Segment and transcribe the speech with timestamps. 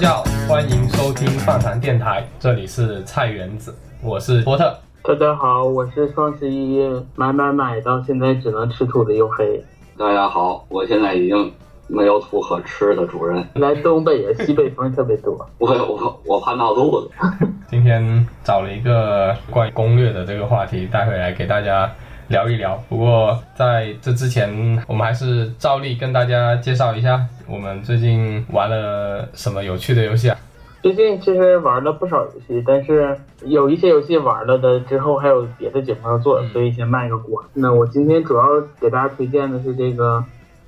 [0.00, 4.74] 家好，欢迎收听饭堂电台，这里是菜园子，我是波特。
[5.02, 6.80] 大家好，我是双十一
[7.14, 9.62] 买买买到现在只能吃土的黝黑。
[9.98, 11.52] 大家好，我现在已经
[11.86, 13.46] 没有土可吃的主人。
[13.56, 15.36] 来东北啊，西北风特别多。
[15.58, 17.10] 我我我怕闹肚子。
[17.68, 21.90] 今天找了一个关于攻略的这个话题带回来给大家
[22.30, 22.80] 聊一聊。
[22.88, 24.48] 不过在这之前，
[24.86, 30.38] 我们还是照例跟大家介绍一下我们最近玩了什么有趣的游戏啊。
[30.80, 37.44] 最近其实玩了不少游戏，但是有一些游戏玩了的之后还有别的节目要做，所以先卖个关。
[37.52, 38.44] 那我今天主要
[38.80, 40.24] 给大家推荐的是这个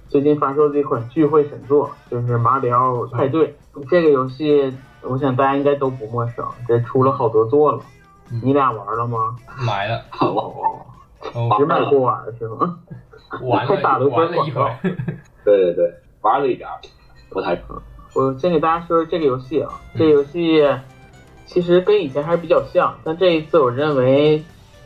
[0.08, 3.46] 最近发售的一款聚会神作，就是《马里奥派对》
[3.88, 7.78] 这个游戏，我想大家应该都不陌生，这出了好多座了。
[8.42, 9.36] 你俩玩了吗？
[9.64, 10.84] 买了，我
[11.58, 12.78] 只买过玩是吗？
[13.42, 14.76] 玩了 打了玩了一会儿。
[15.44, 16.76] 对对对，玩了一点儿，
[17.30, 17.80] 不太成。
[18.14, 20.62] 我先给大家说说这个游戏啊，这个游戏
[21.46, 24.42] 其实跟以前还是比较像，但这一次我认为，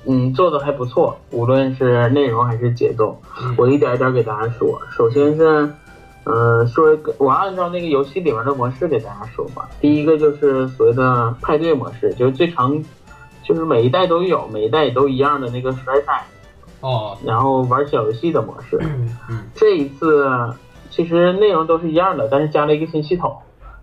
[0.07, 3.20] 嗯，做的还不错，无论是内容还是节奏，
[3.59, 4.81] 我一点一点给大家说。
[4.97, 5.69] 首先是，
[6.25, 9.69] 嗯，说我按照那个游戏里面的模式给大家说吧。
[9.81, 12.81] 第一个就是所谓的派对模式，就是最常，
[13.47, 16.20] 就是每一代都有，每一代也都一样的那个甩骰，
[16.80, 18.77] 哦，然后玩小游戏的模式。
[19.28, 20.28] 嗯这一次
[20.91, 23.36] 其实内容都是一样的，但是加了一个新系统，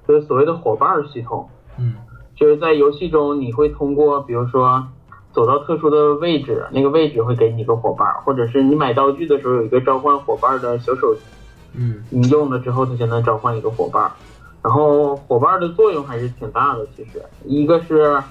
[0.07, 1.47] 就是所谓的伙伴系统。
[1.79, 1.95] 嗯
[2.35, 4.85] 就是在游戏中，你会通过比如说
[5.31, 11.21] 走到特殊的位置，那个位置会给你一个伙伴，或者是你买道具的时候有一个召唤伙伴的小手机，
[11.75, 14.11] 嗯你用了之后它就能召唤一个伙伴。
[14.63, 18.21] 然后伙伴的作用还是挺大的，其实一个是，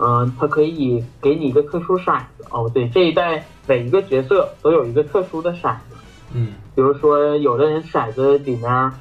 [0.00, 2.44] 嗯、它可以给你一个特殊骰子。
[2.50, 5.96] 哦，对，这一代每一个角色都有一个特殊的骰子。
[6.32, 8.92] 嗯比如说，有的人骰子里面，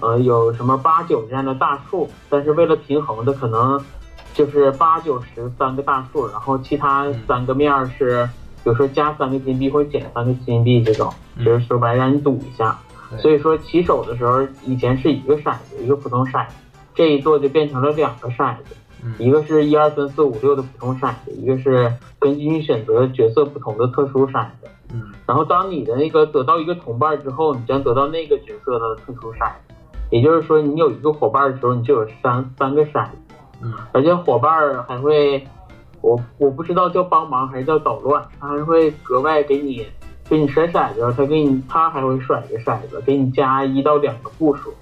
[0.00, 3.82] 呃，有什么八九这样的大数，但是为了平衡，的可能
[4.34, 8.28] 就是八九十三个大数，然后其他三个面儿是，
[8.62, 12.78] 比如说加三个金币或者减三个金币这种，嗯就是说白让你赌一下。
[13.10, 16.54] 对所以说起手的时候，以前是一个骰子，一个普通骰子，
[16.94, 18.76] 这一做就变成了两个骰子，嗯
[19.18, 24.68] 一个是一二三四五六的普通骰子，一个是根据你选择角色不同的特殊骰子。
[24.92, 29.74] 嗯然后当你的那个得到一个同伴之后，你将得到那个角色的特殊骰子，
[30.10, 33.10] 也就是说，你有一个伙伴的时候，你就有三三个骰子，
[33.62, 35.46] 嗯而且伙伴还会，
[36.00, 39.86] 我我不知道叫帮忙还是叫捣乱，他还会格外给你
[40.28, 44.72] 给你甩骰子，他给你他还会甩一个骰子，给你加一到两个步数。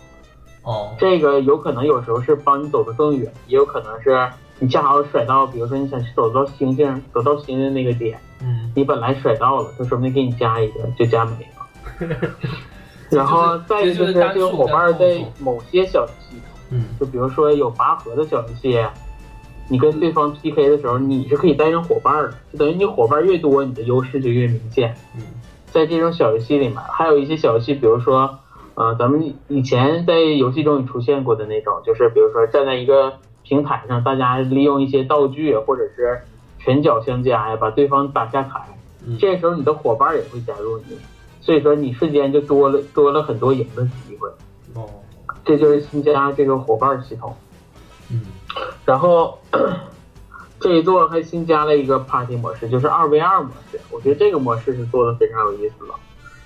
[0.62, 4.28] 哦这个有可能有时候是帮你走得更远，也有可能是
[4.58, 8.18] 你恰好甩到，比如说你想走到星星，走到星星那个点。
[8.40, 12.28] 嗯你本来甩到了，他说不定给你加一个，就加没了。
[13.10, 16.36] 然后再一个就是这个伙伴在某些小游戏，
[16.70, 18.84] 嗯就比如说有拔河的小游戏，
[19.68, 24.94] 你跟对方 PK 的时候，你是可以带上伙伴的，就等于你伙伴越多，你的优势就越明显。
[25.16, 25.22] 嗯
[25.70, 28.38] 在这种小游戏里面，还有一些小游戏，比如说，
[28.74, 36.22] 呃，咱们以前在游戏中也出现过的那种，就是比如说站在一个平台上，大家利用一些道具或者是
[36.58, 38.60] 拳脚相加呀，把对方打下台。
[39.06, 40.96] 嗯这时候你的伙伴也会加入你，
[41.40, 44.28] 所以说你瞬间就多了多了很多赢的机会。
[44.74, 44.88] 哦
[45.44, 47.34] 这就是新加这个伙伴系统。
[48.10, 48.22] 嗯
[48.84, 49.38] 然后
[50.60, 53.80] 这一座还新加了一个 Party 模式，就是二 v 二模式。
[53.90, 55.94] 我觉得这个模式是做的非常有意思了。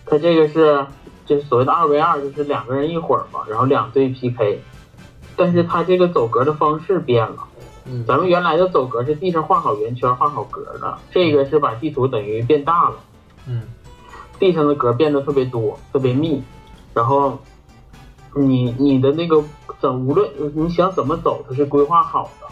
[0.07, 0.87] 它这个是
[1.27, 4.61] 就是所谓的二 v 二，就是两个人一伙儿嘛，然后两队 PK。
[5.37, 7.37] 但是它这个走格的方式变了，
[7.85, 12.97] 嗯咱们原来的走格是地上画好圆圈、画好格的，这个是把地图等于变大了。
[13.47, 13.63] 嗯
[14.39, 16.43] 地上的格变得特别多，特别密，
[16.95, 17.39] 然后
[18.35, 19.43] 你你的那个
[19.79, 22.47] 怎无论你想怎么走，它是规划好的，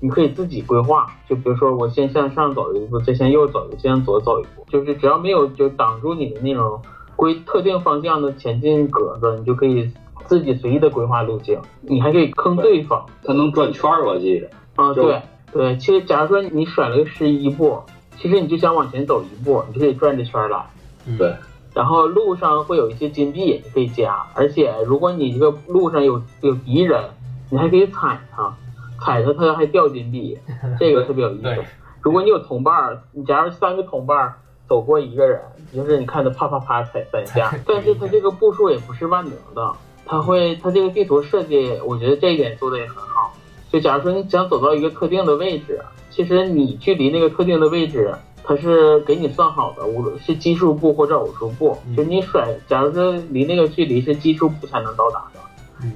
[0.00, 1.12] 你可以自己规划。
[1.28, 6.80] 就比如说我先向上走一步，再向右走一步，再向左走一步，就是只要没有就挡住你的那种
[7.16, 9.90] 规特定方向的前进格子，你就可以
[10.26, 11.58] 自己随意的规划路径。
[11.80, 14.48] 你还可以坑对方，它能转圈儿，我记得。
[14.76, 15.22] 啊，就对
[15.52, 17.80] 对，其实假如说你甩了个十一步，
[18.16, 20.66] 其实你就想往前走一步，你就可以转着圈儿来。
[21.06, 21.34] 嗯对，
[21.72, 27.02] 然后路上会有一些金币，你可以加，而且如果你这个路上有有敌人，
[27.48, 28.54] 你还可以踩他，
[29.00, 30.36] 踩着他还掉金币，
[30.78, 31.64] 这个特别有意思对。
[32.02, 34.34] 如果你有同伴儿，你假如三个同伴儿
[34.68, 35.40] 走过一个人，
[35.76, 39.72] 就是你看他啪啪啪踩三下， 但是它这个步数也不是万能的，
[40.06, 43.34] 它会它这个地图设计，我觉得这一点做的也很好。
[43.70, 45.78] 就假如说你想走到一个特定的位置，
[46.10, 55.40] 其实你距离那个特定的位置，它是给你算好的，无论是奇数步或者偶数步，嗯就你甩，假如说离那个距离是奇数步才能到达的，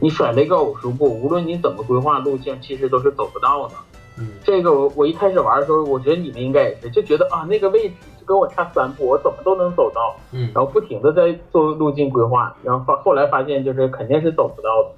[0.00, 3.74] 你甩了一个偶数步，无论你怎么规划路径，其实都是走不到的。
[4.20, 4.28] 嗯。
[4.44, 10.50] 这个我我一开始玩的时候，我觉得你们应该也是，就觉得啊那个位置就跟我差三步，我怎么都能走到，嗯。
[10.54, 14.90] 然后不停的在做路径规划，然后发后来发现就是肯定是走不到的，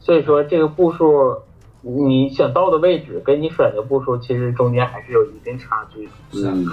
[0.00, 1.36] 所以说这个步数
[1.82, 6.50] 你想到的位置跟你甩的步数其实中间还是有一定差距的。
[6.50, 6.66] 嗯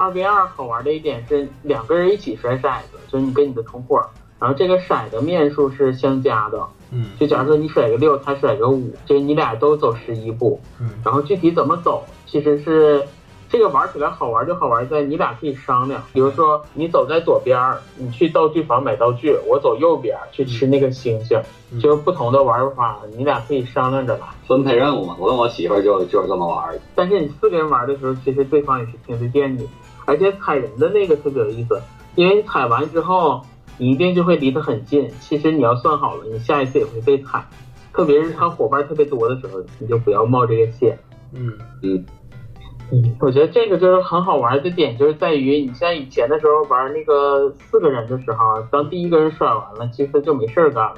[0.00, 4.00] 二 v 二好玩的一点是两个人一起甩骰子，就是你跟你的同伙，
[4.38, 6.60] 然后这个骰的面数是相加的，
[6.92, 13.02] 嗯就假如说你甩个六，他甩个五，就是你俩都走十一步，嗯然后具体怎么走，其实是
[13.50, 21.40] 这个玩起来好玩就好玩在你俩可以商量，比如说你走在左边儿，你去道具房买道具，我走右边儿去吃那个星星，
[21.72, 24.26] 嗯就是不同的玩法，你俩可以商量着来。
[24.46, 26.80] 分配任务嘛，我跟我媳妇儿就就是这么玩的。
[26.94, 29.68] 但是你四个人玩的时候，其实对方也是听得见你，
[30.04, 31.80] 而且踩人的那个特别有意思，
[32.14, 33.42] 因为你踩完之后，
[33.78, 35.08] 你一定就会离得很近。
[35.20, 37.42] 其实你要算好了，你下一次也会被踩，
[37.92, 40.98] 特别是他伙伴特别多的时候，你就不要冒这个险。
[41.32, 41.52] 嗯
[41.82, 42.04] 嗯
[42.90, 50.96] 嗯，我觉得这个就是很好玩的点，就是在于你像以前的时候玩那个四个人的时候，当第一个人甩完了，其实就没事儿干了。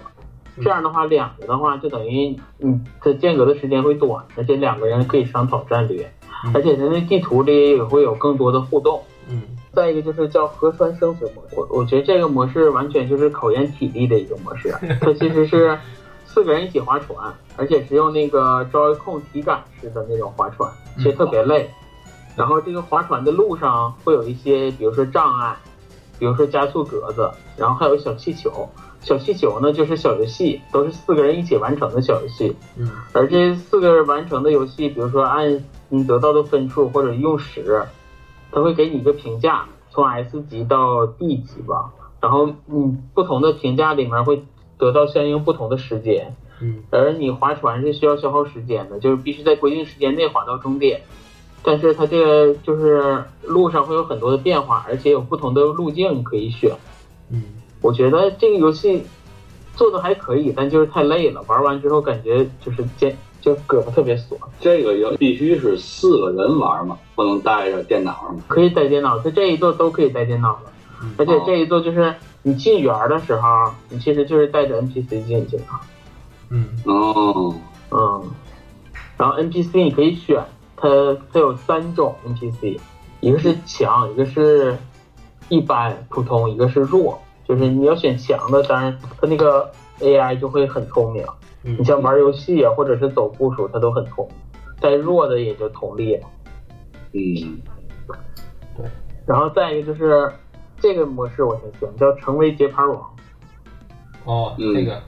[0.62, 6.08] 这样的话，两个的话就等于你的间隔的时间会短，而且两个人可以商讨战略，
[6.44, 9.02] 嗯而且在那地图里也会有更多的互动。
[9.28, 14.74] 嗯再一个就是叫河川生存模式，我我觉得这个模式完全就是考验体力的一个模式。
[15.00, 15.78] 它其实是
[16.26, 21.70] 四个人一起划船，而且是用那个招控体感式的那种划船，其实特别累。
[22.36, 25.56] 然后这个划船的路上会有一些，比如说障碍，
[26.18, 28.68] 比如说加速格子，然后还有小气球。
[29.02, 32.54] 小气球呢就是小游戏，都是四个人一起完成的小游戏。
[32.76, 37.82] 嗯而这四个人完成的游戏，比如说按你得到的分数或者用时，
[38.52, 41.92] 他会给你一个评价，从 S 级到 D 级吧。
[42.20, 44.44] 然后你不同的评价里面会
[44.76, 51.00] 得到相应不同的时间，嗯而你划船是需要消耗时间的，就是必须在规定时间内划到终点。
[51.62, 56.74] 但是它这个就是路上会有很多的变化，而且有不同的路径可以选。
[57.30, 57.42] 嗯
[57.82, 59.04] 我觉得这个游戏
[59.74, 64.38] 做的还可以，但就是太累了，玩完之后感觉就是肩就胳膊特别锁。
[64.60, 68.42] 这个要必须是四个人玩嘛，不能带着电脑嘛。
[68.48, 70.70] 可以带电脑，它这一座都可以带电脑的，
[71.02, 75.64] 嗯而且这一座就是你进园儿的时候，你其实就是带着 NPC 进去的，
[76.50, 77.54] 嗯哦，
[77.90, 78.22] 嗯，
[79.16, 80.42] 然后 NPC 你可以选，
[80.76, 80.88] 它
[81.32, 82.78] 它有三种 NPC，
[83.20, 84.76] 一个是强，一个是
[85.48, 89.70] 一般普通，一个是弱，就是你要选强的，当然它那个
[90.00, 94.28] AI 就会很聪明，嗯你像玩游戏啊，或者是走步数，它都很痛，
[94.80, 96.18] 再，弱的也就同力。
[97.12, 97.60] 嗯，
[98.76, 98.86] 对
[99.26, 100.32] 然后再一个就是
[100.78, 102.96] 这个模式我挺喜欢，叫成为节拍王。
[104.24, 104.74] 哦嗯。
[104.74, 105.02] 这个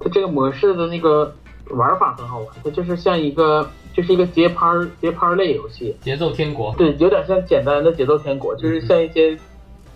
[0.00, 1.32] 它这个模式的那个
[1.70, 4.66] 玩法很好玩，它就是像一个就是一个节拍
[5.00, 6.74] 节拍类游戏，节奏天国。
[6.76, 9.34] 对，有点像简单的节奏天国，就是像一些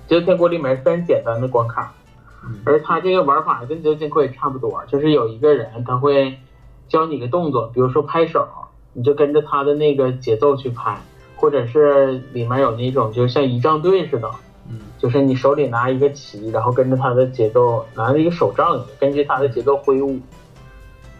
[0.06, 1.97] 节奏天国里面非常简单的关卡，嗯
[2.64, 6.38] 而它这个玩法跟节奏天国也差不多，就是有一个人他会
[6.88, 8.46] 教你个动作，比如说拍手，
[8.92, 11.00] 你就跟着他的那个节奏去拍，
[11.36, 14.30] 或者是里面有那种就像仪仗队似的，
[14.70, 20.18] 嗯就是你手里拿一个旗，然后跟着他的节奏，拿着一个手杖，根据他的节奏挥舞。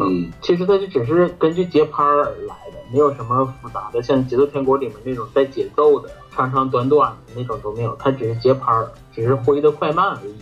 [0.01, 8.73] 嗯其实它就只是根据节拍而来的，没有什么复杂的，像《节奏天国》里面那种带节奏的、长长短短的那种都没有，它只是节拍，
[9.13, 10.37] 只是挥的快慢而已。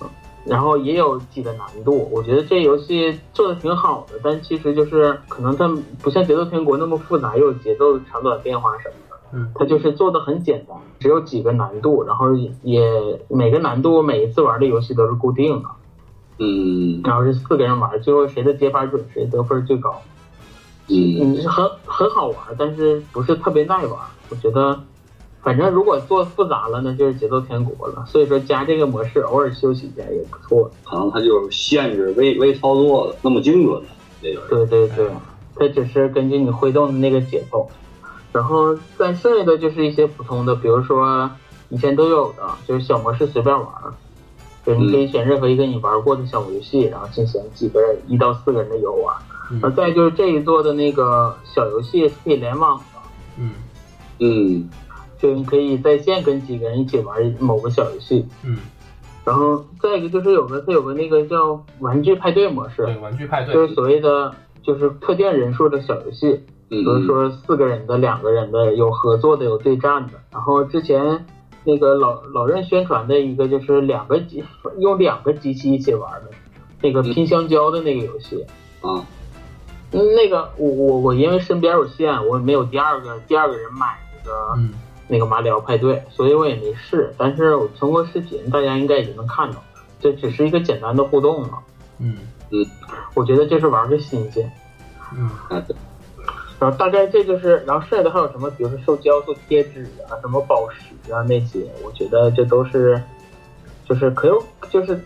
[0.00, 0.08] 嗯
[0.44, 5.68] 然后也有几个难度，我觉得这游戏做的挺好的，但其实就是可能它
[6.02, 9.16] 不像《节奏天国》那么复杂，又有节奏长短变化什么的。
[9.34, 12.32] 嗯它就是做的很简单，只有几个难度，然后
[12.62, 15.68] 也每个难度每一次玩的游戏都是固定的，
[16.38, 20.00] 嗯然后是四个人玩，最后谁的接法准，谁得分最高。
[20.88, 24.00] 嗯嗯，是很很好玩，但是不是特别耐玩。
[24.30, 24.80] 我觉得，
[25.42, 28.04] 反正如果做复杂了，那就是节奏天国了。
[28.06, 30.70] 所以说加这个模式，偶尔休息一下也不错。
[30.84, 33.88] 可能它就是限制微微操作的，那么精准的，
[34.20, 34.48] 这就是。
[34.48, 35.10] 对对对，
[35.56, 37.68] 它只是根据你挥动的那个节奏，
[38.32, 41.30] 然后再剩下的就是一些普通的，比如说
[41.68, 43.68] 以前都有的，就是小模式随便玩，
[44.66, 49.16] 就是你可以选任何一个你玩过的小游戏，然后进行几个人一到四个人的游玩。
[49.50, 53.00] 然后嗯再就是这一座的那个小游戏是可以联网的。
[53.38, 53.50] 嗯
[54.18, 54.68] 嗯
[55.18, 58.56] 就你可以在线跟几个人一起玩某个小游戏，嗯。
[59.24, 63.52] 然后再一个就是有个它有个那个叫玩具派对模式，对玩具派对。
[63.52, 66.78] 就是所谓的就是特定人数的小游戏，嗯。
[66.78, 70.12] 比如说四个人的、两个人的，有合作的、有对战的。
[70.32, 71.26] 然后之前
[71.64, 74.42] 那个老老任宣传的一个就是两个机
[74.78, 76.30] 用两个机器一起玩的，
[76.80, 78.46] 那个拼香蕉的那个游戏。
[78.80, 79.04] 啊，
[79.92, 84.70] 嗯，那个我我我因为身边有限，我没有第二个第二个人买那个、嗯
[85.08, 87.12] 那个马里奥派对，所以我也没试。
[87.18, 89.64] 但是我通过视频，大家应该已经能看到，
[90.00, 91.58] 这只是一个简单的互动嘛。
[91.98, 92.18] 嗯
[92.50, 92.64] 嗯
[93.14, 94.50] 我觉得这是玩的新鲜。
[95.16, 95.74] 嗯啊对，
[96.60, 103.02] 然后大概这就是，然后剩下的还有什么，比如说受胶做贴纸啊，什么宝石啊那些，我觉得这都是，
[103.88, 105.00] 就是可有就是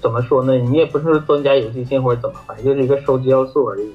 [0.00, 0.54] 怎么说呢？
[0.54, 3.92] 你也不是增加游戏性或者怎么，反正就是一个收集要素而已。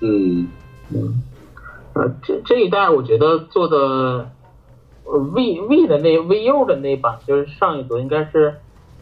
[0.00, 0.48] 嗯
[0.88, 1.22] 嗯，
[1.92, 4.30] 呃，这这一代我觉得做的，
[5.12, 8.54] 呃，V V 的那 VU 的那版就是上一座应该是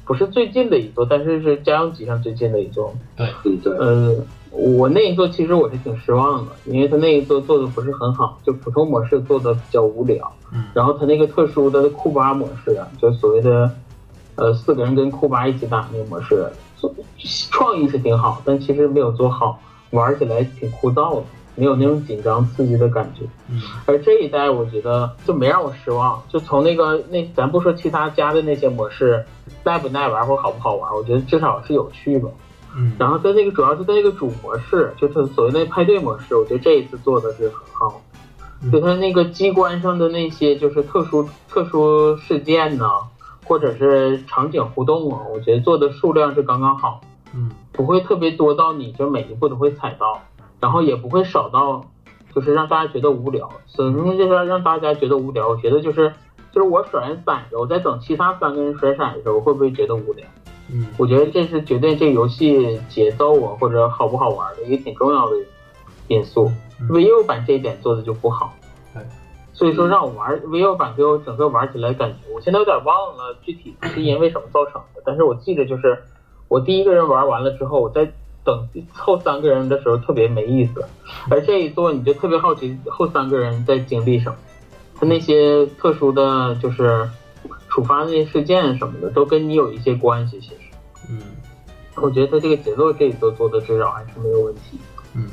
[0.05, 2.95] 不是最近的一座，但是是家用机上最近的一座。
[3.17, 4.17] 对，嗯对，呃，
[4.51, 10.33] 我那一座其实我是挺失望的，因为它那一座做的不是很好，就普通模式做的比较无聊。
[10.53, 13.71] 嗯然后它那个特殊的库巴模式啊，就所谓的
[14.37, 16.47] 呃四个人跟库巴一起打那个模式，
[16.77, 16.91] 做
[17.51, 19.61] 创意是挺好，但其实没有做好，
[19.91, 21.25] 玩起来挺枯燥的，
[21.59, 23.25] 没有那种紧张刺激的感觉。
[23.51, 29.25] 嗯而这一代我觉得就没让我失望，就从那个那咱不说其他家的那些模式
[29.65, 32.29] 耐不耐玩或好不好玩，我觉得至少是有趣吧。
[32.77, 38.01] 嗯然后在那个主要是在那个主模式，就是所谓的派对模式，我觉得这一次做的是很好。
[38.63, 42.87] 嗯就它那个机关上的那些就是特殊特殊事件呢，
[43.45, 47.01] 或者是场景互动啊，我觉得做的数量是刚刚好，
[47.35, 50.21] 嗯不会特别多到你就每一步都会踩到，
[50.61, 51.85] 然后也不会少到
[52.35, 53.51] 就是让大家觉得无聊。
[53.67, 55.49] 什么就是让大家觉得无聊？
[55.49, 56.13] 我觉得就是
[56.53, 60.27] 就是我甩完骰子，我在等其他三个人甩骰子的时候，会不会觉得无聊？
[60.71, 65.37] 嗯我觉得这是决定这个游戏节奏啊或者好不好玩的一个挺重要的
[66.09, 66.51] 因素。
[66.89, 68.53] VIVO 版这一点做的就不好，
[68.95, 69.03] 对，
[69.53, 75.99] 所以说让我玩 VIVO 版给我整个玩起来感觉，我现在有点忘了具体是因为什么造成的，但是我记得就是
[76.49, 78.13] 我第一个人玩完了之后，我在
[78.49, 80.83] 等后三个人的时候特别没意思，
[81.29, 84.37] 而这一座你就特别好奇后三个人在经历什么，
[84.99, 87.07] 他那些特殊的就是
[87.69, 90.55] 触发那些事件什么的，都跟你有一些关系，其实。
[91.11, 91.21] 嗯
[92.01, 94.79] 我觉得他这个节奏这一座做的至少还是没有问题。
[95.15, 95.29] 嗯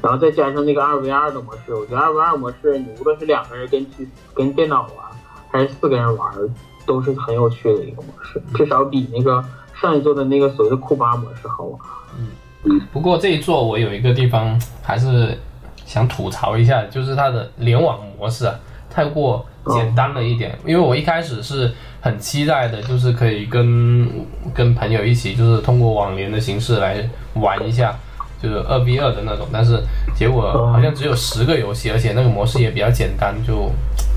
[0.00, 5.06] 然后再加上那个二 v 二的模式，我觉得二 v 二模式你无论是两个人跟机跟电脑玩，
[5.50, 6.32] 还是四个人玩，
[6.86, 9.44] 都是很有趣的一个模式，至少比那个
[9.74, 11.80] 上一座的那个所谓的库巴模式好玩。
[12.16, 12.28] 嗯。
[12.92, 15.38] 不过这一座我有一个地方还是
[15.84, 18.54] 想吐槽一下，就是它的联网模式啊，
[18.90, 20.56] 太过简单了一点。
[20.64, 24.10] 因为我一开始是很期待的，就是可以跟
[24.54, 27.94] 跟朋友一起，就是通过网联的形式来玩一下，
[28.42, 29.46] 就是二 v 二的那种。
[29.52, 29.80] 但是
[30.14, 33.70] 结果好像只有十个游戏，而且那个模式也比较简单，就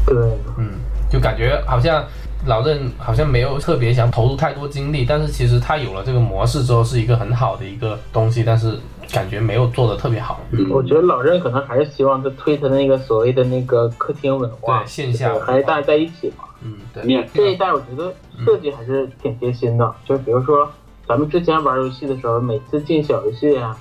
[0.05, 0.15] 对，
[0.57, 0.71] 嗯，
[1.09, 2.03] 就感觉好像
[2.45, 8.77] 老任好像没有特别想投入太多精力，但是其实他有了这个模式之后是一个很好的一个东西，但是
[9.11, 10.39] 感觉没有做的特别好。
[10.51, 10.69] 嗯。
[10.69, 15.33] 我觉得老任可能还是希望他推他那个所谓的那个客厅文化，对线下。
[15.45, 16.45] 还是大家在一起嘛。
[16.61, 18.13] 嗯，对，面这一代我觉得
[18.45, 20.69] 设计还是挺贴心的，就比如说
[21.07, 23.77] 咱们之前玩游戏的时候，每次进小游戏啊，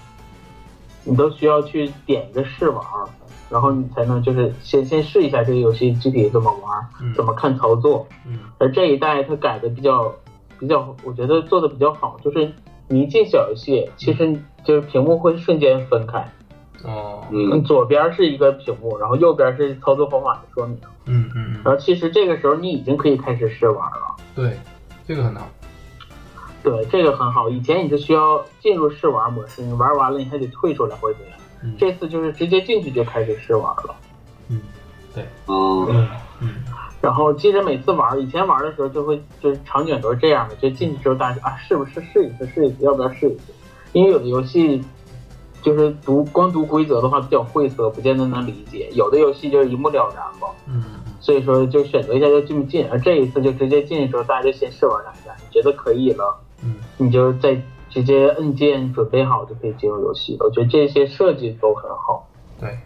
[1.04, 2.84] 你都需要去点一个试玩，
[3.50, 8.07] 然后你才能就是先先试一下这个游戏具体怎么玩，嗯怎么看操作。
[8.26, 10.14] 嗯而这一代它改的比较
[10.59, 12.52] 比较，我觉得做的比较好，就是
[12.88, 16.31] 你一进小游戏，其实就是屏幕会瞬间分开，
[16.85, 24.17] 哦，嗯左边是一个屏幕，然后右边是操作方法的说明，嗯嗯嗯，然后其实这个时候你已经可以开始试玩了。
[24.35, 24.59] 对，
[25.07, 25.49] 这个很好。
[26.61, 27.49] 对，这个很好。
[27.49, 31.38] 以前你是需要进入试玩模式，你玩完了你还得退出来或者怎样。
[31.62, 33.94] 嗯这次就是直接进去就开始试玩了。
[34.48, 34.60] 嗯
[35.14, 36.08] 对嗯，
[36.40, 36.54] 嗯
[37.00, 43.52] 然后其实每次玩，以前玩的时候就会就是场景都是这样的，就进去之后大家说啊，是不是试一次试一次，要不要试一次？
[43.92, 44.82] 因为有的游戏
[45.62, 50.48] 就是读光读规则的话比较晦涩，不见得能理解；有的游戏就是一目了然吧。
[50.66, 50.84] 嗯
[51.20, 56.38] 所以说就选择一下就进不进，而这一次就直接进去之后，大家就先试玩两下，你觉得可以了。
[56.62, 57.60] 嗯你就再
[57.90, 60.47] 直接按键准备好就可以进入游戏了。
[60.47, 62.28] 我觉得这些设计都很好。
[62.61, 62.78] 对。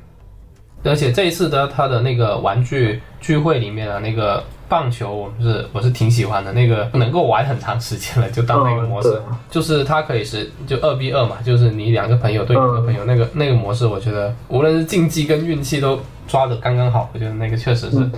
[0.84, 17.98] 而且这一次的它的那个玩具聚会里面的，那个棒球我们是我是挺喜欢的，那个能够玩很长时间了，就当那个模式，嗯就是它可以是就二 v 二嘛，就是你两个朋友对两个朋友，那个那个模式，我觉得无论是竞技跟运气都抓的刚刚好，我觉得那个确实是。
[17.98, 18.12] 嗯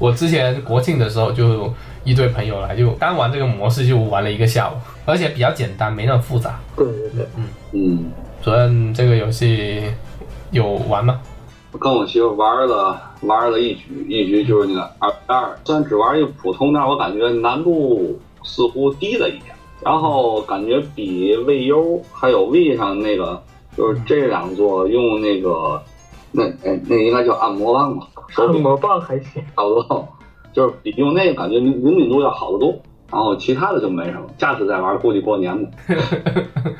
[0.00, 1.70] 我之前国庆的时候就
[2.04, 6.58] 一堆朋友来，就单玩这个模式就玩了一个下午，而且比较简单，没那么复杂。
[6.76, 9.82] 对对对，嗯嗯，主任这个游戏
[10.50, 11.20] 有玩吗？
[11.72, 19.54] 我跟我媳妇玩了玩了一局，一局就是那个二二，虽然只玩一个普通，但是我感觉难度似乎低了一点。
[19.82, 23.42] 然后感觉比 VU 还有 V 上那个，
[23.76, 25.80] 就是这两座用那个，
[26.32, 30.08] 那哎那应该叫按摩棒吧，手按摩棒还行，差不多，
[30.52, 32.74] 就是比用那个感觉灵敏度要好得多。
[33.10, 35.70] 然后其他的就没什么，下次再玩估计过年吧。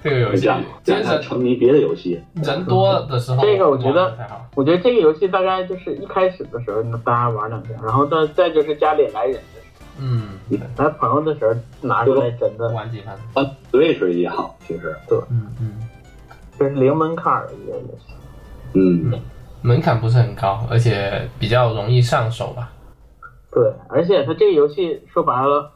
[0.00, 2.20] 这个游戏这样，这样才沉迷别的游戏。
[2.34, 4.16] 人多的时候，这个我觉得。
[4.54, 9.66] 我觉得这个游戏大概就是一开始的时候大家玩两天，然后再再就是家里来人的时
[9.98, 10.38] 嗯，
[10.76, 11.52] 候，来朋友的时候
[11.86, 13.14] 拿出来真的玩几盘。
[13.34, 15.72] 跟 Switch 一样，其实对，嗯嗯，
[16.58, 18.14] 就是零门槛的一个游戏。
[18.74, 19.20] 嗯，
[19.62, 22.70] 门槛不是很高，而且比较容易上手吧。
[23.56, 25.72] 对，而且它这个游戏说白了，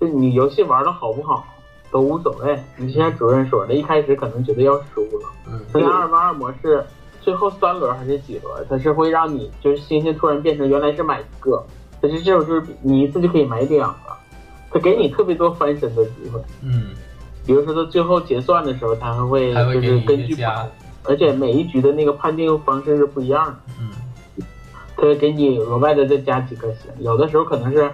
[0.00, 1.44] 就你游戏玩的好不好
[1.90, 2.56] 都无所谓。
[2.76, 6.86] 你就像主任说的，一开始可能觉得要输了，嗯它那二 v 二模式
[7.20, 11.60] 最后三轮还是几轮，它是会让你就是星星突然变成原来是买一个，
[12.00, 14.12] 但是这种就是你一次就可以买两个，
[14.70, 16.40] 它给你特别多翻身的机会。
[16.62, 16.90] 嗯，
[17.44, 20.36] 比如说它最后结算的时候，它还会就是根据。
[21.06, 23.56] 而且每一局的那个判定方式是不一样的。
[23.80, 23.90] 嗯
[24.96, 27.90] 它会给你额外的再加几颗星，有的时候可能是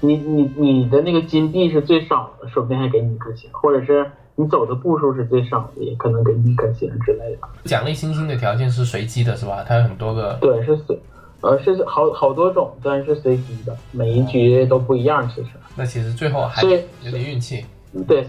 [0.00, 7.48] 你你你的那个金币是最少的，说不定还给你一颗星，或者是你走的步数是最少的，也可能给你一颗星之类的。
[7.64, 9.62] 奖励星星的条件是随机的，是吧？
[9.66, 10.38] 它有很多个。
[10.40, 10.98] 对，是随，
[11.42, 15.48] 呃，是好好多种，但是随机的，每一局都不一样，其实。
[15.76, 16.68] 那其实最后还有
[17.10, 17.64] 点运气。
[18.08, 18.26] 对，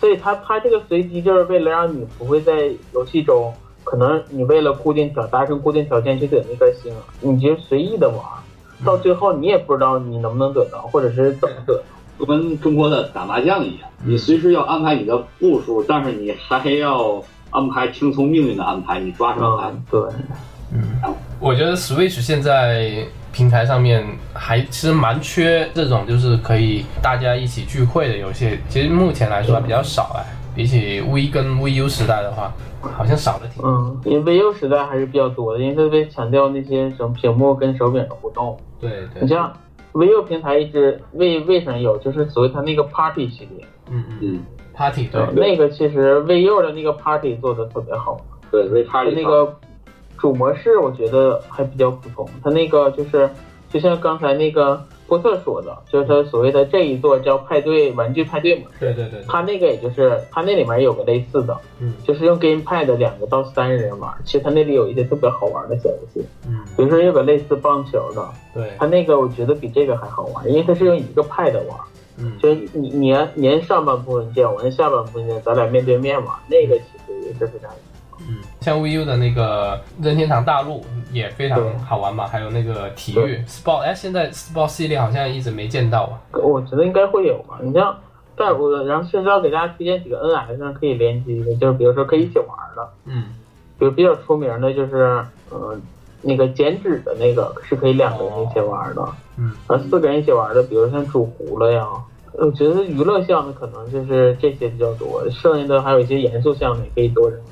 [0.00, 3.52] 所以他他这个随机就是为了让你不会在游戏中，
[3.84, 8.18] 可能你为了固定条达成固定条件去得那颗星，你就随意的玩，
[8.84, 11.82] 到最后你也不知道你能不能得到，或者是怎么得到。
[12.18, 17.20] 就跟中国的打麻将一样，你随时要安排你的步数，但是你还要
[17.50, 19.70] 安排听从命运的安排，你抓什么牌？
[19.70, 20.00] 嗯，对，
[20.72, 33.70] 嗯，我觉得 Switch 现在平台上面还其实蛮缺这种就是可以大家一起聚会的游戏，其实目前来说还比较少哎，比起 V 跟 VU 时代的话，好像少了挺多。
[33.70, 38.58] 嗯，因为 VU 时代还是比较多的，因为特别强调那些什么屏幕跟手柄的互动。
[38.80, 39.52] 对对，你像
[39.92, 44.40] VU 平台一直为为什么有，就是所谓它那个 Party 系列，嗯嗯嗯
[44.74, 48.20] ，，Party 对，那个其实 VU 的那个 Party 做的特别好。
[48.50, 49.54] 对，V 它 Party 那个
[50.18, 53.28] 主模式我觉得还比较普通，它那个就是
[53.70, 61.92] 就像刚才那个波特说的，就是他所谓的这一座叫派对玩具派对模式，对对对，他那个也就是他那里面有个类似的，嗯。
[62.02, 71.78] 就是用 GamePad 两个到三人玩，其实他那里有一些特别好玩的小游戏，嗯，比如说有个类似棒球的，对，他那个我觉得比这个还好玩，因为他是用一个 Pad 玩，
[72.16, 72.38] 嗯。
[72.38, 77.70] 就是你你按你按上半部分键，我按下半部分键，咱俩面对面玩，那个其实也是非常。
[78.28, 86.20] 嗯，像 VU 的那个任天堂大陆也非常好玩嘛，还有那个体育 Sport，哎，现在 Sport 系列好像一直没见到啊。
[86.40, 87.58] 我觉得应该会有吧。
[87.62, 87.96] 你像，
[88.36, 93.34] 但我然后甚至要给大家推荐几个 NS 上可以联机的，就是比如说可以一起玩的，嗯，
[93.78, 95.78] 比如比较出名的就是，呃，
[96.22, 101.86] 那个剪纸的那个是可以两个人一起玩的，嗯，啊，四个人一起玩的，比如像煮糊了呀。
[102.34, 107.38] 我觉得娱乐项的可能就是这些比较多，剩下的还有一些严肃项的也可以多人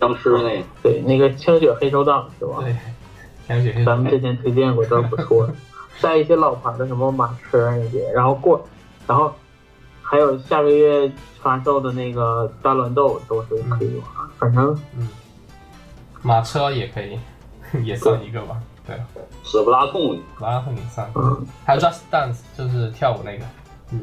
[0.00, 2.58] 僵尸那个，对，那个清雪黑手党是吧？
[2.60, 2.76] 对，
[3.46, 5.48] 清雪黑咱们之前推荐过，这不错。
[6.02, 8.62] 带一些老牌的什么马车那些，然后过，
[9.06, 9.32] 然后
[10.02, 14.04] 还有下个月发售的那个大乱斗都是可以玩。
[14.38, 15.08] 反正嗯，
[16.20, 17.18] 马车也可以，
[17.82, 18.60] 也算一个吧。
[18.86, 18.94] 对，
[19.42, 21.10] 死不拉通，马拉松也算。
[21.14, 23.44] 嗯，还有 Just Dance 就是跳舞那个。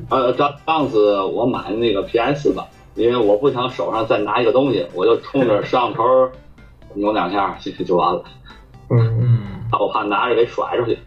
[0.09, 6.03] 呃，，Just Dance 我买的那个 PS 吧，因为我不想手上再拿一个东西，我就冲着摄像头
[6.93, 8.23] 扭两下就就完了，
[8.89, 9.39] 嗯， 嗯，
[9.79, 10.97] 我怕拿着给甩出去。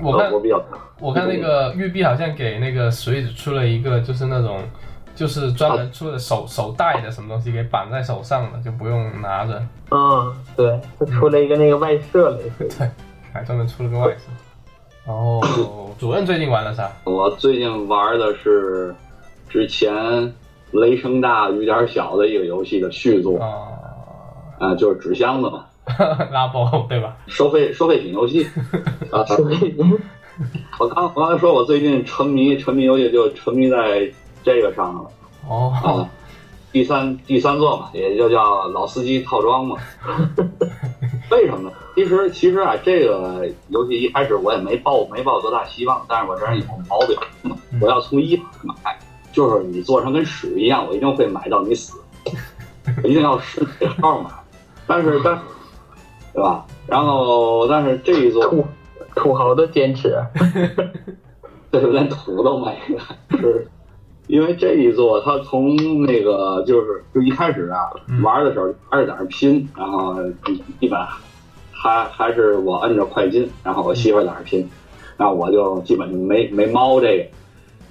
[0.00, 0.60] 我看我比较
[1.00, 4.60] 我看那个育碧好像给那个 Switch 出了一个，就是那种，
[5.14, 12.90] 就是专门出的手手带的什么东西，给绑在手上的，就不用拿着，嗯，对，它出了一个那个外设类似的。
[13.32, 14.30] 还专门出了个外设。
[15.06, 15.40] 然后
[15.98, 16.90] 主任最近玩了啥？
[17.04, 18.94] 我最近玩的是
[19.48, 19.92] 之前
[20.74, 23.68] 雷声大雨点小的一个游戏的续作，啊、
[24.58, 25.66] 啊、就是纸箱子嘛，
[26.32, 27.16] 拉包对吧？
[27.26, 28.46] 收费收费品游戏。
[29.12, 29.74] 啊、所以，
[30.78, 34.10] 我刚我刚才说我最近沉迷沉迷游戏就沉迷在
[34.42, 35.08] 这个上了
[35.48, 36.10] 哦啊，，
[36.72, 39.76] 第三第三座嘛，也就叫老司机套装嘛。
[41.30, 41.72] 为什么呢？
[41.94, 47.16] 其实其实啊，这个游戏一开始我也没抱没抱多大希望，但是我这人有毛病，
[47.80, 48.98] 我要从一买，
[49.34, 51.98] 就是你做成跟屎一样，我一定会买到你死，
[53.02, 54.30] 我一定要顺这号买。
[54.86, 55.42] 但是但是，
[56.32, 56.64] 对吧？
[56.86, 58.64] 然后但是这一座土
[59.16, 60.16] 土豪的坚持。
[61.72, 63.66] 这就连土都没了，是
[64.28, 70.14] 因为这一座他从那个就是就一开始啊嗯玩的时候还是在那拼，然后
[70.78, 71.04] 一般
[71.72, 74.70] 还还是我摁着快进，然后我媳妇在那拼，
[75.16, 77.24] 然后我就基本就没没猫这个。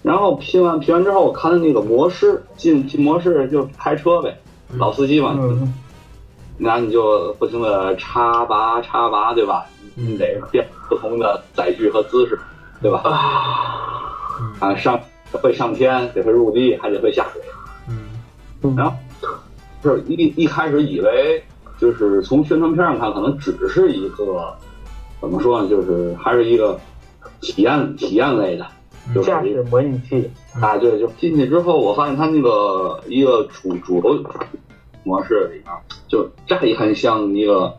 [0.03, 4.37] 然后拼完拼完之后，我看那个模式进进模式就开车呗，
[4.77, 5.73] 老司机嘛，嗯
[6.57, 9.65] 那你就不停的插拔插拔，对吧？
[9.95, 12.39] 你得变不同的载具和姿势，
[12.81, 13.01] 对吧？
[13.09, 14.99] 啊，啊，上
[15.31, 17.41] 会上天，得会入地，还得会下水。
[17.89, 17.97] 嗯
[18.61, 18.93] 嗯然后
[19.81, 21.43] 就是一一开始以为
[21.79, 24.55] 就是从宣传片上看，可能只是一个
[25.19, 26.79] 怎么说呢，就是还是一个
[27.41, 28.65] 体验体验类的，
[29.13, 34.23] 就驾驶模拟器，啊，对，就进去之后，我发现它那个一个主主流
[35.03, 35.65] 模式里面，
[36.07, 37.77] 就乍一看像一个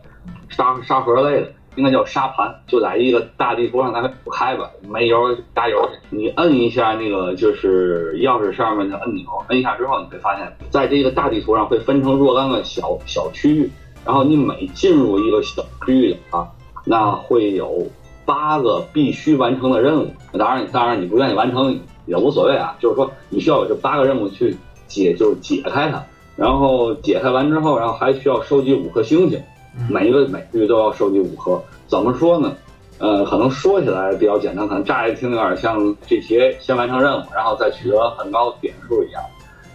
[0.49, 13.71] 沙沙盒类的，应该叫沙盘，就在一个大地图上，咱们不开吧，没油加油去，你摁一下那个就是钥匙上面的按钮，摁一下之后，你会发现在这个大地图上会分成若干个小小区域，
[14.05, 16.47] 然后你每进入一个小区域的话，
[16.85, 17.87] 那会有
[18.25, 20.09] 八个必须完成的任务。
[20.37, 24.55] 当然，当然你不愿意完成也无所谓啊，就是说你需要有这八个任务去
[24.87, 26.03] 解，就是解开它。
[26.35, 29.41] 然后解开完之后，然后还需要收集五颗星星，
[29.89, 31.61] 每一个每区都要收集五颗。
[31.87, 32.53] 怎么说呢？
[32.97, 39.21] 呃，可能说起来比较简单，可能乍一听有点像 GTA 先完成任务，然后再取得很高点数一样。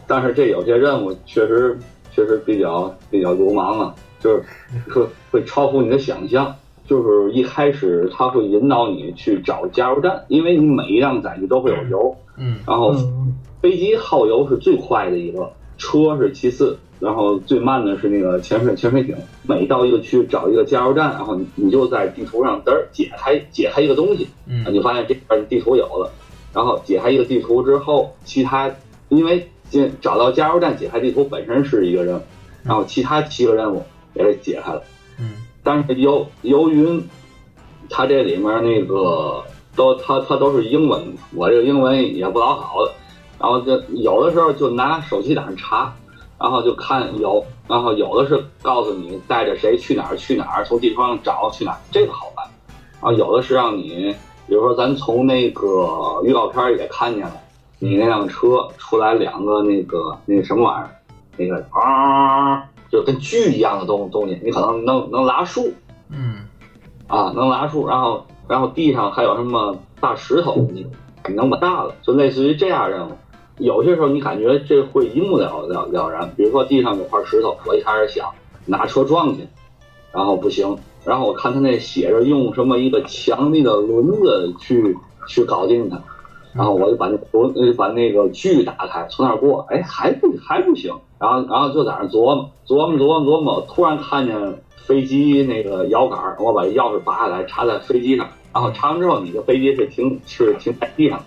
[0.06, 1.78] 但是这有些任务确实
[2.12, 4.42] 确实比较比较流氓啊，就是
[4.90, 6.54] 会会超乎你的想象。
[6.90, 19.14] 就是一开始他会引导你去找加油站，因为你每一辆载具都会有油，嗯然后嗯飞机耗油是最快的一个，车是其次，然后最慢的是那个潜水潜水艇。
[19.44, 26.11] 每到一个区找一个加油站，然后你你就在地图上嘚儿解开解开一个东西，嗯你就发现这边地图有了，
[26.53, 28.68] 然后解开一个地图之后，其他
[29.11, 32.22] 因为进找到加油站解开地图本身是一个任务，
[32.64, 33.81] 然后其他七个任务
[34.14, 34.83] 也给解开了。
[35.62, 37.03] 但是由由于
[37.88, 39.44] 它这里面那个
[39.77, 41.03] 都它它都是英文，
[41.35, 42.77] 我这个英文也不老好，
[43.38, 45.92] 然后就有的时候就拿手机在那查，
[46.38, 52.46] 然后就看有，然后有的是告诉你带着谁去哪儿去哪儿，从地图上找去哪儿，这个好办，
[53.01, 54.14] 然后有的是让你，
[54.46, 57.35] 比如说咱从那个预告片儿也看见了，
[57.79, 60.90] 你那辆车出来两个那个那个什么玩意儿，
[61.37, 65.72] 那个啊，就跟锯一样的东东西，你可能能能拉树
[66.09, 66.46] 嗯
[67.07, 70.87] 啊，能拉树，然后然后地上还有什么大石头，你
[71.29, 73.12] 你能把大了，就类似于这样任务。
[73.59, 78.31] 有些时候你感觉这会一目了了了然，比如说地上有块石头，我一开始想
[78.64, 79.46] 拿车撞去，
[80.12, 84.96] 然后不行，然后我看他那写着用什么一个强力的轮子去
[85.29, 86.00] 去搞定它，
[86.52, 94.36] 然后我就把那轮呃把那个锯打开，从那儿过，哎还不还不行，然后然后就在那儿琢磨琢磨琢磨琢磨，突然看见
[94.74, 101.22] 飞机那个摇杆，我把钥匙拔下来插在飞机上，然后插完之后，你的飞机是停是停在地上，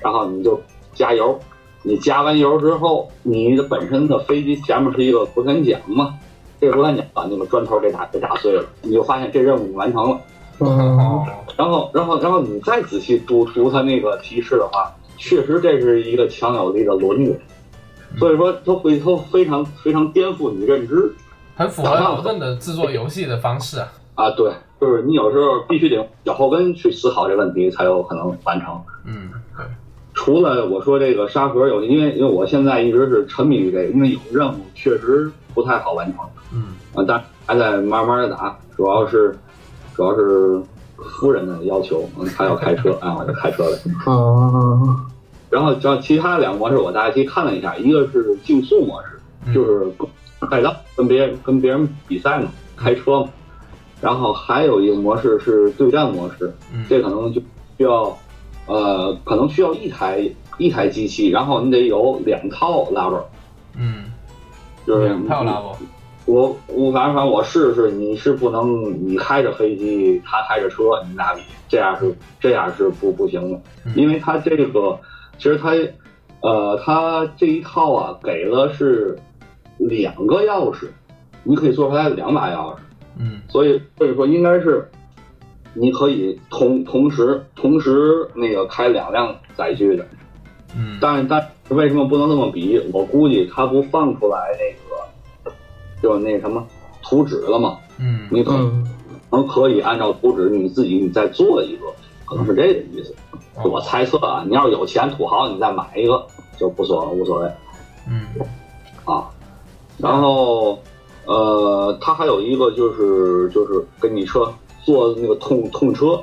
[0.00, 0.58] 然后你就
[0.94, 1.38] 加油，
[1.82, 6.14] 你加完油之后，你的本身的飞机前面是一个螺旋桨嘛，
[6.58, 10.18] 这个螺旋桨把那个砖头给打给打碎了，你就发现这任务完成了。
[10.60, 10.98] 嗯。
[10.98, 17.40] 哦然后，然后，然后你再仔细读读他那个提示的话，确实这是一个强有力的轮子，
[18.18, 21.10] 所以说他会它非常非常颠覆你认知。
[21.54, 23.88] 很符合老郑的制作游戏的方式啊。
[24.16, 24.30] 啊。
[24.32, 28.78] 对，就是你有时候必须得用脚后跟去思考这问题，才有可能完成。
[29.06, 29.64] 嗯，对，
[30.12, 36.26] 除了我说这个沙盒游戏，因为因为我现在一直是沉迷于这个，因为有任务确实不太好完成。
[36.52, 36.64] 嗯。
[36.94, 39.34] 啊，但还在慢慢的打，主要是
[39.96, 40.60] 主要是
[40.96, 43.78] 夫人的要求，嗯，她要开车，啊，我就开车了。
[44.04, 44.96] 哦
[45.48, 49.90] 然后，然后其他两个模式我大概去看了一下，一个是竞速模式，嗯就是
[50.50, 53.28] 赛道跟别人跟别人比赛嘛，开车嘛。
[54.00, 57.40] 然后还有一个模式是对战模式，嗯这可能就
[57.78, 58.14] 需要，
[58.66, 60.28] 呃，可能需要一台
[60.58, 63.22] 一台机器，然后你得有两套 level，
[63.76, 64.04] 嗯，
[64.84, 65.76] 就是两套 level。
[66.26, 73.92] 我我反正反正我试试，你是不能你开着飞机，他开着车，你们俩比，这样是这样是不不行的，嗯。
[73.94, 74.98] 因为他这个
[75.38, 75.70] 其实他
[76.42, 79.16] 呃他这一套啊给了是
[79.78, 80.88] 两个钥匙，
[81.44, 82.78] 你可以做出来两把钥匙，
[83.20, 83.40] 嗯。
[83.48, 84.88] 所以所以说应该是
[85.74, 90.04] 你可以同同时同时那个开两辆载具的，
[90.76, 90.98] 嗯。
[91.00, 92.80] 但是但是为什么不能这么比？
[92.92, 94.85] 我估计他不放出来那个，
[96.02, 96.66] 就那什么
[97.02, 97.78] 图纸了嘛？
[97.98, 98.84] 嗯你可嗯
[99.30, 101.86] 能可以按照图纸你自己你再做一个，
[102.24, 103.14] 可能是这个意思。
[103.54, 106.26] 哦我猜测啊，你要是有钱土豪，你再买一个，
[106.58, 107.50] 就不所无所谓
[108.08, 108.26] 嗯
[109.06, 109.30] 啊。
[109.96, 110.78] 然后
[111.24, 114.52] 呃，它还有一个就是就是跟你车
[114.84, 116.22] 做那个痛痛车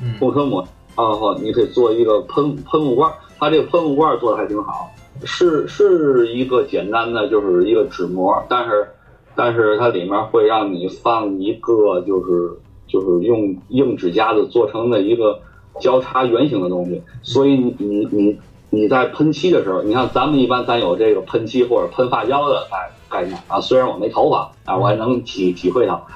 [0.00, 4.90] 嗯通车模，然后你可以做一个喷喷雾罐，它这个喷雾罐做的还挺好，
[5.24, 8.88] 是是一个简单的就是一个纸膜，但是
[9.34, 12.52] 但是它里面会让你放一个就是
[12.86, 15.40] 就是用硬纸夹子做成的一个
[15.80, 18.38] 交叉圆形的东西，所以你你你
[18.70, 26.06] 你在喷漆的时候，你看咱们一般咱有这个喷漆或者喷发胶的概概念啊，虽然我没头发啊，我还能体体会到。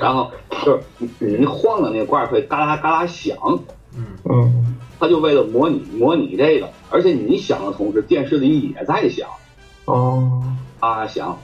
[0.00, 0.30] 然后
[0.64, 0.80] 就是
[1.18, 3.36] 你你晃的那个罐会嘎啦嘎啦响，
[3.96, 4.04] 嗯。
[4.30, 4.61] 嗯
[5.02, 9.28] 它就为了模拟模拟这个，而且你想的同时，电视里也在响，
[9.86, 10.40] 哦。
[10.78, 11.36] 啊响，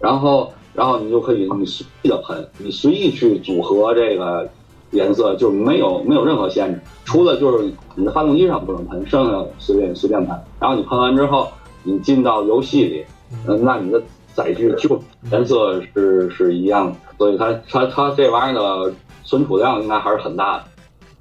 [0.00, 4.48] 然后然后你就可以你随意的喷，你随意去组合这个
[4.90, 10.36] 颜色，就没有没有任何限制，除了就是你的发动机上不能喷，剩下随便随便喷。
[10.58, 11.48] 然后你喷完之后，
[11.84, 13.04] 你进到游戏里，
[13.46, 14.02] 嗯，那你的
[14.34, 18.92] 载具就颜色是是一样的，所以它它它这玩意儿的
[19.22, 20.64] 存储量应该还是很大的。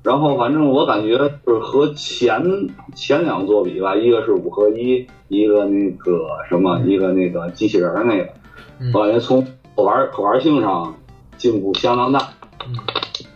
[0.03, 2.41] 然后反正我感觉就是和前
[2.95, 8.29] 前两座比吧，一个是五合一，一个那个什么，一个那个机器人儿那个，
[8.79, 10.95] 嗯我感觉从可玩可玩性上
[11.37, 12.19] 进步相当大。
[12.65, 12.73] 嗯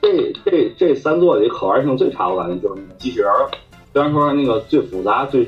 [0.02, 3.50] 这这这三座里可玩性最差，我感觉就是那个机器人儿，
[3.92, 5.44] 虽然说那个最复杂、最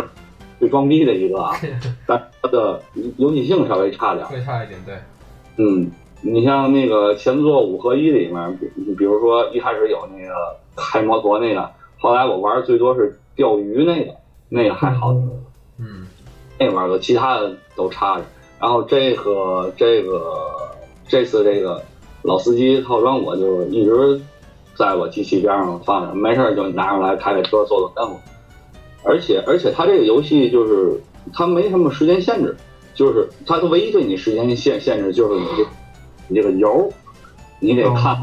[0.59, 1.55] 最装逼的一个啊，
[2.07, 2.81] 但它的
[3.17, 4.29] 游戏性稍微差点儿。
[4.29, 4.95] 会差一点，对，
[5.57, 5.91] 嗯，
[6.29, 10.33] 你像那个前作五合一里面，比比如说一开始有那个
[10.75, 14.13] 开摩托那个，后来我玩最多是钓鱼那个，
[14.49, 15.13] 那个还好，
[15.79, 16.05] 嗯
[16.59, 18.25] 那玩个其他的都差着。
[18.59, 20.51] 然后这个这个
[21.07, 21.81] 这次这个
[22.23, 24.19] 老司机套装，我就一直
[24.75, 28.17] 在我机器边上放着，没事儿就拿出来开开车做做任务。
[29.03, 30.99] 而且而且它这个游戏就是
[31.33, 32.53] 它没什么时间限制，
[32.93, 35.63] 就是它的唯一对你时间限限制就是你这
[36.27, 36.91] 你这个油，
[37.59, 38.21] 你得看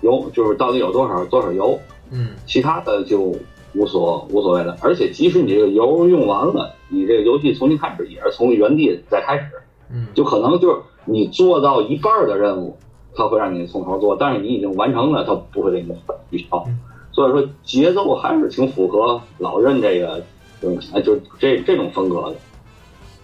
[0.00, 1.78] 油就是到底有多少多少油，
[2.10, 3.34] 嗯其他的就
[3.74, 4.76] 无所无所谓了。
[4.80, 9.44] 而且即使你这个油用完了，你这个游戏重新开始也是从原地再开始，
[9.90, 12.76] 嗯，就可能就是你做到一半的任务，
[13.14, 15.94] 它会让你从头做，但是你已经完成了，它不会给你
[16.30, 16.78] 取消嗯。
[17.12, 20.22] 所以说节奏还是挺符合老任这个，
[20.62, 22.36] 嗯，哎，就这这种风格的。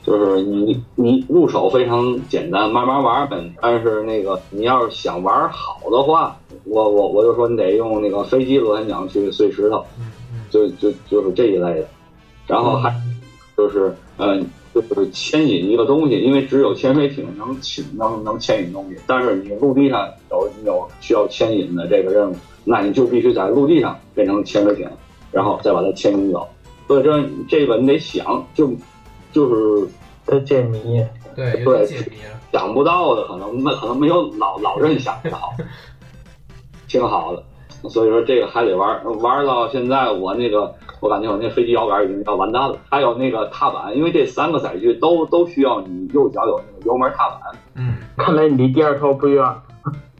[0.09, 3.37] 就是你你入手非常简单，慢慢玩呗。
[3.61, 9.85] 但是那个你要是想玩好的话，我我我就说你得用那个飞机螺旋桨去碎石头，
[10.51, 11.89] 就就就是这一类的。
[12.47, 12.95] 然后还
[13.55, 14.41] 就是呃，
[14.75, 24.89] 就是牵引一个东西，因为只有潜水艇能牵能能牵引东西，但是你陆地上有有需要牵引的这个任务，那你就必须在陆地上变成潜水艇，
[25.31, 26.49] 然后再把它牵引走。
[26.87, 28.73] 所以这这个你得想，就
[29.31, 29.87] 就是
[30.29, 32.17] 的解谜，对，有点解谜，
[32.53, 35.53] 想不到的，可能那可能没有老老任想的好，
[36.87, 37.43] 挺好的。
[37.89, 42.77] 所以说这个还得玩玩到现在，我那个我感觉我那飞机摇杆已经要完蛋了。
[42.91, 47.41] 还有那个踏板，因为这三个载具都都需要你右脚有那个油门踏板。
[47.75, 47.95] 嗯。
[48.17, 49.45] 看来你离第二套不远。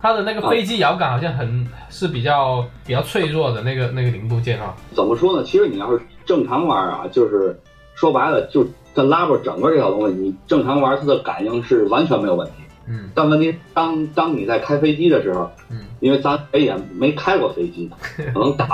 [0.01, 4.73] 它的那个飞机摇杆好像很是比较比较脆弱的那个那个零部件啊。
[4.95, 5.43] 怎么说呢？
[5.43, 7.61] 其实你要是正常玩啊，就是
[7.97, 8.65] 说白了，就
[8.99, 12.53] 它拉波整个这套东西，你正常玩它的感应是完全没有问题。
[12.91, 17.89] 嗯但问题当当你在开飞机的时候，嗯，因为咱谁也没开过飞机，
[18.35, 18.69] 可能打，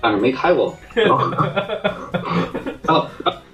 [0.00, 0.72] 但是没开过。
[0.94, 1.30] 然后，
[2.82, 3.06] 然后，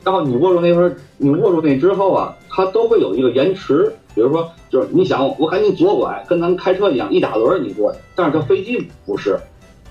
[0.05, 3.93] 然后你握住那份，你握住那之后啊，它都会有一个延迟。
[4.15, 7.99] 比如说，就是你想我赶紧左拐，跟咱开车一样，一打轮你过去。
[8.15, 9.39] 但是这飞机不是，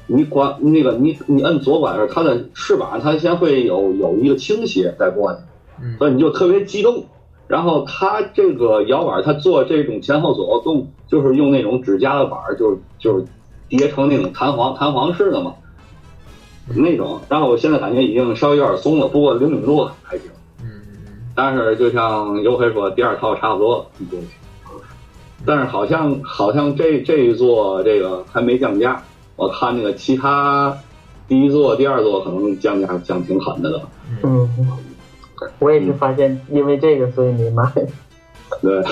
[0.05, 5.47] 你管那个你你摁左拐的时候，它的翅膀它先会有有一个倾斜再过去，嗯
[5.97, 7.05] 所以你就特别激动。
[7.47, 13.25] 然后他这个摇板，他做这种前后左右动，就是用那种指甲的板儿，就是就是
[13.67, 15.55] 叠成那种弹簧弹簧式的嘛，
[16.75, 17.19] 那种。
[17.27, 20.31] 然后我现在感觉已经稍微有点松了，不过灵敏度还行。
[20.61, 24.19] 嗯嗯但是就像尤黑说，第二套差不多了，对。
[25.45, 29.03] 但是好像好像这这一座这个还没降价，
[29.35, 30.77] 我看那个其他
[31.27, 33.81] 第一座、第二座可能降价降挺狠的了。
[34.23, 34.49] 嗯，
[35.59, 37.71] 我也是发现因为这个所以没买。
[38.61, 38.83] 对，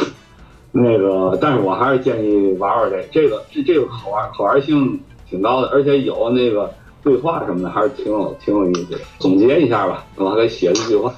[0.72, 9.00] 那个，但是我还是建议玩玩这这个这这个好玩好玩性挺高的，而且有那个对话什么的，还是挺有挺有意思的。
[9.20, 11.14] 总结一下吧，我还给写了一句话：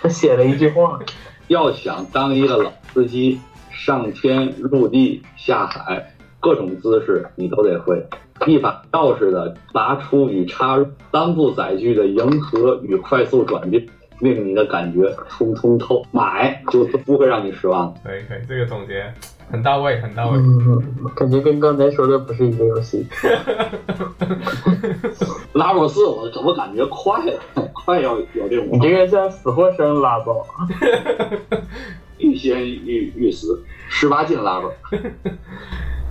[0.00, 0.98] 他写了一句话，
[1.48, 3.40] 要想当一个老司机，
[3.70, 6.11] 上天入地下海，
[6.42, 8.04] 各种姿势你都得会。
[8.44, 13.86] 一把钥匙的拔出与插入，单步载具的迎合与快速转变，
[14.18, 17.94] 令你的感觉通通透，买就不会让你失望。
[18.02, 19.14] 可以可以，这个总结
[19.48, 20.38] 很到位，很到位。
[20.38, 20.82] 嗯，
[21.14, 23.06] 感觉跟刚才说的不是一个游戏。
[25.52, 27.40] 拉波四，我怎么感觉快了？
[27.72, 30.44] 快要有这种你这个像死活生拉爆，
[32.18, 34.72] 欲仙欲欲死，十八禁拉波。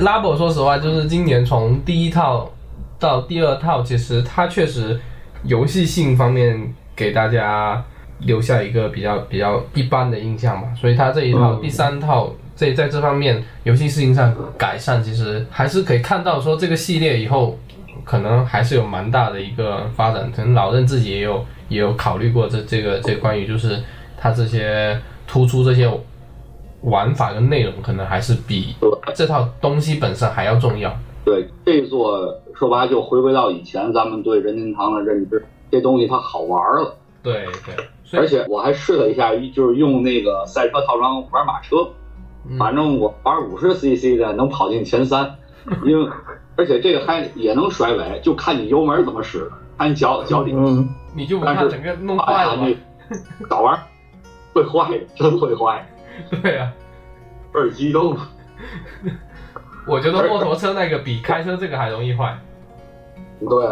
[0.01, 2.51] 拉博说实话，就是今年从第一套
[2.99, 4.99] 到第二套，其实它确实
[5.43, 7.83] 游戏性方面给大家
[8.19, 11.61] 留下一个比较比较一般的印象嘛，所以它这一套、嗯。
[11.61, 17.57] 第三套在在这方面游戏性上改善，其实还是可以看到说这个系列以后
[18.03, 23.81] 可能还是有蛮大的一个发展，可能老任自己也有也有考虑过这这个这关于就是
[24.17, 25.87] 它这些突出这些
[26.83, 28.75] 玩法跟内容，可能还是比
[29.13, 30.91] 这套东西本身还要重要。
[31.23, 36.95] 对，这一座说白了就回归到以前咱们对任天堂的认知，这东西它好玩了。
[37.21, 41.87] 对对，而且我还试了一下，就是用那个赛车套装玩马车，
[42.49, 45.35] 嗯反正我玩五十 CC 的能跑进前三，
[45.85, 46.09] 因为
[46.57, 50.51] 而且这个还也能甩尾，就看你油门怎么使，看你脚脚底。
[50.53, 52.67] 嗯，你就不怕整个弄哎坏了吗？
[52.67, 52.75] 呀
[53.39, 53.79] 你早玩
[54.53, 55.87] 会坏，真会坏，
[56.41, 56.71] 对啊，
[57.53, 58.15] 倍儿激动。
[59.87, 62.37] 我觉得摩托车那个比开车这个还容易坏。
[63.39, 63.65] 对，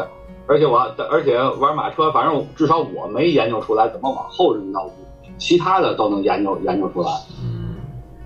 [0.48, 0.80] 而且我
[1.12, 7.12] 而且玩马车，反正至少我没研究出来怎么往后扔道具，其他的都能研究研究出来。
[7.44, 7.76] 嗯，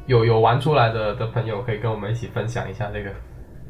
[0.06, 3.10] 有有玩出来的的朋友可以跟我们一起分享一下这个。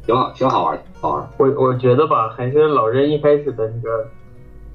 [0.06, 1.30] 挺好，挺好玩，好玩。
[1.38, 4.08] 我我觉得吧，还是老任一开始的那个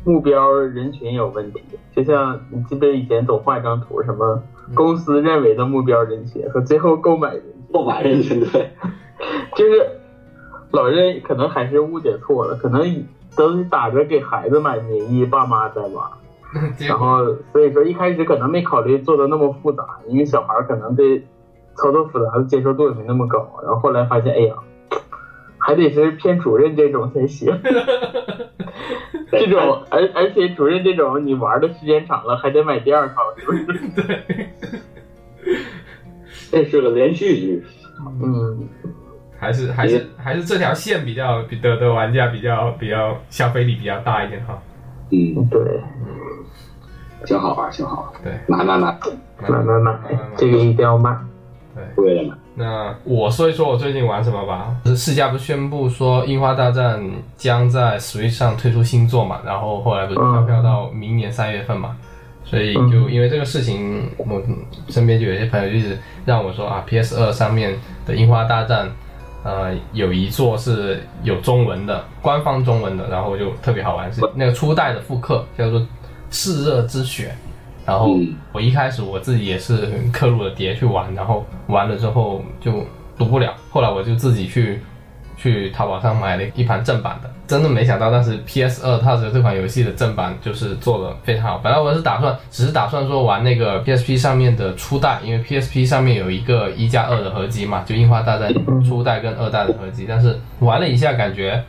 [0.05, 1.63] 目标人群有问题。
[1.95, 4.43] 就像你记得以前总画一张图，什么
[4.75, 8.71] 公司认为的目标人群和最后购买人群，购买人群对，
[9.57, 9.87] 就是
[10.71, 13.05] 老任可能还是误解错了，可能
[13.37, 16.05] 都是打着给孩子买名义，爸妈在玩。
[16.89, 21.23] 然后所以说一开始可能没考虑做的那么复杂，因为小孩可能对
[21.75, 23.47] 操作复杂的接受度也没那么高。
[23.63, 24.55] 然后后来发现，哎呀，
[25.69, 27.47] 还得是骗主任这种才行。
[29.31, 33.79] 这种，而而且主任这种，你玩的时间长了，还得买第二套，是不是？
[36.51, 37.63] 对，这是个连续剧。
[38.23, 38.67] 嗯，
[39.39, 44.59] 还是还是还是这条线比较比的的玩家比较比较消费力比较大一点哈。
[45.11, 45.83] 嗯，对，
[47.27, 48.23] 挺好玩，挺好玩。
[48.25, 48.99] 对，买买买，
[49.47, 49.99] 买买买，
[50.35, 51.15] 这个一定要买。
[51.75, 51.85] 对。
[52.03, 52.35] 为了买。
[52.59, 54.75] 那我说一说我最近玩什么吧。
[54.85, 57.01] 是世嘉不是宣布说《樱花大战》
[57.37, 59.39] 将在 Switch 上推出新作嘛？
[59.47, 61.97] 然后后来不是跳票到明年三月份嘛？
[62.45, 64.43] 所以就因为这个事情，我
[64.89, 68.87] 身边就有些朋友一直让我说啊，PS 二上面的《樱花大战》
[69.45, 75.81] 呃有一座是有中文的，官方中文的，然后就特别好玩，是那个初代的复刻，叫做
[76.33, 77.33] 《炽热之雪》。
[77.89, 82.85] 然后嗯我一开始我自己也是刻录了碟去玩，然后玩了之后就
[83.17, 84.79] 读不了，后来我就自己去
[85.39, 91.59] 去淘宝上买了一盘正版的，真的没想到当时 PS 二它的这款游戏的正版就是做的非常好。
[91.65, 98.53] 本来我是打算只是打算说玩那个 PSP 上面的初代，因为 PSP 上面有一个一加二的合集嘛，就樱花大战
[98.85, 101.65] 初代跟二代的合集，但是玩了一下感觉，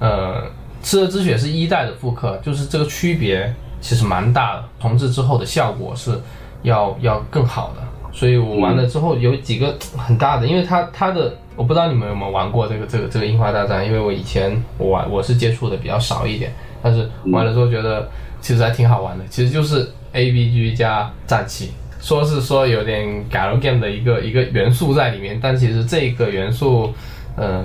[0.00, 0.42] 呃，
[0.82, 6.18] 炽热之血是一代的复刻，就是这个区别其实蛮大的，重置之后的效果是
[6.62, 7.82] 要要更好的。
[8.12, 16.50] 所以我玩了之后有几个很大的，因为它它的我不知道你们有没有玩过这个这个这个樱花大战，因为我以前我玩我是接触的比较少一点，
[16.82, 18.08] 但是玩了之后觉得
[18.40, 26.94] 其实还挺好玩的，其实就是 A B G 加战棋，说是说有点 galgame 的一个一个元素在里面，但其实这个元素，
[27.36, 27.62] 嗯、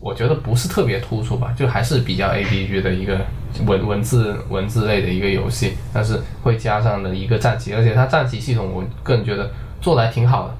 [0.00, 3.18] 我觉得不是特别突出吧，就还是比较 A B G 的一个
[3.66, 9.50] 文文字文字类的一个游戏，但是会加上了一个战棋，而且它战棋系统我个人觉得
[9.80, 10.54] 做的还挺好的，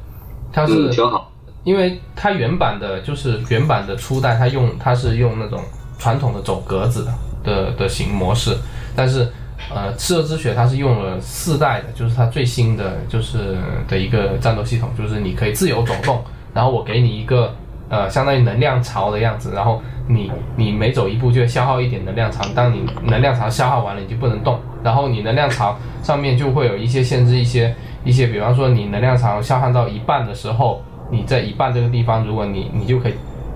[0.52, 1.32] 它是、嗯，挺好。
[1.64, 5.60] 因为它原版的就是原版的初代，它用它是用那种
[5.98, 7.12] 传统的走格子的
[7.44, 8.56] 的的型模式，
[8.96, 9.28] 但是
[9.68, 17.54] 呃，炽热之血它是用了四代的，就是它最新的就是的一个战斗系统，就是你可以自由走动，然后我给你一个
[17.88, 27.74] 呃相当于能量槽的样子，然后你你每走一步就会消耗一点能量槽，当你能量槽消耗完了，你就不能动，然后你能量槽上面就会有一些限制，一些
[28.04, 30.82] 一些，比方说你能量槽消耗到一半的时候。
[31.10, 33.14] 你在一半这个地方，如果你你就可以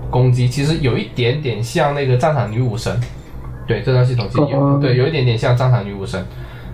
[0.09, 2.99] 攻击，其实有一点点像那个战场女武神，
[3.67, 4.47] 对这套系统其实
[4.81, 6.25] 对有一点点像战场女武神，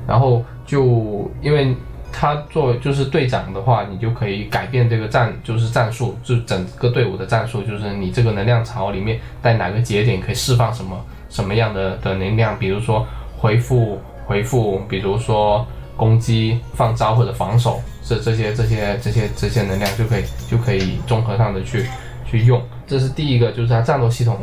[0.07, 1.75] 然后就因为
[2.11, 10.99] 他做就是队长的话，你就可以改变这个战就是战术，就整个队伍的战术，就是你这个能量槽里面在哪个节点可以释放什么
[11.29, 13.05] 什么样的的能量，比如说
[13.37, 21.85] 回复回复，比如说攻击、放招或者防守，这这些这些这些这些能量就可以就可以综合上的去
[22.25, 22.61] 去用。
[22.87, 24.37] 这是第一个，就是它战斗系统。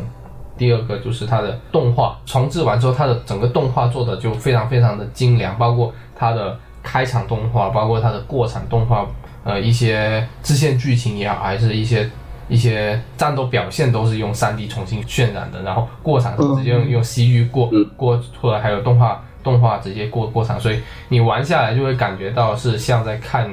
[0.57, 6.57] 第二个就是它的动画重置完之后，它的整个动画做的就非常非常的精良，包括它的
[6.87, 9.05] 开场动画，包括它的过场动画，
[9.43, 12.09] 呃，一些支线剧情也好，还是一些
[12.47, 20.79] 一些战斗表现都是用 3D 重新渲染的，然后过场直接用用 CG 过过出来，还有动画动画直接过过场，所以
[21.09, 23.51] 你玩下来就会感觉到是像在看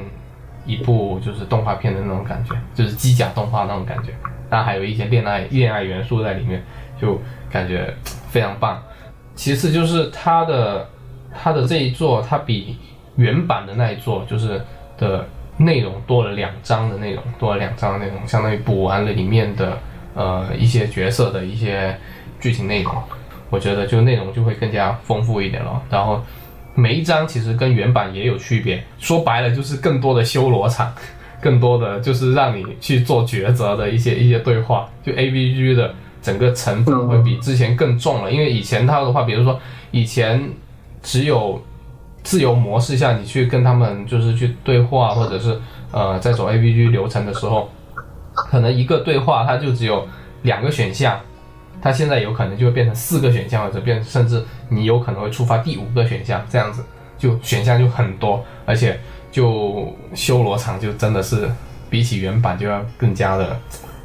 [0.65, 4.13] 一部就是动画片的那种感觉，就是机甲动画那种感觉，
[4.49, 6.63] 当然还有一些恋爱恋爱元素在里面。
[6.97, 7.21] 就
[7.51, 7.93] 感觉
[8.31, 8.81] 非常棒。
[9.35, 10.89] 其次就是它的
[11.35, 12.79] 它的这一座，它比
[13.17, 14.61] 原版的那一座就是
[14.99, 19.79] 的内容多了两章的内容，多了两章的内容，相当于补完了里面的
[20.15, 21.97] 呃一些角色的一些
[22.41, 22.95] 剧情内容。
[23.51, 25.83] 我觉得就内容就会更加丰富一点了。
[25.91, 26.23] 然后
[26.75, 30.93] 每一章其实跟原版也有区别，说白了就是更多的修罗场，
[31.41, 35.95] 更多的就是让你去做抉择的一些一些对话，就 A B G 的。
[36.25, 39.61] 整个成分会比之前更重了，因为以前它的话，比如说
[39.91, 40.43] 以前
[41.03, 41.63] 只有
[42.25, 45.57] 自由模式下，你去跟他们就是去对话，或者是
[45.93, 47.71] 呃在走 AVG 流程的时候，
[48.35, 50.05] 可能一个对话它就只有
[50.43, 51.21] 两个选项，
[51.81, 56.83] 它现在有可能就会变成四个选项，或者变甚至你有可能会触发第五个选项，这样子
[57.17, 58.99] 就选项就很多，而且
[59.31, 61.49] 就修罗场就真的是
[61.89, 63.57] 比起原版就要更加的。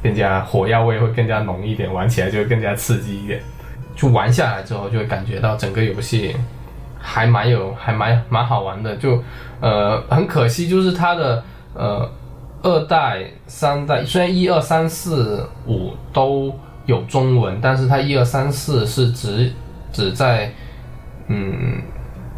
[0.02, 3.38] 更加火药味会更加浓一点，玩起来就会更加刺激一点。
[3.94, 6.34] 就玩下来之后，就会感觉到整个游戏
[7.00, 8.94] 还蛮有，还蛮蛮好玩的。
[8.96, 9.22] 就
[9.60, 11.42] 呃，很可惜，就是它的
[11.74, 12.08] 呃
[12.62, 16.54] 二代、三代，虽然一二三四五都
[16.86, 19.52] 有中文，但是它一二三四是只
[19.92, 20.52] 只在
[21.28, 21.82] 嗯，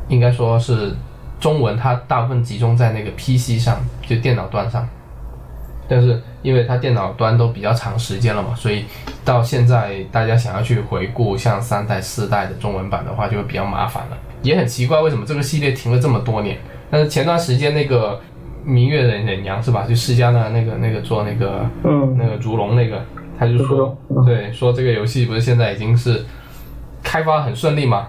[0.08, 0.94] 应该说是
[1.40, 4.88] 中文，它大部分集中在那个 PC 上，就电脑端上。
[5.88, 8.86] 但是因为它电脑端都比较长时间了嘛，所以
[9.24, 14.16] 到现在大家想要去回顾像三代、四代的中文版的话，就会比较麻烦了。
[14.42, 16.58] 也很奇怪，为什么这个系列停了这么多年？
[16.90, 18.20] 但是前段时间那个
[18.64, 19.86] 明月忍忍娘是吧？
[19.88, 23.02] 就世嘉的那个那个做那个嗯那个烛龙那个，
[23.38, 26.24] 他就说对说这个游戏不是现在已经是
[27.02, 28.08] 开发很顺利嘛？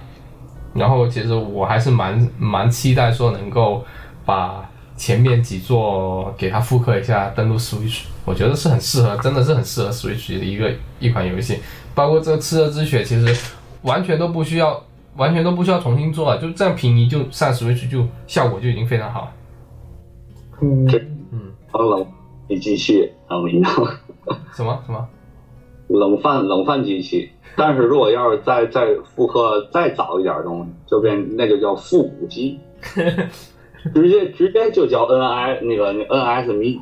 [0.73, 3.85] 然后其实我还是蛮蛮期待说能够
[4.25, 4.69] 把。
[4.95, 11.57] 前面几座给它复刻一下，登录 Switch，我觉得是很适合，真的是很适合 Switch 的一个一款游戏。
[11.95, 14.79] 包括这个《炽热之血》，其实完全都不需要，
[15.17, 19.31] 完全都不需要重新做了，就这样平移就上 Switch 就效果就已经非常好。
[20.61, 20.87] 嗯
[21.31, 22.07] 嗯，冷
[22.59, 23.71] 机器不一样。
[24.53, 25.07] 什么什么？
[25.87, 32.59] 冷饭冷饭机器，但是如果要是再再复刻再早一点的东西，就变那就叫复古机。
[33.93, 36.79] 直接直接就叫 N I 那个那 N S mini，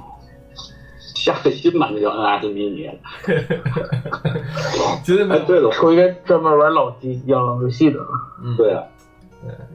[1.23, 2.93] 下个新版就叫 N S mini 了。
[5.05, 5.35] 真的？
[5.35, 7.99] 哎，对了，出一个专门玩老机老游戏的。
[8.43, 8.83] 嗯，对啊。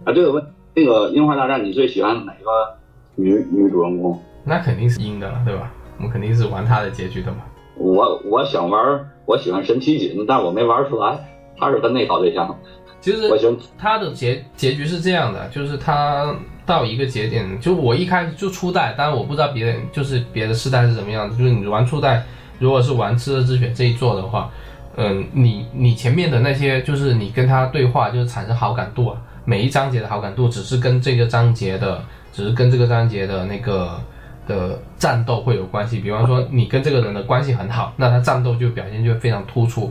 [0.04, 0.44] 啊，这个问
[0.74, 2.76] 那个《樱花大战》，你最喜欢哪个
[3.14, 4.20] 女女主人公？
[4.44, 5.70] 那肯定是樱的了，对吧？
[5.98, 7.38] 我们肯定是玩她的结局的嘛。
[7.76, 11.16] 我我想玩，我喜欢神奇锦，但我没玩出来。
[11.56, 12.58] 她是跟那搞对象。
[13.00, 13.56] 其实我行。
[13.78, 16.34] 她的结结局是这样的，就是他。
[16.66, 21.36] 到一个节点，就我一开始就初代，当然我不知道别人就是别的世代是怎么样的。
[21.36, 22.24] 就是你玩初代，
[22.58, 24.50] 如果是玩炽热之血这一座的话，
[24.96, 29.16] 嗯，你你前面的那些就是你跟他对话，就是产生好感度啊。
[29.44, 32.02] 每一章节的好感度只是跟这个章节的，
[32.32, 34.00] 只是跟这个章节的那个
[34.48, 36.00] 的战斗会有关系。
[36.00, 39.88] 比方说你跟这个人的关系很好，那他战斗就表现就非常突出；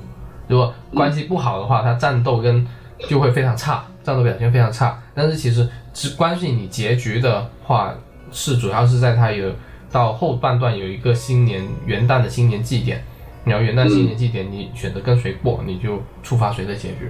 [0.50, 2.68] 如果关系不好的话，他战斗跟
[3.08, 5.00] 就会非常差，战斗表现非常差。
[5.16, 5.68] 但是其实。
[5.98, 7.96] 只关系你结局的话，
[8.30, 9.50] 是主要是在它有
[9.90, 13.02] 到后半段有一个新年元旦的新年祭典，
[13.46, 17.10] 你要元旦新年祭典你选择跟谁过，你就触发谁的结局。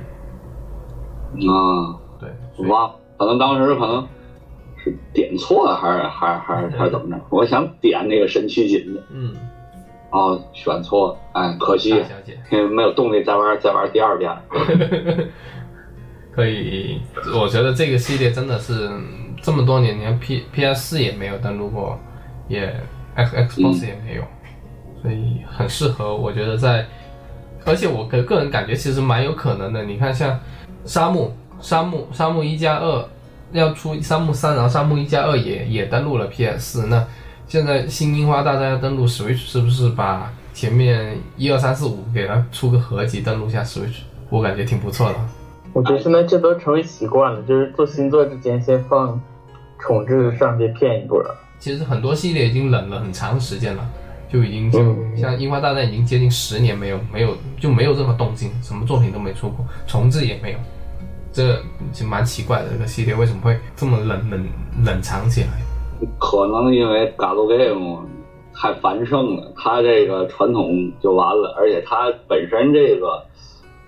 [1.50, 2.30] 啊，对，
[2.68, 4.08] 哇，可能当时可能
[4.78, 7.20] 是点错了，还是还是还是还是怎么着？
[7.32, 9.36] 我想点那个神曲锦的，嗯，
[10.12, 11.90] 哦，选错了，哎，可惜，
[12.52, 14.32] 因为没有动力再玩再玩第二遍。
[16.36, 17.00] 可以，
[17.34, 18.92] 我觉得这个系列真的是
[19.42, 21.98] 这么多年，连 P P S 四也没有登录过，
[22.50, 22.76] 也
[23.16, 24.24] X Xbox 也没有，
[25.02, 26.14] 所以很适合。
[26.14, 26.86] 我觉得在，
[27.64, 29.86] 而且我个个人感觉其实蛮有可能的。
[29.86, 30.38] 你看，像
[30.84, 33.08] 沙漠、沙漠、沙漠一加二
[33.54, 36.88] 要出沙漠三，然后沙漠一加二也也登录了 P S 四。
[36.88, 37.08] 那
[37.48, 44.02] 现在新樱花大战要登录 Switch，是不是把前面一二三四五给它出个合集登录下 Switch？
[44.30, 45.16] 我感觉挺不错的。
[45.76, 49.20] 我觉得现在这都成为习惯了，就是做新作之前先放
[49.78, 51.22] 重置上去骗一波。
[51.60, 53.86] 其实很多系列已经冷了很长时间了，
[54.32, 60.60] 就已经就嗯像《樱花大战》已经接近十年没有没有就没有任何动静，什么作品都没出过，重置也没有，
[61.34, 61.58] 这
[61.92, 62.70] 其实蛮奇怪的。
[62.72, 64.48] 这个系列为什么会这么冷冷
[64.86, 65.50] 冷藏起来？
[66.18, 68.00] 可能因为 Galgame
[68.54, 70.72] 太繁盛了，它这个传统
[71.02, 73.22] 就完了，而且它本身这个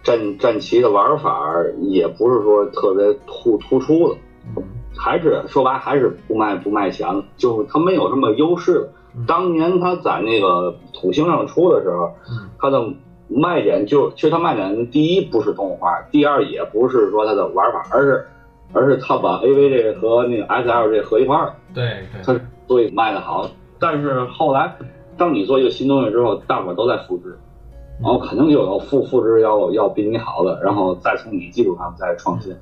[0.07, 4.15] 战战棋的玩法也不是说特别突突出的，
[4.55, 4.63] 嗯
[4.95, 8.87] 还是说白还是不卖不卖钱，就它没有什么优势了。
[9.27, 12.81] 当年它在那个土星上出的时候，嗯它的
[13.27, 18.25] 卖点就其实它卖点第一不是动画，第二也不是说它的玩法，而是
[18.71, 23.45] 而是它把 AV 这个和那个 SL 这合一块儿，对它对，所以卖的好。
[23.77, 24.73] 但是后来，
[25.17, 27.37] 当你做一个新东西之后，大伙都在复制，
[28.01, 32.55] 然后肯定就有复复制要要比你好的，然后再从你基础上再创新，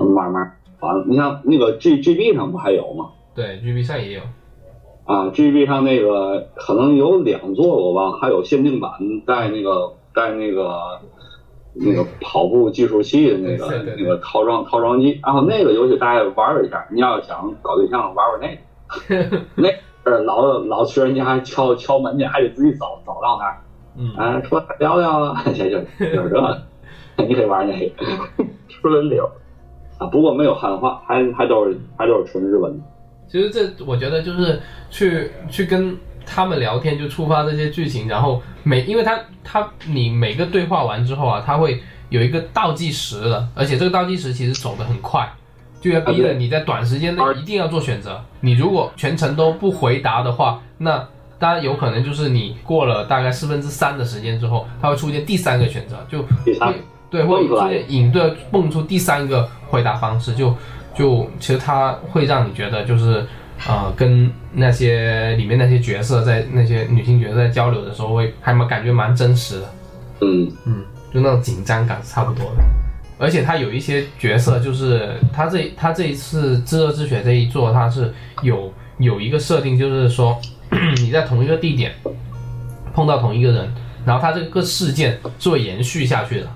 [0.00, 1.04] 嗯慢慢完了。
[1.06, 3.10] 你像那个 G G B 上不还有吗？
[3.34, 4.20] 对，GB 上也有，
[5.04, 8.90] 啊，G B 上那个可能有两座我忘，还有限定版
[9.26, 10.98] 带那个带那个
[11.74, 13.66] 那个 跑步计数器的那个
[13.96, 18.56] 那个套装套装机，然后那个游戏大家玩一下，你要想搞对象玩玩那
[19.28, 19.68] 个， 那
[20.04, 23.56] 呃老老去人家还敲敲门去，还得自己走走到那儿，
[23.96, 26.62] 嗯啊，说聊聊啊，就就就是这个，
[27.16, 27.94] 你可以玩那个
[28.68, 29.30] 吃轮流，
[29.98, 32.84] 啊，不过没有汉化，还还都是还都是纯日文的。
[33.28, 34.60] 其实这我觉得就是
[34.90, 45.28] 去去跟他们聊天，就触发这些剧情，然后每因为他他你每个对话完之后啊，他会有一个倒计时的，而且这个倒计时其实走得很快，
[45.80, 48.20] 就要逼着你在短时间内一定要做选择。
[48.40, 51.06] 你如果全程都不回答的话，那
[51.40, 56.68] 当然有可能就是你过了大概四分之三的时间之后，它会出现第三个选择，就第三。
[56.68, 56.74] 会
[57.10, 60.54] 对会蹦出现引对蹦出第三个回答方式，就
[60.94, 63.26] 就其实它会让你觉得就是
[63.66, 69.68] 呃跟那些里面那些角色在那些女性角色在交流的时候会还蛮感觉蛮真实的，
[70.20, 70.52] 嗯。
[70.66, 72.62] 嗯，就那种紧张感是差不多的。
[73.18, 80.40] 而且他有一些角色，就是他这他这一次《炙热之血》这一座，他是有有一个设定，就是说
[81.02, 81.92] 你在同一个地点
[82.94, 83.72] 碰到同一个人，
[84.04, 86.46] 然后他这个事件是会延续下去的。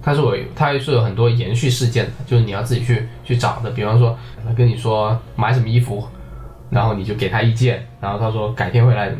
[0.00, 3.70] 他是有他是有很多延续事件的，就是你要自己去去找的。
[3.70, 4.16] 比方说，
[4.46, 6.06] 他跟你说买什么衣服，
[6.70, 9.12] 然后你就给他意见，然后他说改天会来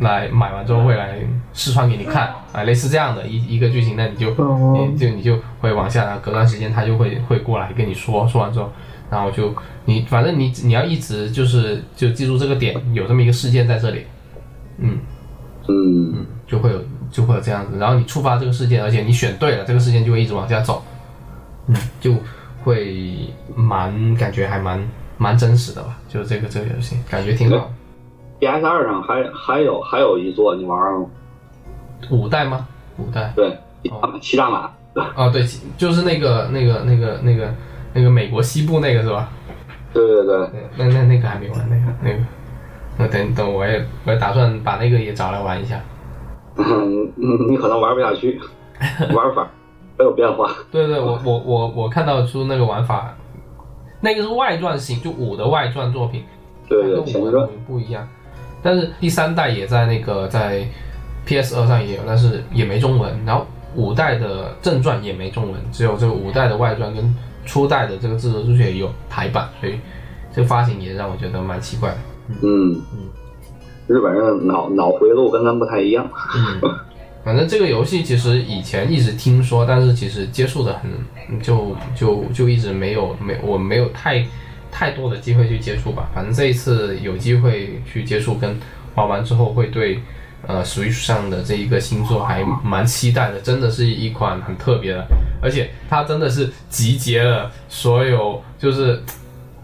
[0.00, 1.18] 来买完之后会来
[1.52, 8.72] 试穿给你看啊，类似这样的一一个剧情，那你就哦你就你就会往下，隔段时间他就会会过来跟你说，说完之后，
[9.12, 9.54] 然后就
[9.84, 14.06] 你反正你你要一直就是就记住这个点，有这么一个事件在这里，
[14.78, 14.98] 嗯，
[15.68, 20.82] 嗯嗯就会有就会有这样子，然后你触发这个事件，而且你选对了，这个事件就会一直往下走，
[21.66, 22.14] 嗯，就
[22.64, 24.82] 会蛮感觉还蛮
[25.18, 27.70] 蛮真实的吧，就是这个这个游戏感觉挺好。
[28.40, 31.06] ，PS 二上还还有还有一座你玩了吗？
[32.10, 32.66] 五代吗？
[32.96, 33.58] 五代对，
[34.22, 34.70] 七大马。
[35.16, 35.46] 哦，对，
[35.76, 37.54] 就是那个那个那个那个
[37.94, 39.28] 那个美国西部那个是吧？
[39.92, 42.18] 对对对，那那那个还没玩，那个那个，
[42.98, 45.80] 那等等我也我也打算把那个也找来玩一下。
[46.56, 47.12] 嗯，
[47.48, 48.40] 你可能玩不下去，
[49.14, 49.48] 玩法
[49.98, 50.50] 没有变化。
[50.70, 53.14] 对对，我我我我看到出那个玩法，
[54.00, 56.24] 那个是外传型，就五的外传作品，
[56.68, 58.06] 对对，前传的不一样。
[58.62, 60.64] 但是第三代也在那个在
[61.26, 63.12] PS 二上也有，但是也没中文。
[63.26, 67.14] 然后五代的正传也没中文，只有这个五代的外传跟
[67.44, 69.74] 初代的这个《智者之血》有排版，所以
[70.34, 71.96] 这个发行也让我觉得蛮奇怪的。
[72.42, 72.80] 嗯
[73.88, 76.08] 日本人的脑脑回路跟咱不太一样。
[76.36, 76.70] 嗯，
[77.24, 84.24] 反正这个游戏其实以前一直听说，但是其实接触的很，就就就一直没有没我没有太
[84.70, 86.08] 太多的机会去接触吧。
[86.14, 88.56] 反正这一次有机会去接触，跟
[88.94, 90.00] 玩完之后会对
[90.46, 95.06] 呃 Switch 上的这一个新作还蛮期待的，真的是一款很特别的，
[95.42, 99.02] 而且它真的是集结了所有就是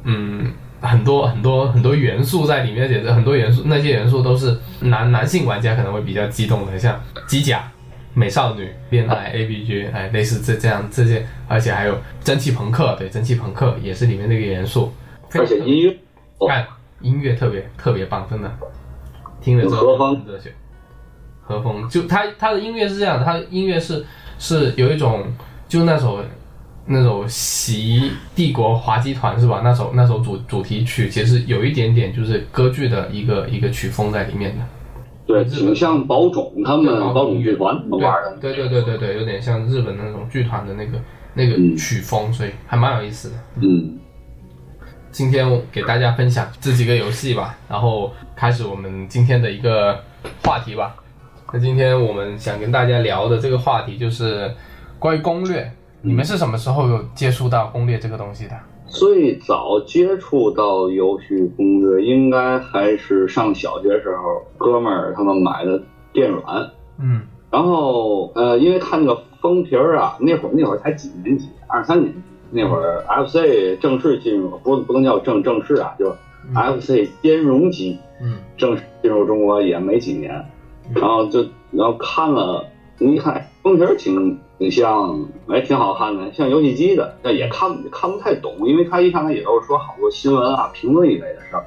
[0.04, 0.52] 嗯。
[0.80, 7.68] 很多很多很多元素在里面，简直很多元素，那些元素都是男男性玩家可能会比较激动的，像机甲、
[8.14, 14.92] 美少女、恋爱 ABG，哎，类似这这样这些，而且还有蒸汽朋克，对，蒸汽朋克也是里面那个元素，
[15.34, 15.98] 而且音乐，
[16.38, 16.64] 哦看
[17.00, 18.48] 音乐特别特别棒，真的，
[19.40, 20.54] 听了之后热血。
[21.48, 24.04] 和风就他他的音乐是这样的，他的音乐是
[24.38, 25.24] 是有一种
[25.66, 26.22] 就那首
[26.84, 29.62] 那首《袭帝国滑稽团》是吧？
[29.64, 34.62] 那首那首主主题曲其实有一点点就是歌剧的一个一个曲风在里面的。
[35.26, 38.36] 对，挺像宝冢他们宝冢剧团玩的。
[38.40, 40.98] 对对对对对，有点像日本那种剧团的那个
[41.34, 43.36] 那个曲风，所以还蛮有意思的。
[43.56, 43.98] 嗯，
[45.10, 50.02] 今天给大家分享这几个游戏吧，然后开始我们今天的一个
[50.42, 50.94] 话题吧。
[51.50, 54.50] 那今天我们想跟大家聊的这个话题就是
[54.98, 55.70] 关于攻略。
[56.02, 58.52] 你们是什么时候有接触到攻略这个东西的？
[58.86, 65.82] 最早接触到游戏攻略，应该还是上小学时候，哥们儿他们买的
[66.12, 66.70] 电软。
[67.00, 67.22] 嗯。
[67.50, 72.18] 然后呃，因为看那个封皮儿啊，那会儿那会儿才几年级，二三年级。
[72.50, 76.14] 那会儿 FC 正式进入，不不能叫正正式啊，就
[76.54, 77.98] FC 兼容机。
[78.20, 78.36] 嗯。
[78.58, 80.44] 正式进入中国也没几年，
[80.94, 82.66] 然后就然后看了，
[82.98, 84.38] 你看封皮儿挺。
[84.58, 91.64] 挺像，哎，挺好看的，像游戏机的，但也看看不太懂，因为他一上来也都是说好多新闻啊、评论一类的事儿，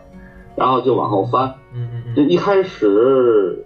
[0.57, 3.65] 然后就往后翻，嗯嗯嗯，就一开始。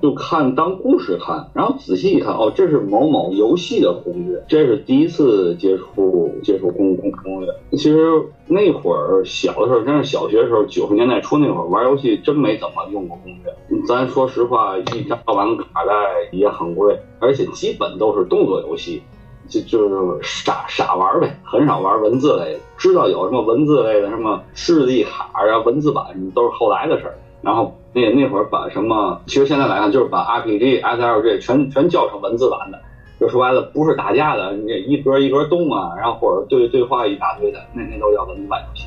[0.00, 7.52] 就看当故事看，然后仔细一看，哦，这是某某游戏的攻略，这是第一次接触接触攻攻攻略。
[7.72, 13.82] 其实那会儿小的时候，真是小学时候，九十年代初那会儿玩游戏真没怎么用过攻略。
[13.86, 15.92] 咱说实话，一张盗版卡带
[16.30, 19.02] 也很贵，而且基本都是动作游戏，
[19.48, 22.60] 就就是傻傻玩呗，很少玩文字类的。
[22.76, 27.18] 知道有什么文字类的，什么智力卡啊、文字版，都是后来的事儿。
[27.40, 32.78] 然后那那会儿把什么，其实现在来看就是把 RPG、SLG 全全叫成文字版的，
[33.18, 38.86] 就说白了不是打架的，你一格一格动啊，然后或者对对话一大堆的，那那都叫文字版游戏。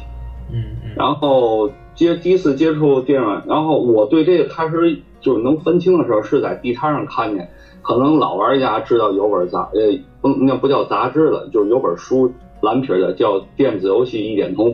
[0.53, 0.91] 嗯嗯。
[0.95, 7.49] 然后接第一次接触电软，然后我对这个开始就是能分清的时候是在地摊上看见，
[7.81, 12.31] 可能老玩家知道有本杂，呃，不那不叫杂志了，就是有本书
[12.61, 14.67] 蓝皮的叫《电子游戏一点通》。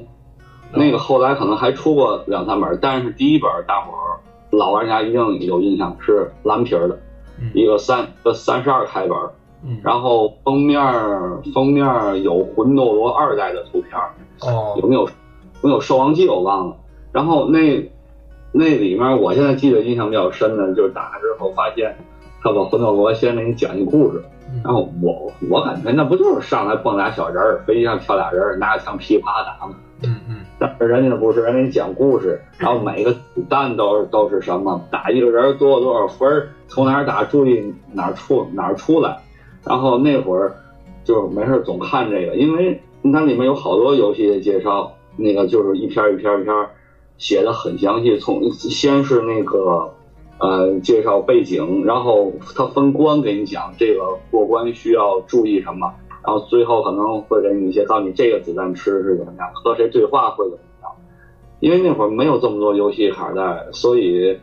[0.73, 4.19] 那个后来可能还出过两三本，但是第一本大伙儿
[4.51, 6.99] 老玩家一定有印象，是蓝皮儿的，
[7.53, 9.17] 一个三个三十二开本，
[9.83, 10.81] 然后封面
[11.53, 13.99] 封面有魂斗罗二代的图片，
[14.41, 15.07] 哦，有没有
[15.61, 16.75] 没有兽王记我忘了，
[17.11, 17.89] 然后那
[18.51, 21.95] 那里面我现在记得印象比较深的，就是打开之后发现
[22.41, 24.23] 他把魂斗罗先给你讲一故事，
[24.63, 29.75] 然后我我感觉那不就是上来蹦俩小人儿，飞机上跳俩人儿，拿着枪噼啪打吗？
[30.03, 30.36] 嗯嗯。
[30.59, 39.19] 但是人家的不是，人家讲故事，然后每个子弹都都是什么，打一个人多少多少分从哪儿打，注意哪儿出哪儿出来。
[39.63, 40.55] 然后那会儿
[41.03, 42.81] 就没事总看这个，因为
[43.13, 46.55] 它里面有好多游戏的介绍，那个就是一篇一篇一篇
[47.17, 48.17] 写的很详细。
[48.17, 49.93] 从先是那个
[50.39, 55.93] 呃介绍背景，然后它分关给你讲这个过关需要注意什么。
[56.27, 60.91] 然后最后可能会给你一些，到你这个子弹吃是怎么样，和谁对话会怎么样？
[61.61, 64.37] 因为那会儿没有这么多游戏卡带，所以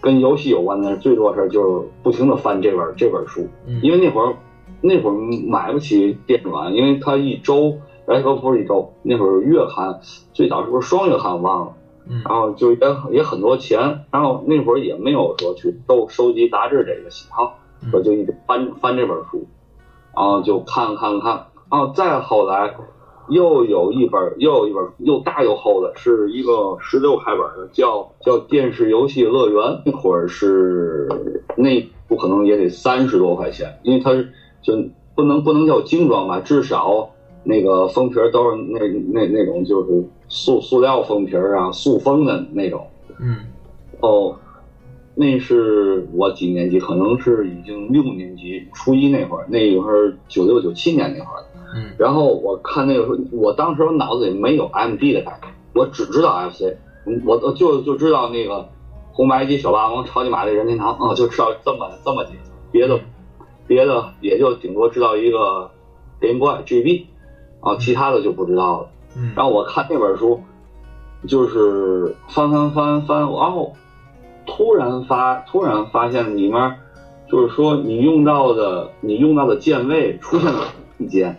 [0.00, 3.48] 跟游戏有关的最多事儿就是不停的翻这本这本书。
[3.82, 4.36] 因为那会儿
[4.80, 5.14] 那会儿
[5.48, 9.98] 买不起电软，因为它一周，哎，不不是一周，那会儿月刊
[10.32, 11.72] 最早是不是双月刊忘了？
[12.24, 12.78] 然后就也
[13.10, 17.58] 也很多钱，然后那会儿也没有说去收收集杂志这个喜好，
[17.92, 19.44] 我就一直翻翻这本书。
[20.16, 22.74] 然后就看看看，然后再后来，
[23.28, 29.82] 又有一本，又有一本又大又厚的，是一个十六开本的，叫叫电视游戏乐园。
[29.84, 31.08] 那会儿是
[31.56, 34.30] 那不可能也得三十多块钱，因为它是
[34.62, 34.74] 就
[35.14, 37.10] 不能不能叫精装吧，至少
[37.42, 38.78] 那个封皮都是那
[39.12, 42.86] 那那种就是塑塑料封皮啊，塑封的那种。
[43.18, 43.38] 嗯。
[44.00, 44.36] 哦。
[45.16, 46.80] 那是我几年级？
[46.80, 49.46] 可能是已经六年级，初一那会儿。
[49.48, 51.44] 那会儿九六九七年那会儿。
[51.76, 51.92] 嗯。
[51.96, 56.78] 然后我看那个时候，我当时我脑子里没有 M D 的概念，我只知道 F C，
[57.24, 58.68] 我就就知道那个
[59.12, 62.38] 红白机、小霸王、超级玛丽、任天堂啊，就知道这么这么几个，
[62.72, 62.98] 别的
[63.68, 65.70] 别的也就顶多知道一个
[66.20, 67.06] Game Boy G B，
[67.60, 68.88] 啊，其他的就不知道了。
[69.16, 69.32] 嗯。
[69.36, 70.40] 然后我看那本书，
[71.28, 73.74] 就是翻翻翻翻，然后。
[74.46, 76.74] 突然发，突然发现里面，
[77.30, 80.68] 就是说你用到的，你用到的键位出现了
[80.98, 81.36] 一键，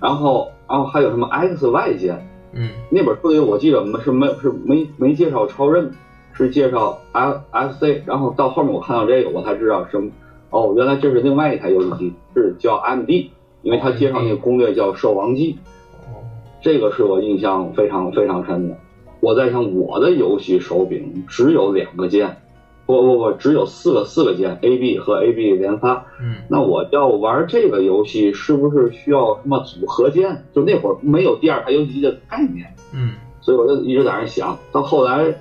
[0.00, 5.92] 然后，然后还有什么 X、Y 键，嗯，那本书里我记得没是没是没没介绍超任，
[6.32, 10.10] 是介绍 F、F、C，然后到后面我看到这个我才知道什么，
[10.50, 13.30] 哦，原来这是另外一台游戏机，是叫 M D，
[13.62, 15.58] 因为他介绍那个攻略叫兽王机，
[16.62, 18.76] 这个是我印象非常非常深的。
[19.20, 22.38] 我在想，我的游戏手柄只有两个键，
[22.86, 26.06] 不不不，只有四个四个键，A B 和 A B 连发。
[26.20, 30.44] 嗯，那我要玩这个游戏，是不是需要什么组合键？
[30.52, 32.74] 就那会儿没有第二台游戏机的概念。
[32.92, 35.34] 嗯，所以我就一直在那想到后来，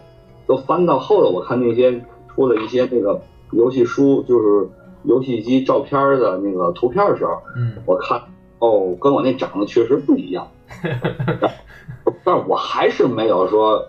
[0.46, 2.02] 都翻到后头，我看那些
[2.36, 3.22] 出了一些那个
[3.52, 4.70] 游戏书，就是
[5.04, 8.22] 游戏机照片的那个图片的时候，嗯，我看
[8.60, 10.46] 哦，跟我那长得确实不一样。
[12.24, 13.86] 但是我还是没有说，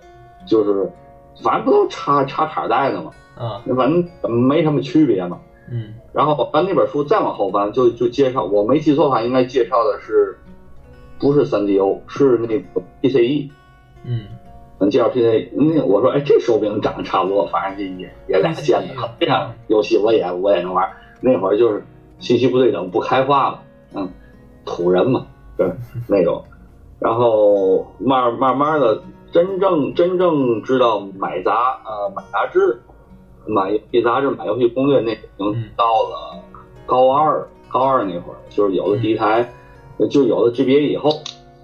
[0.46, 0.90] 就是
[1.42, 5.38] 反正不都插插卡带的嘛，啊，反正没什么区别嘛。
[5.72, 10.36] 嗯然后翻那本书再往后翻，就就介绍，我没记错的话，应该介绍的是，
[11.20, 13.50] 不是三 DO，是那个 PCE。
[14.02, 14.26] 嗯
[14.78, 20.90] 能介绍 PCE，那我说，哎，这手柄长得差不多，反正也也俩键的，这样游戏我也我也能玩。
[21.20, 21.84] 那会儿就是
[22.18, 23.58] 信息不对等，不开化嘛，
[23.94, 24.08] 嗯，
[24.64, 25.26] 土人嘛，
[25.56, 25.70] 对
[26.08, 26.42] 那种。
[27.00, 32.78] 然后慢慢慢的，真正真正知道买杂呃买杂志，
[33.46, 36.38] 买游戏杂志、买游戏攻略，那已经到了
[36.84, 39.50] 高二高二那会儿，就是有了第一台，
[40.10, 41.10] 就有了 GBA 以后，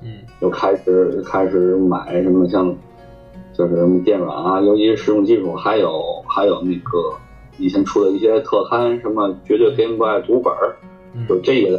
[0.03, 2.75] 嗯就开始开始买什么像，
[3.53, 7.13] 就是什么电软啊，尤其是实用技术，还有还有那个
[7.59, 10.55] 以前出的一些特刊，什么绝对 Game Boy 读本
[11.29, 11.79] 就这一类。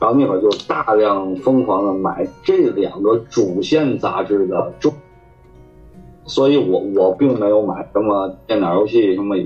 [0.00, 4.92] 然后那会儿就大量疯狂的买这两个主线杂志的中，
[6.24, 9.36] 所以我我并没有买什么电脑游戏，什么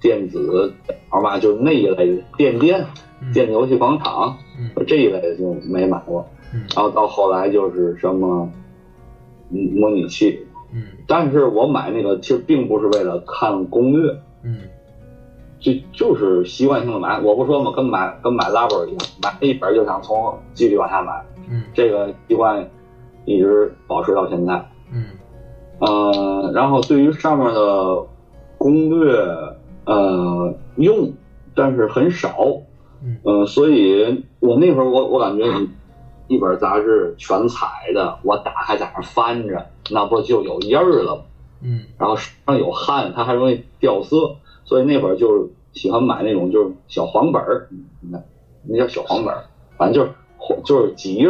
[0.00, 0.72] 电子
[1.08, 2.86] 好吧，就那一类的电电
[3.20, 6.26] 嗯电子游戏广场嗯这一类的就没买过。
[6.54, 8.48] 嗯然后到后来就是什么，
[9.50, 10.46] 嗯，模拟器。
[10.72, 14.12] 嗯但是我买那个其实并不是为了看攻略，
[14.44, 14.58] 嗯
[15.66, 17.18] 就就是习惯性的买。
[17.20, 22.68] 我不说嘛，跟买跟买拉本一样，买一本就想从继续往下买，嗯这个习惯
[23.24, 24.64] 一直保持到现在。
[24.92, 25.06] 嗯
[25.80, 28.06] 呃，然后对于上面的
[28.56, 29.18] 攻略，
[29.84, 31.12] 呃，用，
[31.54, 32.36] 但是很少，
[33.02, 35.44] 嗯呃，所以我那会儿我我感觉
[36.28, 41.22] 一本杂志全彩的，我打开在那翻着，那不就有印儿了吗？
[41.62, 44.36] 嗯然后手上有汗，它还容易掉色，
[44.66, 47.68] 所以那会儿就是喜欢买那种就是小黄本儿，
[48.02, 48.18] 那
[48.68, 49.44] 那叫小黄本儿，
[49.78, 51.28] 反正就是黄就是几页，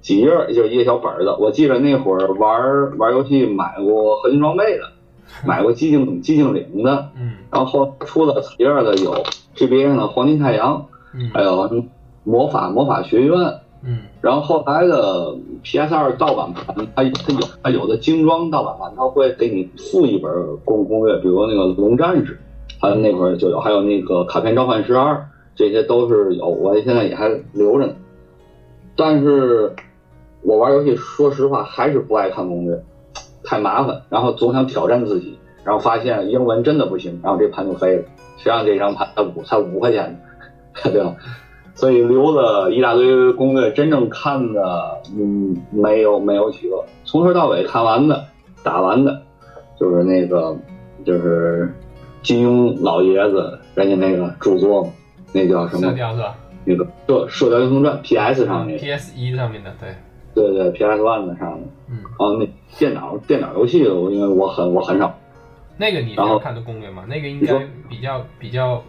[0.00, 1.36] 几页就是一个小本儿的。
[1.38, 4.84] 我记得那会儿玩玩游戏买过合金装备的，
[5.44, 9.24] 买过寂静寂静岭的，嗯然后后出了几页的有
[9.56, 11.84] GBA 上的黄金太阳，嗯还有
[12.24, 13.34] 魔法魔法学院。
[13.80, 20.30] 嗯然后后来的 PS 二盗版盘，它它有它有的精装盗版盘，它会给你附一本
[20.64, 22.40] 攻攻略，比如那个龙战士，
[22.80, 27.94] 它那会儿就有，还有那个卡片召唤师二，这些都是有，我现在也还留着呢。
[28.96, 29.72] 但是
[30.42, 32.82] 我玩游戏，说实话还是不爱看攻略，
[33.44, 38.02] 太麻烦，然后总想挑战自己，然后发现英文真的不行，然后这盘就飞了。
[38.36, 40.20] 实际上这张盘才五才五块钱，
[40.84, 41.16] 对吧？
[41.74, 48.24] 所以留了一大堆攻略，真正看的，嗯，没有没有几个，从头到尾看完的，
[48.64, 49.22] 打完的，
[49.78, 50.56] 就是那个，
[51.04, 51.72] 就是
[52.28, 54.90] 金庸老爷子人家那个著作嘛，
[55.32, 55.92] 那叫什射么？
[55.94, 56.36] 雕是吧？
[56.66, 59.94] 那个《射射雕英雄传》PS 上那个，PS 一上面的，对，
[60.34, 61.66] 对对，PS One 的上面。
[61.88, 62.46] 嗯，哦，那
[62.78, 65.18] 电脑电脑游戏，我因为我很我很少，
[65.78, 67.04] 那个你有看的攻略吗？
[67.08, 68.82] 那个应该比较比较，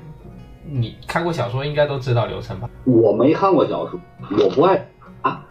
[0.70, 2.70] 你看过小说应该都知道流程吧？
[2.84, 3.98] 我没看过小说，
[4.32, 4.86] 我不爱
[5.22, 5.46] 啊，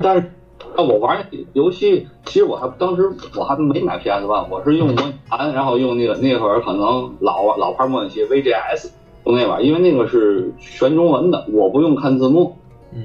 [0.00, 0.30] 但是
[0.74, 8.90] 啊，我玩游戏，其实我还当时我还没买 PS One，我是用模拟盘，然后用那个那会儿可能老老牌模拟器 VGS
[9.24, 12.56] 用那玩因为那个是全中文的，我不用看字幕，
[12.92, 13.04] 嗯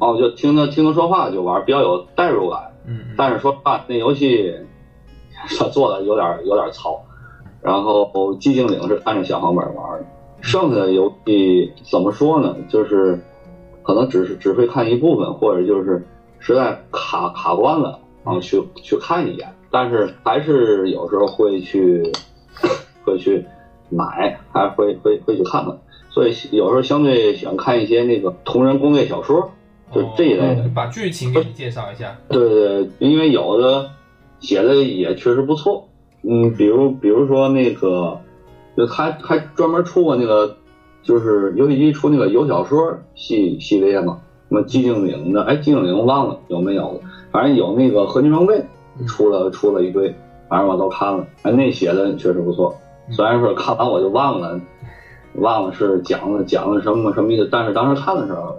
[0.00, 2.72] 然后就听他听他说话就玩，比较有代入感。
[2.86, 4.54] 嗯嗯但是说实话，那游戏
[5.72, 7.00] 做的有点有点糙。
[7.60, 8.04] 然后
[8.36, 10.06] 寂静岭是看着小黄本玩的，
[10.40, 12.54] 剩下的游戏怎么说呢？
[12.68, 13.18] 就是
[13.82, 16.06] 可能只是只会看一部分，或者就是
[16.40, 19.48] 实在卡卡关了，然后去去看一眼。
[19.70, 22.10] 但是还是有时候会去
[23.04, 23.44] 会去
[23.90, 25.78] 买，还会会会去看看。
[26.10, 29.50] 所以有时候相对喜欢看一些那个同人攻略小说，
[29.94, 30.62] 就这一类的。
[30.62, 32.16] 哦把剧情给你介绍一下。
[32.28, 33.90] 对对，对因为有的
[34.40, 35.88] 写的也确实不错，
[36.22, 38.18] 嗯，比如比如说那个，
[38.76, 40.56] 就他还专门出过那个，
[41.02, 48.64] 就是游戏机出那个有小说系系列嘛，什么寂静岭的，哎，寂静岭忘了有没有了，反正有那个合金装备
[49.06, 50.14] 出了出了一堆，
[50.48, 52.74] 反正我都看了，哎，那写的确实不错，
[53.10, 54.60] 虽然说看完我就忘了，
[55.34, 58.56] 忘了是讲了讲了什么什么意思，但是当时看的时候，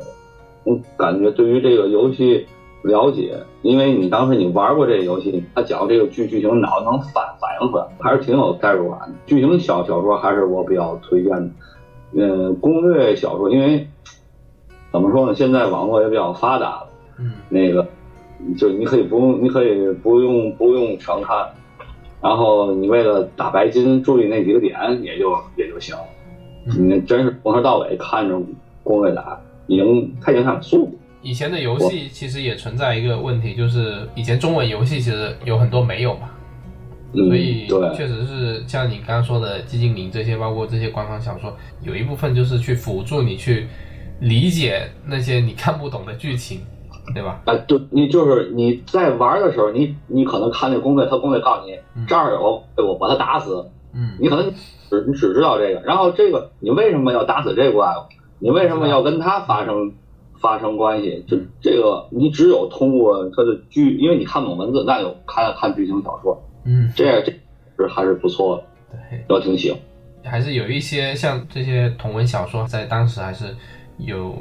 [0.64, 2.46] 我感觉对于这个游戏
[2.84, 9.10] 了解，因为你当时你玩过这个游戏，他讲这个剧剧情，脑子能反反应出来，还是挺有代入感的。
[9.26, 11.50] 剧情小小说还是我比较推荐的，
[12.14, 13.88] 嗯，攻略小说，因为
[14.92, 17.32] 怎么说呢，现在网络也比较发达了，嗯。
[17.50, 17.88] 那个
[18.58, 21.48] 就你可以不用，你可以不用不用全看，
[22.22, 25.96] 然后你为了打白金，注意那几个点也就也就行
[26.78, 28.40] 你真是从头到尾看着
[28.84, 31.00] 攻略打，已经太影响速度。
[31.22, 36.30] 以前的游戏其实也存在一个问题，就是以前中文游戏其实有很多没有嘛，
[37.14, 43.68] 所以确实是像你刚刚说的寂静岭这些，包括这些官方小说，有一部分就是去辅助你去
[44.20, 46.61] 理解那些你看不懂的剧情，
[47.13, 47.41] 对吧？
[47.45, 54.53] 啊，对，你就是你在玩的时候，你你可能看那攻略，他攻略告诉你这儿有，我把他打死，嗯，你可能
[54.89, 58.13] 只你只知道这个，然后这个你为什么要打死这个怪物？
[58.39, 59.93] 你为什么要跟他发生？
[60.41, 66.41] 发生关系，就这个，你只有通过他的剧，因为你看不懂文字，那就看看剧情小说。
[66.63, 67.34] 嗯，这样这
[67.78, 68.63] 是还是不错的，
[69.09, 69.78] 对，我挺喜欢。
[70.24, 73.53] 还是有一些像这些同文小说，在当时还是
[74.00, 74.36] 有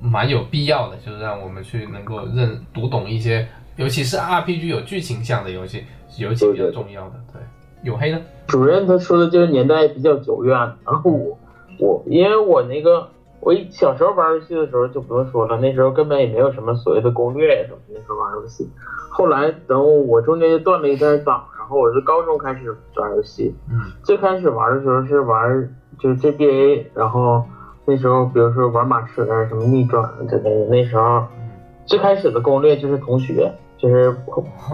[0.00, 3.46] 蛮有必要的，就是让我们去能够认读懂一些，
[3.76, 5.84] 尤其是 RPG 有剧情向的游戏，
[6.18, 7.14] 尤其比较重要的。
[7.32, 7.42] 对，
[7.82, 8.20] 有黑呢？
[8.46, 11.38] 主任他说的这个年代比较久远，然后我
[11.78, 13.08] 我因为我那个。
[13.42, 17.78] 我小时候玩游戏的时候就不用说了，那时候根本也没有什么所谓的攻略什么。
[17.88, 18.68] 那时候玩游戏，
[19.08, 23.54] 后来等我中间就断了一段档，然后我是高中开始玩游戏。
[23.70, 23.80] 嗯。
[24.04, 27.42] 最开始玩的时候是玩就是 GBA，然后
[27.90, 30.66] 那时候比如说玩马车什么逆转之类的。
[30.66, 31.24] 那时候
[31.86, 34.16] 最开始的攻略就是同学，就是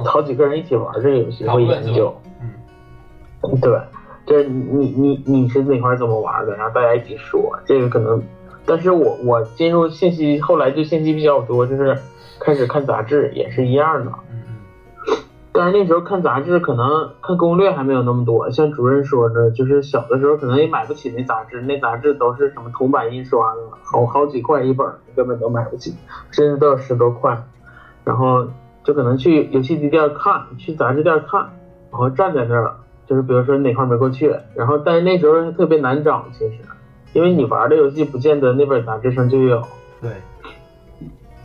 [0.04, 2.14] 好几个人一起玩这个游戏 会研究。
[2.42, 3.56] 嗯。
[3.62, 3.80] 对，
[4.26, 8.22] 就是你你你是哪块怎么玩的，然后大家一起说，这个可能。
[8.66, 11.96] 但是我我进入信息后来就信息比较多，就是
[12.38, 14.12] 开始看杂志也是一样的。
[15.57, 25.94] 但是那时候看杂志可能看攻略还没有那么多，像主任说的，就是小的时候可能也买不起那杂志，那杂志都是什么铜版印刷的，好好几块一本，根本都买不起，
[26.30, 27.42] 甚至都要十多块。
[28.04, 28.46] 然后
[28.84, 31.40] 就可能去游戏机店看，去杂志店看，
[31.90, 32.74] 然后站在那儿，
[33.07, 36.59] 就是比如说哪块没过去，然后但是那时候特别难找，其实。
[37.12, 39.62] 因为你玩的游戏不见得那本杂志上就有，
[40.02, 40.11] 对，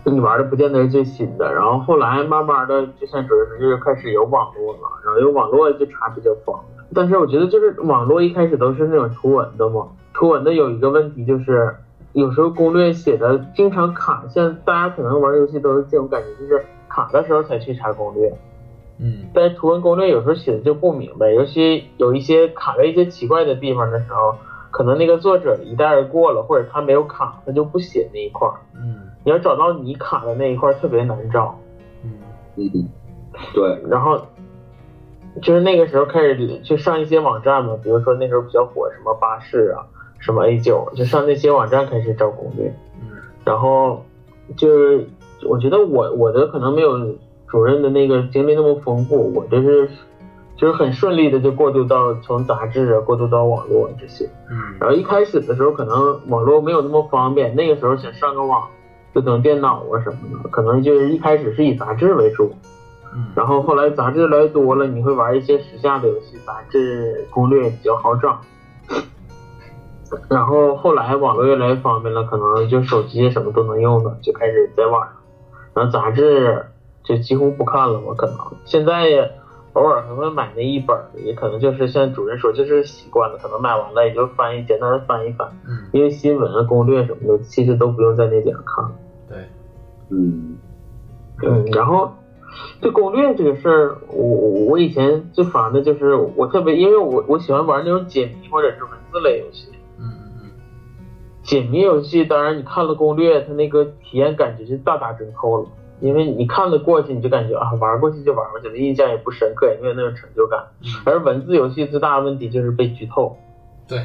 [0.04, 1.54] 你玩的不见得是最新的。
[1.54, 6.86] 然后后来慢慢的，就像主持就是开始有网络了，然后有网络就查比较方便。
[6.94, 11.76] 但是我觉得就是网络一开始都是那种图文的嘛，图文的有一个问题就是，
[12.14, 18.34] 有时候攻略写的经常卡，像大家可能玩游戏都是这种感觉，就是卡的时候才去查攻略。
[19.00, 24.36] 嗯，但是图文攻略有时候写的就不明白，尤其有一些卡在一些奇怪的地方的时候。
[24.74, 28.56] 可能那个作者一带而过了，或者他没有卡，他就不写那一块儿。
[28.74, 31.60] 嗯，你要找到你卡的那一块儿特别难找。
[32.04, 32.12] 嗯
[32.56, 32.90] 嗯，
[33.54, 33.82] 对。
[33.90, 34.20] 然后
[35.42, 39.86] 就是那个时候开始去上一些网站嘛，比如说那时候比较火什么巴士啊，
[40.20, 42.74] 什么 A 九，就上那些网站开始找攻略。
[43.02, 44.04] 嗯，然后
[44.58, 45.08] 就是
[45.48, 47.16] 我觉得我我的可能没有
[47.48, 49.90] 主任的那个经历那么丰富，我就是。
[50.58, 58.68] 就是很顺利的就过渡到从杂志啊过渡到网络这些，嗯，然后一开始的时候可能网络没有那么方便，那个时候想上个网
[59.14, 62.54] 就等电脑啊什么的，可能就是一开始是以杂志为主，
[63.14, 68.40] 嗯，然后后来杂志来多了，你会玩一些时下的游戏，杂志攻略比较好找，
[70.30, 75.14] 然后后来网络越来越方便了，可能就手机什么都能用了，就开始在网上，
[75.74, 76.66] 然后杂志
[77.04, 78.38] 就几乎不看了我，可能。
[78.66, 79.32] 现在。
[79.74, 85.48] 偶尔还会买那一本，也可能就是像主任说，就是习惯了，可能买完了也就翻一简单的翻一翻。
[85.66, 88.92] 嗯，因为新闻啊、攻略什么的，其实都不用在那点看。
[89.30, 89.38] 对，
[90.10, 90.58] 嗯，
[91.44, 92.12] 嗯，然后
[92.82, 94.26] 这攻略这个事儿，我
[94.68, 99.70] 我以前最烦的就是我特别，因为我我喜欢玩那种解谜或者是文字类游戏。
[99.98, 100.50] 嗯嗯嗯。
[101.44, 105.70] 解谜游戏，当然你看了攻略，它那个体验感觉是大打折扣了。
[106.02, 110.66] 因为你看得过去，你就感觉啊，玩过去就玩过去了，印象也不深刻，也没有那种成就感。
[111.06, 113.38] 而文字游戏最大的问题就是被剧透。
[113.88, 114.00] 对，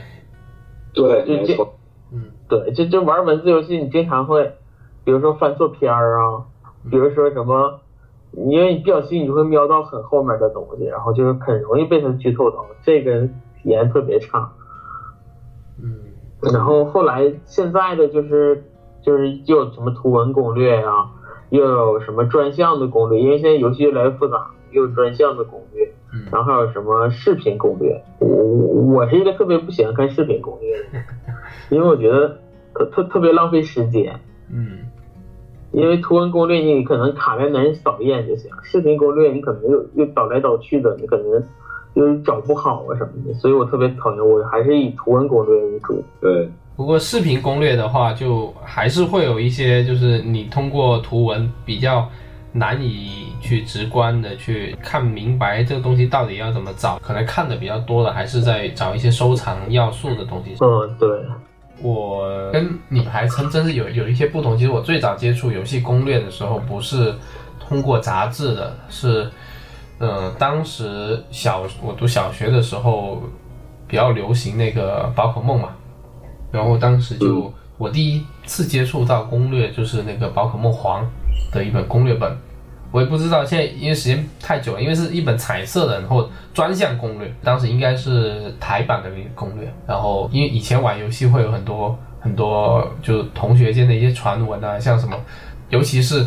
[0.92, 1.74] 对，就错。
[2.12, 4.52] 嗯，对，就就玩文字游戏，你经常会，
[5.04, 6.44] 比如说翻错篇儿啊，
[6.90, 7.80] 比如说什么，
[8.32, 14.52] 因为你不小心你就会瞄到很后面的东西，然后就是很容易被它剧透到，这个体验特别差。
[15.82, 15.98] 嗯，
[16.52, 18.64] 然后后来现在的就是
[19.00, 21.10] 就是又有什么图文攻略呀。
[21.50, 23.20] 又有什么专项的攻略？
[23.20, 25.92] 因为现在游戏越来越复杂，又有专项的攻略，
[26.32, 28.02] 然后还有什么视频攻略？
[28.18, 30.98] 我我是一个特别不喜欢看视频攻略的，
[31.70, 32.38] 因为我觉得
[32.74, 34.18] 特特特别浪费时间。
[34.52, 34.78] 嗯，
[35.72, 41.42] 因为图文攻略你可能卡在那儿扫一眼就行，视频攻略你可能又又倒来倒去的，你可能
[41.94, 44.28] 又找不好啊什么的，所以我特别讨厌。
[44.28, 46.02] 我还是以图文攻略为主。
[46.20, 46.48] 对。
[46.76, 52.06] 不过视频攻略的话，就还是会有一些，就是你通过图文比较
[52.52, 56.98] 难以去直观的去看明白这个东西到底要怎么找。
[56.98, 60.54] 可能看的比较多的还是在找一些收藏要素的东西。
[60.60, 61.08] 嗯，对。
[61.82, 64.56] 我跟你还真真是有有一些不同。
[64.56, 67.14] 其实我最早接触游戏攻略的时候，不是
[67.60, 69.30] 通过杂志的，是，
[69.98, 73.22] 嗯，当时小我读小学的时候
[73.86, 75.68] 比较流行那个宝可梦嘛，
[76.56, 81.06] 然后当时就我第一次接触到攻略就是那个宝可梦黄
[81.52, 82.36] 的一本攻略本。
[82.92, 89.70] 我也不知道，现在因为时间太久了，因为是一本彩色的，然后专项攻略，当时应该是台版的那个攻略。
[89.86, 95.14] 然后因为以前玩游戏会有很多很多，就同学间的一些传闻啊，像什么，
[95.68, 96.26] 尤其是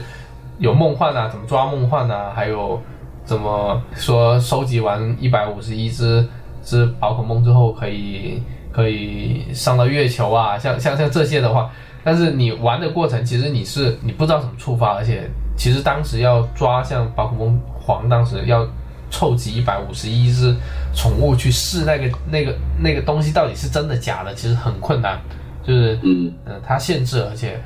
[0.59, 2.79] 有梦幻啊，怎么抓梦幻啊，还有
[3.23, 6.27] 怎么说收集完一百五十一只
[6.61, 11.71] 只宝可梦之后可以可以上到月球啊，像像像这些的话，
[12.03, 15.29] 但是你玩的过程其实你是你不知道怎么触发，而且。
[15.61, 18.65] 其实当时要抓像宝可梦黄，当时要
[19.11, 20.55] 凑齐一百五十一只
[20.95, 25.19] 宠物去试那个那个那个东西到底是真的假的，其实很困难。
[25.61, 26.33] 就是嗯
[26.65, 27.61] 它限制，而且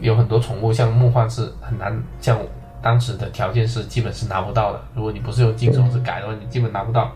[0.00, 2.38] 有很多宠物像梦幻是很难，像
[2.80, 4.80] 当时的条件是基本是拿不到的。
[4.94, 7.10] 如果你不是用金手指改的话，你基本拿不到。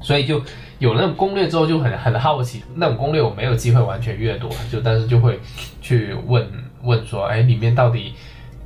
[0.00, 0.42] 所以就
[0.82, 5.38] 有那种攻略之后就很很好奇，那种攻略我没有机会完全阅读，就但是就会
[5.80, 6.44] 去问
[6.82, 8.14] 问说，哎，里面到底。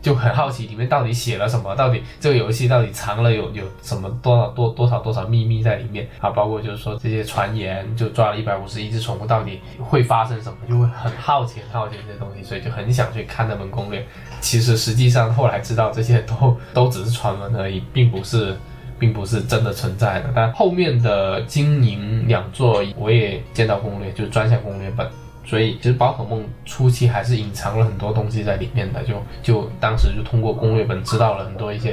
[0.03, 6.31] 就很好奇里面到底写了什么，到底这个游戏到底藏了有有什么多少多多少多少秘密在里面啊？
[6.31, 10.57] 包括就是说这些传言，就抓了一百五十一只宠物，到底会发生什么？
[10.69, 14.07] 就会很好奇，很好奇这些东西，所以就很想去看那本攻略。
[14.41, 18.57] 其实实际上后来知道这些都都只是传闻而已，并不是
[18.99, 20.31] 并不是真的存在的。
[20.35, 25.07] 但后面的金银两座我也见到攻略，就是专项攻略本。
[25.49, 31.93] 所以其实宝可梦初期还是隐藏了很多东西在里面的，就就当时就通过攻略本知道了很多一些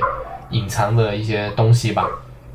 [0.49, 2.07] 隐藏的一些东西吧，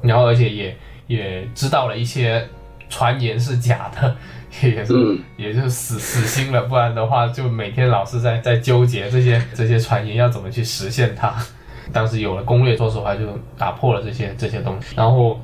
[0.03, 0.77] 然后而且也
[1.07, 2.45] 也知道了一些
[2.89, 4.17] 传言是假的，
[4.61, 4.93] 也是
[5.39, 11.33] 也就死死心了，不然的话就每天老是在在纠结这些这些传言要怎么去实现它。
[11.93, 13.27] 当时有了攻略，说实话就
[13.57, 15.41] 打破了这些这些东西，然后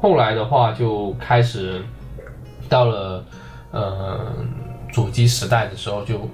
[0.00, 1.82] 后来的话就开始
[2.68, 3.24] 到了
[3.72, 4.18] 呃。
[4.92, 6.28] 主机时代的时候就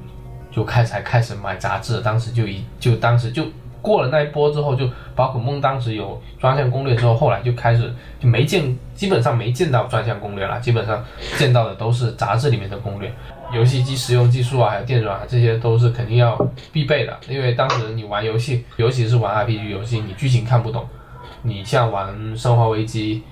[0.50, 3.44] 就开才开始买杂志，当时就一就当时就
[3.82, 11.04] 过了那一波之后，就宝可梦当时有专项攻略之后，后来就开始就没见，基本上没见到专项攻略了，基本上
[11.36, 13.12] 见到的都是杂志里面的攻略，
[13.52, 16.36] 游戏机使用技术啊，还有电软啊，这些都是肯定要
[16.72, 20.86] 必备的，因为当时你玩游戏，尤其是玩 RPG 游戏，你剧情看不懂，
[21.42, 23.22] 你像玩生化危机。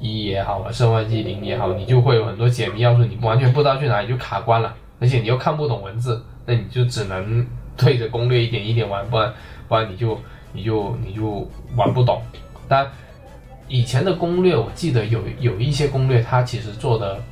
[0.00, 7.46] 一也好，生化危机零也好，你就会有很多解谜要素，你完全不知道去哪里就卡关了，而且你又看不懂文字，那你就只能
[7.76, 9.32] 对着攻略一点一点玩，不然
[9.68, 10.20] 不然你就
[10.52, 12.20] 你就你就玩不懂。
[12.66, 12.84] 但
[13.68, 17.22] 以前的攻略，我记得有有一些攻略，它其实做的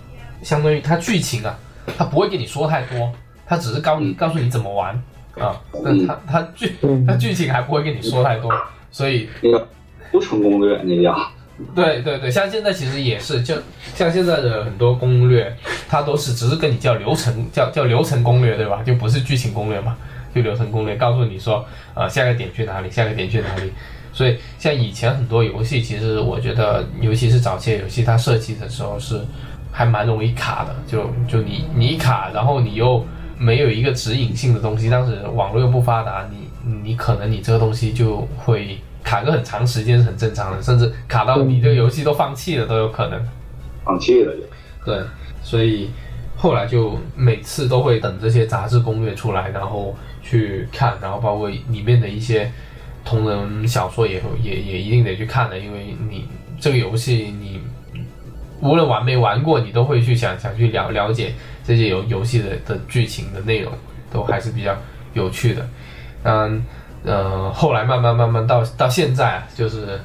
[0.44, 1.58] 相当于它剧情啊，
[1.98, 3.12] 它不会跟你说太多，
[3.46, 4.94] 他只是告你告诉你怎么玩
[5.38, 6.74] 啊，但他他剧
[7.06, 8.52] 他剧情还不会跟你说太多，
[8.90, 9.68] 所以那个
[10.10, 11.16] 不成攻略那叫。
[11.74, 13.54] 对对对，像现在其实也是，就
[13.94, 15.54] 像现在的很多攻略，
[15.90, 18.82] 它都是只是跟你叫流程，叫叫流程攻略，对吧？
[18.82, 19.94] 就不是剧情攻略嘛，
[20.34, 21.62] 就流程攻略，告诉你说，
[21.92, 23.70] 呃，下个点去哪里，下个点去哪里。
[24.10, 29.20] 所以像以前很多游戏，其实我觉得，尤其是早期游戏，它设计的时候是
[29.72, 33.04] 还蛮容易卡的，就就你你卡，然后你又
[33.38, 38.78] 没有一个指引性的东西，当时网络又不发达，你你可能你这个东西就会。
[39.02, 43.18] 卡个很长时间是很正常的，甚至卡到你这个游戏都放弃了都有可能。
[43.82, 44.42] 放弃了就。
[44.84, 45.02] 对，
[45.42, 45.90] 所以
[46.36, 52.52] 后来就每次都会等这些杂志攻略出来，然后去看，然后包括里面的一些
[53.02, 56.26] 同人小说也也也一定得去看的，因为你
[56.60, 57.58] 这个游戏你
[58.60, 61.34] 无论玩没玩过，你都会去想想去了了解
[61.64, 63.72] 这些游游戏的的剧情的内容，
[64.12, 64.76] 都还是比较
[65.14, 65.68] 有趣的。
[66.24, 66.64] 嗯。
[67.02, 69.98] 呃，后来慢慢慢慢到到现在，就是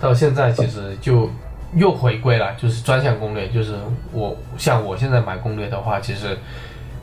[0.00, 1.30] 到现在其实就
[1.76, 3.46] 又回归了，就是专项攻略。
[3.48, 3.76] 就是
[4.10, 6.36] 我像我现在买攻略的话，其实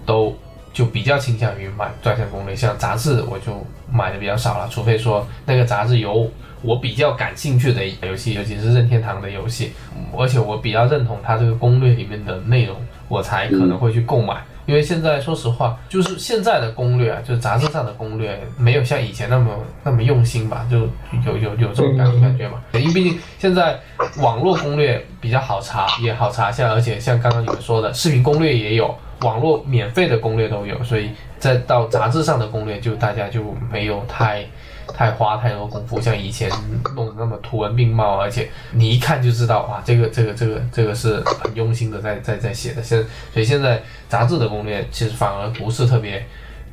[0.06, 0.38] 都
[0.80, 2.56] 就比较倾向于买专项攻略。
[2.56, 9.74] 像杂志我就买的比较少了，除非说那个杂志有我比较感兴趣的游戏，尤其是任天堂的游戏，
[10.18, 12.78] 而且我比较认同它这个攻略里面的内容，
[13.10, 14.38] 我才可能会去购买。
[14.66, 19.52] 因为现在说实话，就是现在的攻略啊，就是杂志上的攻略，没有像以前那么
[19.84, 20.82] 那么用心吧，就
[21.26, 22.62] 有有有这种感感觉嘛。
[22.74, 23.78] 因为毕竟现在
[24.22, 34.46] 网络攻略比较好查，也好查下，而且像刚刚你们说的，视频攻略也有，网络免费的攻略都有，所以再到杂志上的攻略，就大家就没有太
[34.88, 36.50] 太花太多功夫，像以前
[36.96, 42.82] 弄得那么图文并茂，而且你一看就知道哇，这个这个这个这个是很用心的在在在写的。
[42.82, 43.04] 现
[43.34, 46.26] 所以现在杂志的攻略其实反而不是特别。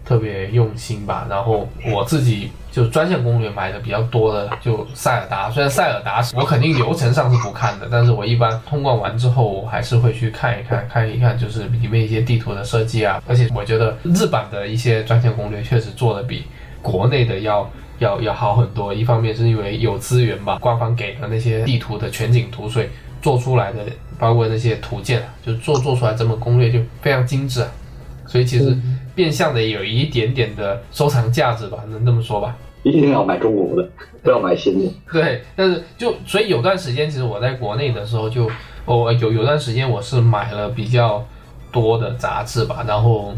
[0.06, 5.50] 特别用心吧，然后我自己就专项攻略买的比较多的，就塞尔达。
[5.50, 13.20] 虽然塞尔达我肯定流程上是不看的，但是我一般通关完之后，我还是会去看一看，看一看就是里面一些地图的设计啊。
[13.26, 16.44] 而且我觉得日版的一些专项攻略确实做的比
[16.80, 18.94] 国内的要要要好很多。
[18.94, 22.86] 一方面是因为有资源吧，官方给的那些地图的全景图，所以
[23.20, 23.80] 做出来的
[24.20, 27.66] 包括那些图鉴，就做做出来这么攻略就非常精致。
[28.24, 28.78] 所以其实。
[29.16, 32.56] 变相的有一点点的收藏价值吧，能这么说吧？
[32.84, 33.88] 一定要买中国的，
[34.22, 34.92] 不要买新的。
[35.12, 38.48] 对，但是就所以有段时间，其实我在国内的时候，就
[38.84, 41.26] 我有有段时间我是买了比较
[41.72, 43.34] 多的杂志吧，然后。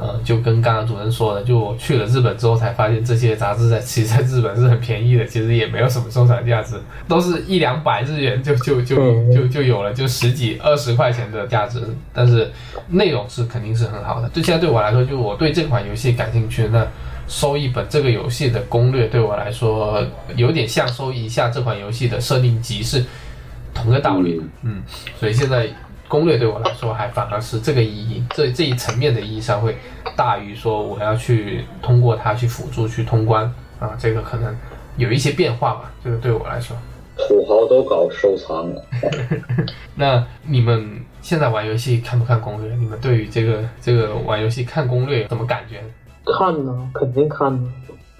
[0.00, 6.76] 呃，就跟刚刚主任说的，就我去了日本之后才发现，这些杂志在其实在日本是很便宜的，其实也没有什么收藏价值，
[7.06, 8.96] 都是一两百日元就就就
[9.30, 11.82] 就就有了，就十几二十块钱的价值。
[12.14, 12.50] 但是
[12.88, 14.28] 内容是肯定是很好的。
[14.30, 16.86] 就现在对我来说，就我对这款游戏感兴趣，那
[17.28, 20.02] 收一本这个游戏的攻略对我来说，
[20.34, 23.04] 有点像收一下这款游戏的设定集是
[23.74, 24.40] 同个道理。
[24.62, 24.82] 嗯，
[25.18, 25.68] 所以现在。
[26.10, 29.76] 攻略对我来说还反而是这个意义，这这一层面的意义上会
[30.16, 33.44] 大于说我要去通过它去辅助去通关
[33.78, 34.52] 啊，这个可能
[34.96, 35.92] 有一些变化吧。
[36.02, 36.76] 这个对我来说，
[37.16, 38.84] 土豪都搞收藏了。
[39.94, 42.74] 那你们现在玩游戏看不看攻略？
[42.74, 45.80] 你们对于这个这个玩游戏看攻略怎么感觉？
[46.26, 47.72] 看呢，肯定看呢。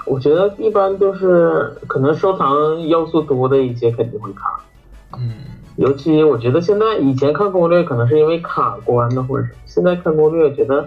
[0.06, 4.44] 我觉得一般都是可能收藏要素多的一些肯定会看。
[5.18, 5.34] 嗯。
[5.80, 10.86] 尤其我觉得现在以前看攻略可能是因为卡关的，或者现在看攻略觉得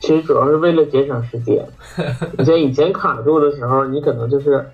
[0.00, 1.66] 其实主要是为了节省时间。
[2.36, 4.66] 你像以前卡住的时候，你可能就是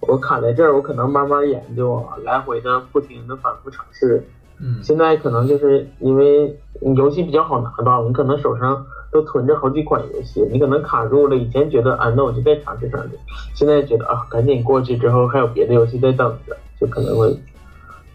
[0.00, 4.26] 我卡在这儿，我可能慢慢研究啊，来回的不停的反复尝试。
[4.58, 6.58] 嗯，现在可能就是因为
[6.96, 11.36] 游戏比较好拿到，你可能手上都囤着好几款游戏，你可能卡住了。
[11.36, 13.10] 以前觉得啊，那我就再尝试尝试，
[13.54, 17.36] 现在觉得啊，赶紧过去之后还有别的游戏在等着，就可能会。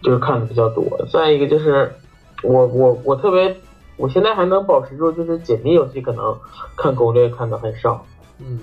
[0.07, 1.93] 就是看的比较多，再一个就是
[2.41, 3.53] 我我我特别，
[3.97, 6.33] 我现在还能保持住，就是解谜游戏可能
[6.77, 8.05] 看攻略看的很少，
[8.39, 8.61] 嗯，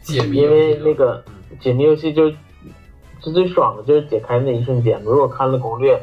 [0.00, 1.22] 解谜，因为那个
[1.60, 6.00] 解谜游戏就是最爽的就是解开那一瞬间，如果看了攻略，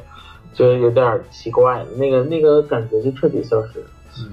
[0.54, 3.86] 就有点奇怪了，那个那个感觉就彻底消失了。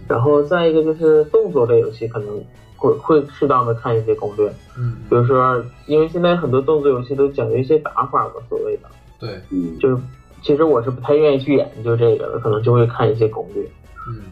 [0.06, 2.44] 然后再一个就是动作类游戏可能
[2.76, 8.90] 会会适当的看一些攻略，嗯，比如说因为现在很多动作游戏都讲究一些打法嘛，所谓的。
[9.20, 9.98] 对，嗯，就
[10.43, 13.62] 其实我是不太愿意去研究这个的，可能就会看一些攻略。
[14.09, 14.22] 嗯，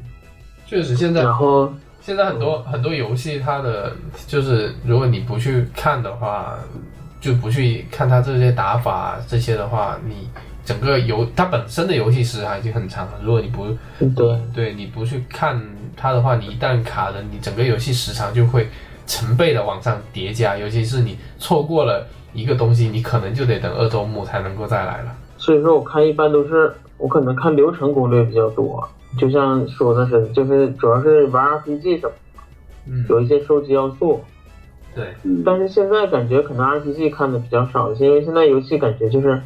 [0.66, 3.92] 确实现在，然后现在很多很多游戏，它的
[4.26, 6.56] 就是如果你不去看的话，
[7.20, 10.28] 就不去看它这些打法这些的话，你
[10.64, 13.12] 整个游它本身的游戏时长已经很长了。
[13.22, 13.66] 如果你不
[14.14, 15.60] 对对你不去看
[15.96, 18.68] 它的话，你一旦卡了，你整个游戏时长就会
[19.06, 22.06] 成倍的往上叠加，尤其是你错过了。
[22.32, 25.16] 一个东西，你可能就得等二周目才能够再来了。
[25.46, 28.82] 所以说，我看一般都是我可能看流程攻略比较多，
[29.16, 32.12] 就像说的是，就是主要是玩 RPG 什么，
[32.88, 34.20] 嗯，有一些收集要素。
[34.92, 35.14] 对，
[35.44, 39.40] 但是现在感觉可能 RPG 看的比较少一些，因为现在游戏感觉就是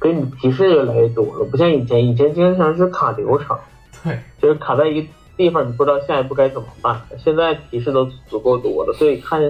[0.00, 3.58] 给你提示越来越多了，不像以前，以前经常是卡流程，
[4.04, 7.00] 对，就是卡在一个地方，你不知道下一步该怎么办。
[7.18, 9.42] 现在提示都足够多了，所以看。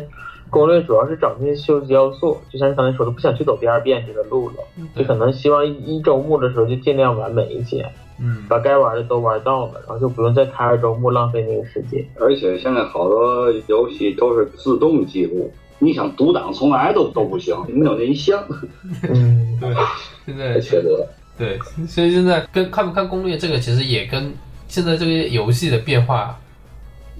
[0.51, 4.57] 攻略主要是找那些修集要素，就像你刚才说的，不想去走第二遍这个路了，
[4.97, 12.05] 就可能希望一周目的时候就尽量完美一些，嗯，把该玩的都玩到了，然后就不用再开二周目浪费那个时间。
[12.19, 18.45] 而且现在好多游戏都是自动记录，你想独挡重来都都不行，没有那一项。
[19.09, 19.75] 嗯，对，
[20.27, 21.07] 现在缺德。
[21.39, 24.35] 对，所以现在跟看不看攻略这个其实也跟
[24.67, 26.39] 现在这个游戏的变化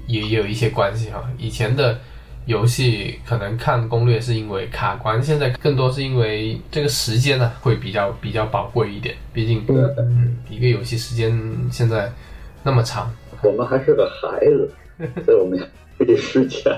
[0.07, 1.99] 也有一些关系哈，以前的。
[2.47, 9.15] 游戏可能看攻略是因为卡关，现在更多是因为这个时间呢会比较比较宝贵一点。
[9.33, 11.39] 毕竟，嗯，一个游戏时间
[11.71, 12.11] 现在
[12.63, 13.09] 那么长。
[13.43, 14.71] 我们还是个孩子，
[15.25, 16.73] 所以我们要得时间。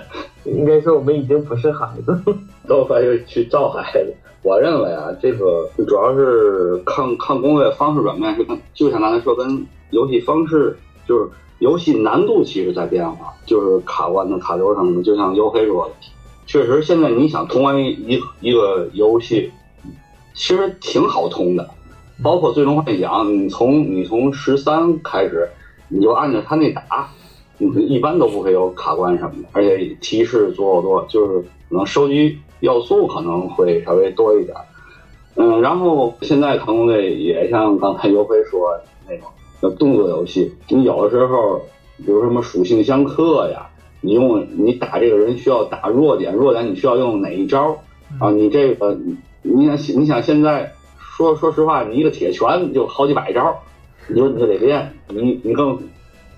[0.44, 2.22] 应该说我们已经不是孩子，
[2.68, 4.14] 都快又去造孩子。
[4.42, 10.76] 我认为啊，这个主要是看看攻略方式转变，是跟就像刚才说，跟游戏方式
[11.06, 11.30] 就是。
[11.62, 15.92] 游戏难度其实在变化，就是卡关的、卡流程的，就像尤黑说的，
[16.44, 19.52] 确实现在你想通关一一个游戏，
[20.34, 21.70] 其实挺好通的，
[22.20, 25.48] 包括最终幻想，你从你从十三开始，
[25.88, 27.08] 你就按照他那打，
[27.58, 34.56] 你一般都不会有卡关什么的，而且提示足够多，就是可能收集要素可能会稍微多一点。
[35.36, 38.76] 嗯，然后现在看攻略也像刚才 尤飞说
[39.08, 39.28] 那种
[39.70, 41.60] 动作游戏，你有的时候
[41.98, 43.68] 比如什么属性相克呀，
[44.00, 47.78] 你用你打这个人需要打弱点，弱点你需要用哪一招
[48.18, 48.30] 啊？
[48.30, 48.98] 你这个
[49.42, 53.56] 你想你想现在说说实话，你一个铁拳就好几百招，
[54.08, 55.78] 你就你就得练，你你更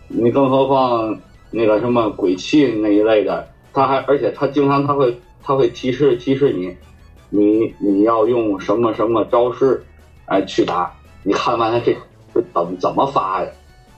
[0.09, 1.19] 你更何况
[1.51, 6.75] 那个什么鬼泣那一类的，他还而且他经常他会他会提示提示你。
[7.31, 9.83] 你你要用什么什么招式，
[10.27, 10.95] 哎去打？
[11.25, 11.97] 你看完了这
[12.55, 13.48] 怎怎么发呀？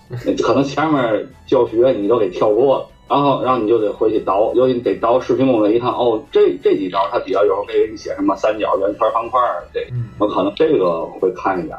[0.43, 9.41] 可能前面教学你都给跳过了，然后然后你就得回去倒，尤其得倒视频攻略一看，哦，这这几招它底下有时候会给你写什么三角、圆圈、方块
[9.75, 9.81] 这
[10.19, 11.77] 我可能这个会看一点。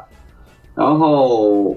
[0.74, 1.74] 然后，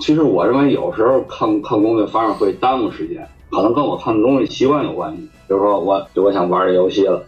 [0.00, 5.18] 其实我认为有时候看看攻略反而会耽误时间，可能跟我看东西习惯有关系。
[5.48, 7.22] 比如说我我想玩这游戏了，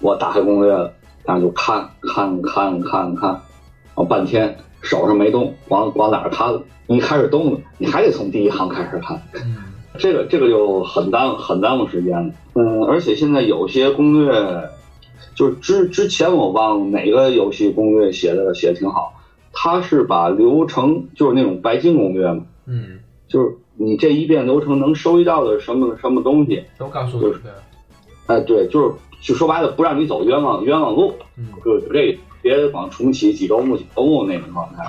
[0.00, 0.92] 我打开攻略了。
[1.22, 3.40] 然后就看看看看看，
[3.94, 6.62] 哦，半天手上没动，往往哪儿看了？
[6.86, 9.20] 你开始动了，你还得从第一行开始看。
[9.34, 9.56] 嗯，
[9.98, 12.32] 这个这个就很耽很耽误时间了。
[12.54, 14.32] 嗯，而且现在有些攻略，
[15.34, 19.14] 就是之之前我忘了哪个游戏攻略写的写的挺好，
[19.52, 22.44] 他是把流程就是那种白金攻略嘛。
[22.66, 22.98] 嗯，
[23.28, 27.34] 就是你这一遍流程能收集到的什么什么东西都告诉你。
[28.26, 28.94] 哎，对，就是。
[29.22, 31.12] 就说白了，不让你走冤枉冤枉路，
[31.62, 34.84] 就就这，别光重启几周目几周目那种状态。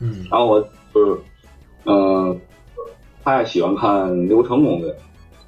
[0.00, 1.20] 嗯，然后我就是，
[1.84, 2.40] 嗯，
[3.24, 4.94] 他也喜欢看流程攻略，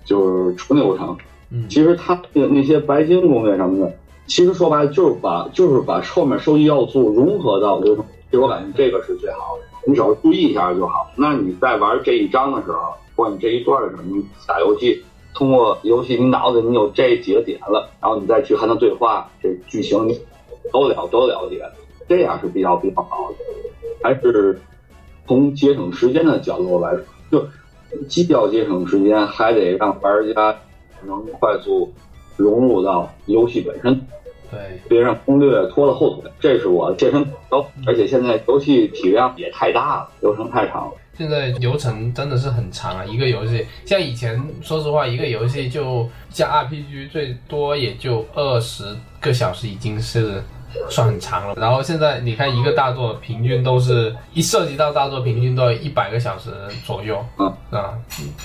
[0.04, 1.16] 就是纯流程。
[1.50, 3.94] 嗯，其实他那那些白金攻略什么的，
[4.26, 9.64] 其实说白了就是把就是把后面收集要素融合到流程，其实我感觉这个是最好的。
[9.86, 11.10] 你只要注意一下就好。
[11.16, 15.02] 那你在玩这一章的时候，或者你这一段的时候，你打游戏。
[15.34, 20.18] 通过游戏，你脑子你有这几个点了，然后你再去和他对话，这剧情你
[20.72, 21.62] 都了都了解，
[22.08, 23.36] 这样是比较比较好的。
[24.02, 24.60] 还是
[25.26, 27.48] 从节省时间的角度来说，就
[28.08, 30.56] 既要节省时间，还得让玩家
[31.04, 31.92] 能快速
[32.36, 34.00] 融入到游戏本身，
[34.50, 36.30] 对，别让攻略拖了后腿。
[36.38, 37.66] 这是我切身感受。
[37.86, 40.92] 而且现在游戏体量也太大了，流程太长了。
[41.16, 48.84] 现在流程真的是很长啊，一个游戏像以前，说实话，一个游戏就加 RPG 最多也就二十
[49.20, 50.40] 个小时，已经是
[50.88, 51.54] 算很长了。
[51.56, 56.50] 然后现在你看一个大作，平均都是一涉及到大作，平均都要一百个小时
[56.84, 57.94] 左右，嗯啊，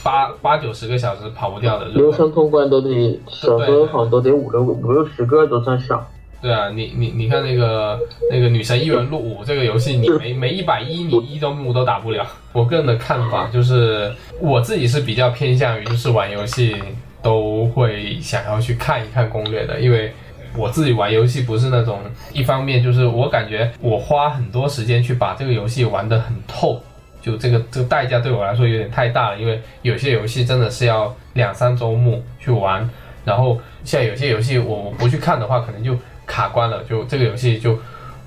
[0.04, 1.86] 八八九十个小时跑不掉的。
[1.88, 6.06] 流程通关都得，小说好像都得五六五六十个都算少。
[6.41, 7.98] 对啊，你你你看那个
[8.30, 12.28] 那个女神异闻录五这个游戏，你没没一百一，你一周目都打不了。
[12.52, 16.76] 我个人的看法就是，我自己是比较偏向于就是玩游戏
[17.22, 20.14] 都会想要去看一看攻略的，因为
[20.56, 22.00] 我自己玩游戏不是那种
[22.32, 26.82] 一方面就是我感觉我花很多时间去把这个游戏玩得很透，
[27.22, 32.90] 就这个这个代价对我来说有点太大了，因为有些游戏真的是要两三周目去玩，
[33.26, 35.98] 然后像有些游戏我不去看的话，可能就。
[36.26, 37.78] 卡关了，就这个游戏就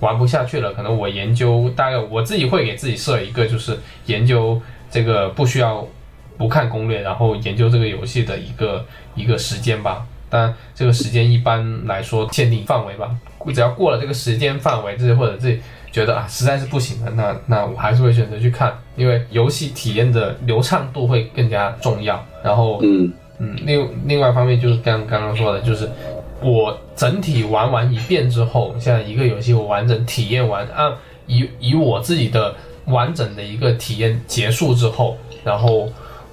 [0.00, 0.70] 玩不下去了。
[0.74, 3.74] 可能我研究大概我自己会给自己设一个，就是
[4.04, 5.84] 研究这个不需要
[6.36, 8.84] 不看攻略，然后研究这个游戏的一个
[9.14, 10.06] 一个时间吧。
[10.28, 13.14] 当然，这个时间一般来说限定范围吧，
[13.54, 22.24] 只要过了这个时间范围，自己或者自己觉得啊实在是不行了，那那我还是会选择去看，因为游戏体验的流畅度会更加重要。
[22.42, 25.88] 然后，嗯嗯，另另外一方面就是刚刚刚说的，就是。
[26.42, 30.92] 我整体玩完一遍之后，现在一个游戏我完整体验完，按
[31.26, 32.54] 以以我自己的
[32.84, 35.88] 完整的一个体验结束之后，然后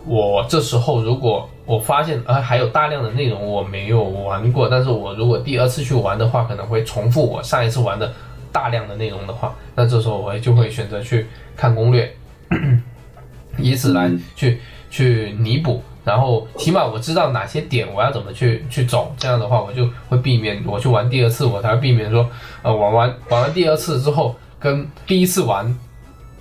[0.06, 8.12] 我这时候如果我发现啊还有大量的内容我没有玩过，但是我如果第二次去玩的话，可能会重复我上一次玩的
[8.52, 12.14] 大量的内容的话，那这时候我就会选择去看攻略，
[13.58, 14.60] 以此来去
[14.90, 15.82] 去弥补。
[16.06, 22.30] 然后起码我知道哪些点我要怎么去去走，这样的话我就会避免我去玩第二次，我才会避免说，
[22.62, 25.74] 呃，玩完玩完第二次之后跟第一次玩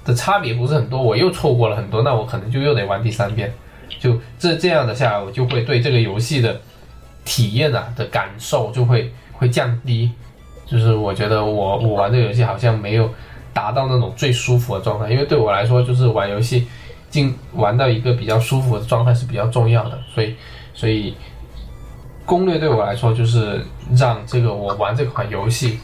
[0.05, 3.55] 的差别不是很多，我又错过了很多，那我可能就又得玩第三遍，
[3.99, 6.61] 就这这样的下来，我就会对这个游戏的
[7.25, 10.11] 体验啊的感受就会会降低，
[10.67, 13.11] 就是我觉得我我玩这个游戏好像没有
[13.53, 16.67] 达到那种最舒服的状态，因为对我来说就是玩游戏。
[17.13, 20.35] 进玩到一个比较舒服的状态是比较重要的，所以，
[20.73, 21.15] 所以
[22.25, 23.63] 攻略对我来说就是
[23.95, 25.79] 让这个我玩这款游戏，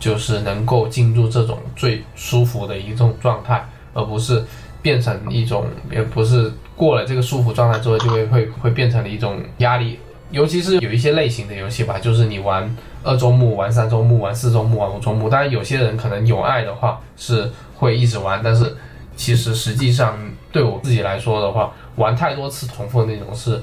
[0.00, 4.44] 就是能够进入这种最舒服的一种状态，而不是
[4.82, 9.98] 变成一种，也不是过了这个舒服状态之后，就会会会变成了一种压力。
[10.30, 12.74] 尤其是有一些类型的游戏吧，就是你玩
[13.04, 15.28] 二周目、玩三周目、玩四周目、玩五周目。
[15.28, 18.74] 当然，有些人可能有爱的话是会一直玩，但是
[19.14, 20.18] 其实实际上
[20.50, 23.62] 对我自己来说的话，玩太多次重复的那种是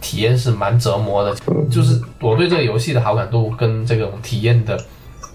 [0.00, 1.34] 体验是蛮折磨的。
[1.70, 4.78] 就是我对这个游戏的好感度跟这种体验的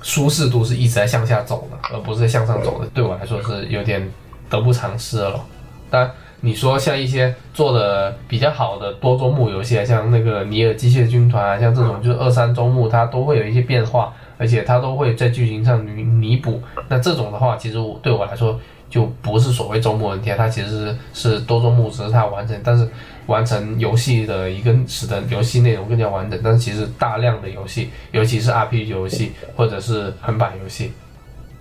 [0.04, 2.88] 舒适度是一直在向下走的，而不是向上走的。
[2.94, 4.08] 对我来说是有点
[4.52, 5.44] 得不偿失了。
[5.90, 6.12] 当然。
[6.46, 16.62] 你说像一些做的比较好的多周目游戏啊，像那个尼尔机械军团啊，像这种就是二三周目，它都会有一些变化，而且它都会在剧情上弥弥补。
[16.88, 18.60] 那这种的话，其实我对我来说
[18.92, 22.88] 就不是所谓周末问题，它其实是多周目，只是它完成，但是
[23.26, 26.40] 完成游戏的一个使得游戏内容更加完整。
[26.44, 30.94] 但是其实大量的游戏，尤其是 RPG 游戏或者是横版游戏，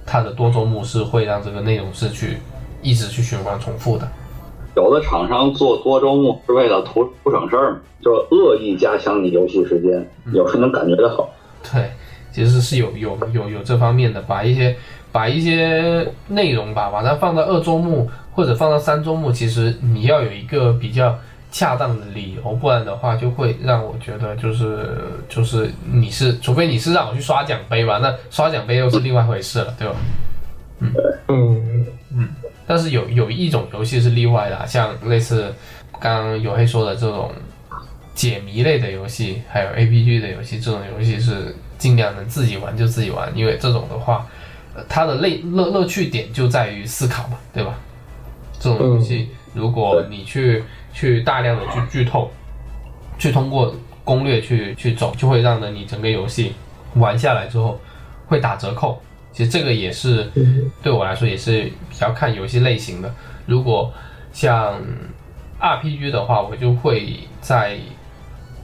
[0.04, 2.36] 它的多周目是会让这个内容是去
[2.82, 4.06] 一直去循环重复的。
[4.76, 11.28] 有的厂商做多周目是为了图图省事儿，就恶意加强你游戏时间，有时能感觉到。
[11.62, 11.90] 对，
[12.32, 14.76] 其实是有有有有这方面的，把一些
[15.12, 21.16] 把一些内容吧，把它放到二周目或者放到三周目，其实你要有一个比较
[21.52, 24.88] 恰当的理由，不然的话就会让我觉得就是
[25.28, 29.94] 就是你是，除非你是让我去刷奖杯吧，那刷奖杯又是另外一回事了，对吧？
[30.80, 30.92] 嗯
[31.28, 32.28] 嗯嗯。
[32.66, 35.54] 但是有有一种游戏是例外的，像类似
[36.00, 37.30] 刚刚有黑说的这种
[38.14, 44.26] 解谜类的游戏，还有 A P G 的游戏，这种游戏是尽量能自己玩就自己玩，因为这种的话，
[44.88, 47.74] 它的乐乐乐趣点就在于思考嘛，对吧？
[48.58, 52.30] 这种游戏如果你去去大量的去剧透，
[53.18, 53.74] 去通过
[54.04, 56.54] 攻略去去走，就会让的你整个游戏
[56.94, 57.78] 玩下来之后
[58.26, 59.02] 会打折扣。
[59.34, 60.30] 其实这个也是
[60.80, 63.12] 对我来说也是比较看游戏类型的。
[63.46, 63.92] 如果
[64.32, 64.80] 像
[65.60, 67.76] RPG 的话，我就会在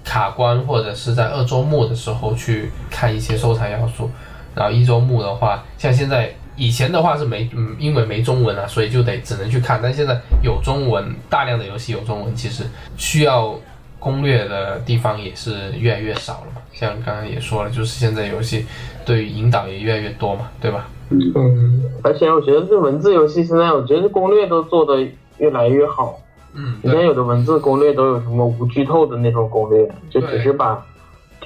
[0.04, 4.10] 卡关或者是在二周目的时候去看一些收藏要素。
[4.54, 9.80] 然后一周目的话，像现在以前的话是没嗯，因为没中文啊，所以就得只能去看。
[9.82, 12.64] 但现在有中文，大量的游戏有中文，其实
[12.96, 13.54] 需要
[14.00, 16.62] 攻略的地方也是越来越少了嘛。
[16.72, 18.66] 像刚刚也说了，就是现在游戏。
[19.06, 20.86] 对于引导也越来越多嘛，对吧？
[21.10, 25.00] 嗯，而且我觉得这文字游戏现在，我觉得攻略都做的
[25.38, 26.20] 越来越好。
[26.54, 30.84] 嗯，以前有的文字攻略都有什么无剧透的那种攻略，就只是把，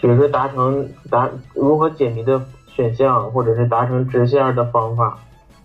[0.00, 5.18] 比如说达成达如何解谜的选项，或者是达成支线的方法，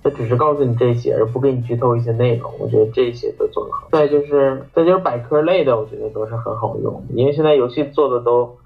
[0.03, 2.51] 它只是告诉你这些，而不给你剧透一些内容。
[2.59, 3.87] 我觉得这些都做得好。
[3.91, 8.57] 再就是，再就是百科类的，我觉得都是很好用，因为现在游戏做的都。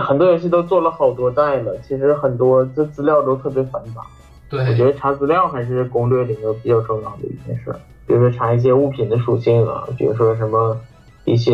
[0.00, 4.00] 很多游戏都做了好多代了，其实很多这资料都特别繁杂。
[4.48, 7.74] 对，我觉得查资料还是攻略里面比较重要的一件事。
[8.06, 10.78] 比如说查一些物品的属性啊，比如说什么
[11.26, 11.52] 一些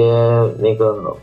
[0.60, 1.16] 那个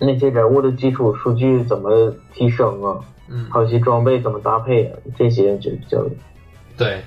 [0.00, 2.98] 那些人物的基础数据怎么提升啊，
[3.30, 6.04] 嗯，还有一些装备怎么搭配啊，这些就比较。
[6.82, 7.02] 对，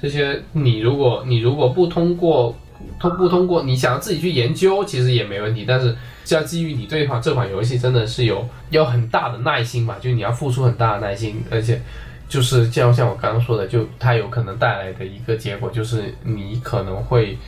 [0.00, 2.54] 这些你如果你如果不通过
[3.00, 5.96] 通不通过，你想要自己去研究，其实也没问题，但是。
[6.28, 11.80] 是要基于你对款这款游戏真的是有有很大的耐心吧，就你要付出很大的耐心，而且
[12.28, 17.38] 就是像像我刚刚说的，就它有可能带来的一个结果就是你可能会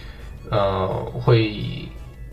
[0.49, 1.61] 呃会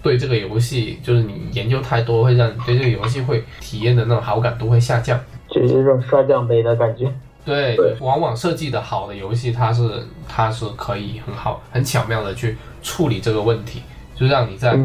[0.03, 5.19] 对这个游戏，就是你研究太多，会让你对这个游戏会体验的那种好感度会下降，
[5.49, 7.11] 就是这种刷奖杯的感觉。
[7.45, 9.83] 对，往往设计的好的游戏，它是
[10.27, 13.83] 它是可以很好很巧妙的去处理这个问题。
[14.15, 14.79] 就让你在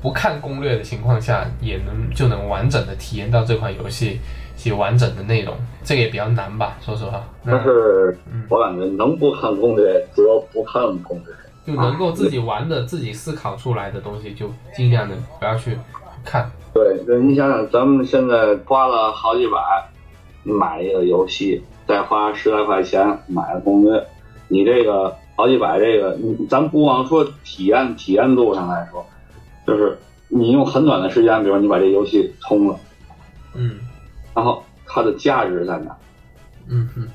[0.00, 4.18] 不看攻略的情况下，也能就能完整的体验到这款游戏
[4.56, 7.22] 其完整的内容，这个也比较难吧，说实话。
[7.44, 8.16] 但是，
[8.48, 15.76] 我感觉能不看攻略则不看攻略，就能够自己玩的、自己思考出来的东西，就尽量的不要去
[16.24, 16.50] 看。
[16.72, 19.58] 对，对你想想，咱们现在花了好几百
[20.42, 24.06] 买一个游戏，再花十来块钱买了攻略，
[24.48, 25.16] 你这个。
[25.36, 29.04] 好几百这个，你咱不光说体验体验度上来说，
[29.66, 29.98] 就是
[30.28, 32.78] 你用很短的时间，比如你把这游戏通了，
[33.52, 33.80] 嗯，
[34.32, 35.96] 然后它的价值在哪？
[36.68, 37.08] 嗯哼，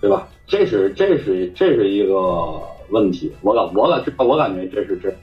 [0.00, 0.26] 对吧？
[0.48, 3.32] 这是这是这是一个问题。
[3.40, 5.14] 我感我感我感觉这是这，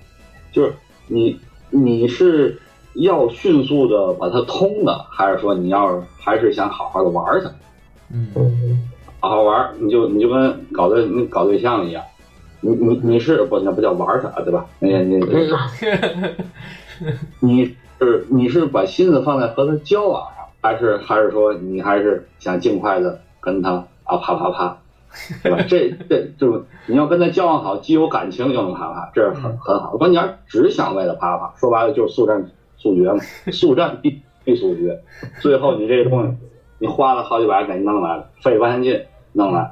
[0.53, 0.73] 就是
[1.07, 1.37] 你
[1.69, 2.57] 你是
[2.93, 7.51] 要迅速的把它通的，还是说你要还是想好好的玩它？
[8.11, 8.27] 嗯，
[9.19, 12.03] 好好玩，你就你就跟搞对你搞对象一样。
[12.61, 14.65] 你你你是不那不叫玩啥对吧？
[14.79, 15.19] 你你
[17.39, 24.77] 你是你是把心思放在和他交往上，还是还是说你还是想尽快的跟他啊啪啪啪
[25.43, 25.59] 对吧？
[25.69, 29.95] 这这就你要跟他交往好，既有感情又能啪啪，这是很很好。
[29.97, 33.19] 关键只想为了啪啪，说白了就是速战速决嘛，
[33.51, 34.99] 速战必必速决。
[35.41, 36.31] 最后你这个东西，
[36.79, 39.71] 你花了好几百给弄来了，费半天劲弄来，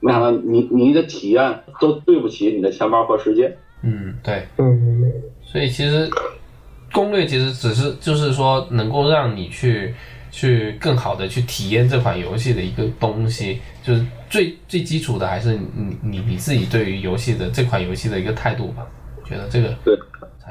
[0.00, 3.56] 没想到你你的体验都对不起你的钱包和时间。
[3.82, 4.46] 嗯，对。
[4.58, 5.12] 嗯，
[5.42, 6.08] 所以其实
[6.92, 9.94] 攻略其实只是就是说能够让你去。
[10.36, 18.84] 去更好的去体验这款游戏的一个东西，就是最最基础的还是你你你自己对于游戏的这款游戏的一个态度吧。
[19.16, 19.96] 我觉得这个对，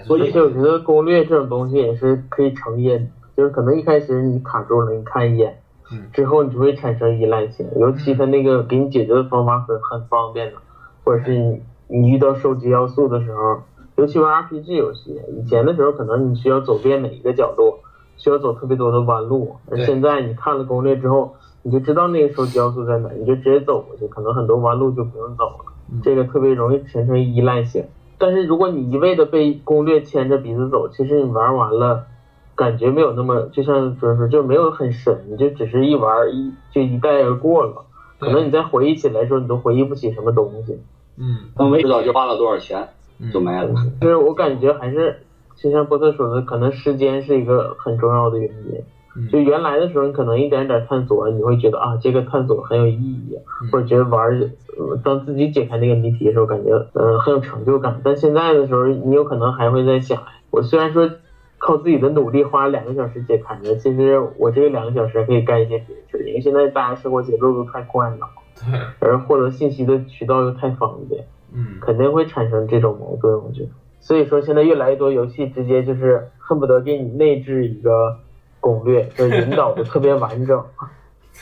[0.05, 5.53] 所以我觉得攻略这种东西也是可以成瘾，就是可能一开始你卡住了，你看一眼，
[5.94, 10.57] 嗯，之后你就会产生依赖性，尤其他那个给你解决的方法很很方便的，
[11.03, 13.61] 或者是你你遇到收集要素的时候，
[13.95, 17.80] 尤其玩 RPG 游戏，以前的时候可能你需要走遍每一个角度。
[18.15, 21.34] 需要走特别多的弯路，而现在你看了攻略之后，
[21.64, 25.65] 你就知道那个收集要素在哪，你就直接走过去，可能很多弯路就不用走了。
[26.03, 27.84] 这个特别容易产生依赖性。
[28.20, 32.06] 但是如果你一味的被攻略牵着鼻子走，其实你玩完了，
[32.55, 37.85] 感觉没有那么，就像说是就没有很深，你就只是一玩一就一带而过了。
[38.19, 40.80] 可能你再回忆起来时候，你都回忆不起什么东西。
[41.17, 42.88] 嗯，我没知道就花了多少钱，
[43.31, 43.69] 就没了。
[44.01, 45.19] 就是我感觉还是。
[45.55, 49.30] 就像波特说的，可能时间是一个很重要的原因。
[49.30, 53.38] 就原来的时候，你可能一点点探索，你会觉得啊，这个探索很有意义，
[53.71, 54.51] 或者觉得玩，
[55.03, 58.01] 当自己解开那个谜题的时候，感觉呃很有成就感。
[58.03, 61.07] 但现在的时候，你有可能还会在想，我虽然说
[61.65, 68.27] 靠自己的努力花了两个小时解开的，其实我这个两个小时可以干一些别的事，因为现在大家生活节奏都太快了，
[68.99, 73.69] 对，而获得信息的渠道又太方便，嗯，肯定会产生这种矛盾，我觉得。
[74.02, 78.19] 所以说，现在越来越多游戏直接就是恨不得给你内置一个
[78.60, 80.61] 攻略，就引导的特别完整。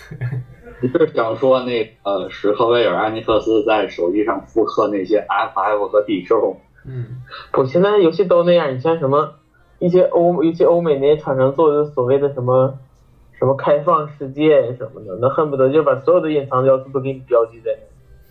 [0.79, 6.55] 你是想说那呃，史克威尔艾尼克斯在手机上复刻那些 FF 和 DQ？
[6.85, 7.23] 嗯，
[7.53, 8.75] 我，现在游戏都那样。
[8.75, 9.35] 你像什么
[9.81, 12.77] 一些欧，一些欧美那些厂商做的所谓的什么
[13.33, 17.75] 什么开放世界什么的，那恨不得就把所有的隐藏要素都给你标记在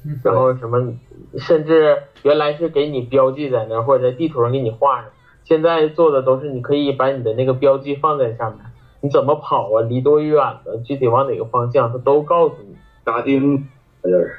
[0.04, 0.30] 那。
[0.30, 0.94] 然后什么，
[1.38, 5.10] 甚至原来是给你标记在那儿，或者在地图上给你画上。
[5.42, 8.60] 现在做的都是你可以把你的那个标记放在上面，
[9.00, 12.76] 你怎么跑啊，离多远的，具体往哪个方向，它都告诉你。
[13.04, 13.66] 扎钉，
[14.04, 14.32] 就是，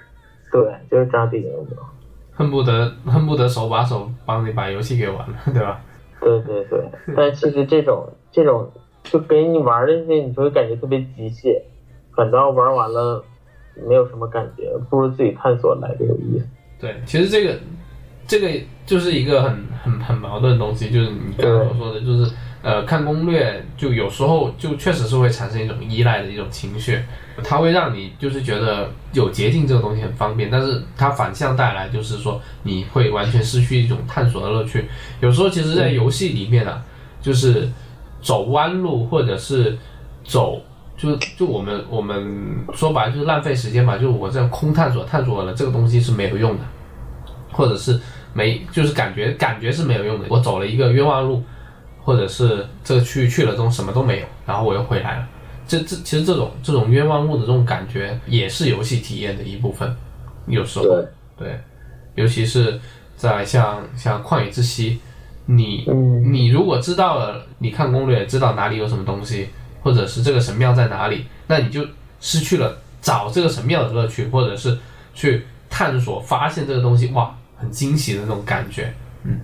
[0.49, 1.43] 对，就是扎钉。
[2.31, 5.81] 恨不得恨不得手把手帮你把游戏给玩了，对吧？
[6.21, 6.85] 对对对，
[7.15, 8.71] 但其实这种这种
[9.03, 11.61] 就给你玩的那些，你就会感觉特别机械，
[12.15, 13.23] 反倒玩完了。
[13.87, 16.45] 没有什么感觉，不如自己探索来的有意思。
[16.77, 17.57] 对，其实这个
[18.27, 18.49] 这个
[18.85, 22.29] 就是一个很很很矛盾的东西，就是你刚刚所说的，就是
[22.61, 27.01] 呃看攻略，就有时候就确实是会产生一种依赖的一种情绪，
[27.43, 34.85] 它会让你就是觉得有捷径这个东西很方便，但是它反向带来就是说你会完全失去一种探索的乐趣。
[35.19, 36.83] 有时候其实，在游戏里面啊，
[37.21, 37.69] 就是
[38.21, 39.77] 走弯路或者是
[40.23, 40.61] 走。
[40.97, 46.63] 就就我们我们说白了就是浪费时间嘛，就我这样空探索探索了这个东西是没有用的，
[47.51, 47.99] 或者是
[48.35, 51.41] 没就是感觉感觉是没有用的，我走了一个冤枉路，
[52.03, 55.27] 或者是这个区域去了之后什么都没有，然后我又回来了，
[55.67, 59.95] 这这其实这种这种冤枉路的这种感觉也是游戏体验的一部分，
[60.47, 60.85] 有时候。
[61.37, 61.59] 对，
[62.15, 62.79] 尤其是
[63.15, 64.99] 在像像旷野之息，
[65.45, 65.85] 你
[66.29, 69.49] 你如果知道了，你看攻略知道哪里有什么东西。
[69.83, 71.83] 或者是这个神庙在哪里，那你就
[72.19, 74.77] 失去了找这个神庙的乐趣，或者是
[75.15, 79.39] 去探索发现这个东西，哇，很惊喜的那种感觉，嗯，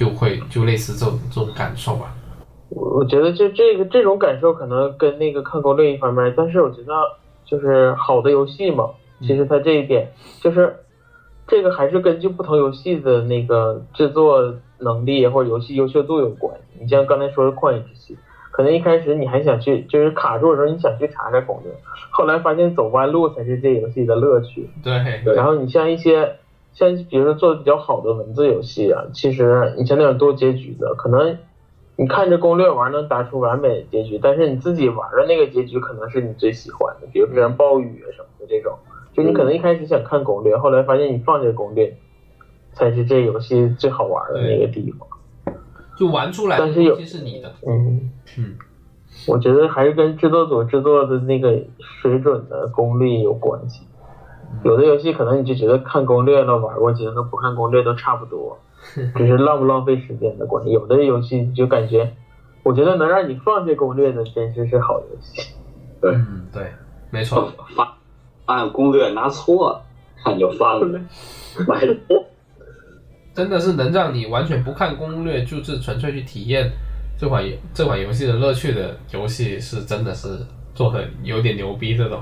[0.00, 2.10] 就会就类似这种这种感受吧。
[2.70, 6.94] 我我觉得就这个这种感受可能跟那个看攻略一方面，但是我觉得
[7.44, 8.88] 就是好的游戏嘛，
[9.20, 10.10] 其实它这一点
[10.40, 10.74] 就是
[11.46, 16.56] 这个还是根据不同游戏的那个制作能力或者游戏优秀度有关。
[16.80, 18.16] 你像刚才说的旷野之息。
[18.52, 21.72] 可能一开始你还想去，就是卡住的时候，你想去查查攻略，
[22.10, 24.68] 后来发现走弯路才是这游戏的乐趣。
[24.82, 25.34] 对。
[25.36, 26.36] 然后你像一些，
[26.72, 31.36] 像比如说做的比较好的文字游戏啊，其实你像那种多结局的，可能
[31.96, 38.78] 你看着攻略玩能打出完美结局，但是你自己玩的那个结局可能是你最喜欢的，比如说像暴雨什么的这种，
[39.12, 41.96] 就你可能一开始想看攻略，后来发现你放这攻略，
[42.72, 45.08] 才是这游戏最好玩的那个地方。
[45.98, 48.56] 就玩出来，但是有是你的，嗯嗯，
[49.28, 53.82] 我觉得还是跟制作组制作的那个水准的功力有关系。
[54.64, 58.58] 有的游戏可能你就觉得看攻略了玩过去和不看攻略都差不多，
[59.16, 60.70] 只是浪不浪费时间的关系。
[60.70, 62.14] 有的游戏你就感觉，
[62.62, 65.54] 我觉得能让你放下攻略的，真是是好游戏。
[66.00, 66.14] 对，
[66.52, 66.72] 对，
[67.10, 67.52] 没错。
[67.76, 67.96] 发
[68.46, 69.82] 按攻略拿错了，
[70.24, 71.00] 看就翻了，
[71.66, 71.96] 买的。
[73.32, 76.70] 真的是能让你完全不看攻略，就是纯粹去体验
[77.16, 80.28] 这款这款游戏的乐趣的游戏，是真的是
[80.74, 82.20] 做的有点牛逼这种。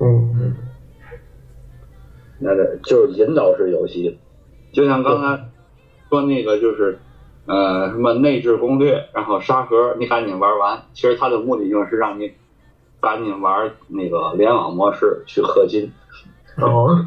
[0.00, 0.56] 嗯嗯
[2.42, 4.18] 那个就是引导式游戏，
[4.72, 5.48] 就像刚才
[6.08, 6.98] 说那个就是，
[7.46, 10.82] 呃，什么内置攻略，然后沙盒你赶紧玩完。
[10.92, 12.32] 其实它的目的就是让你
[13.00, 15.92] 赶紧玩那个联网模式去氪金，
[16.60, 17.06] 哦，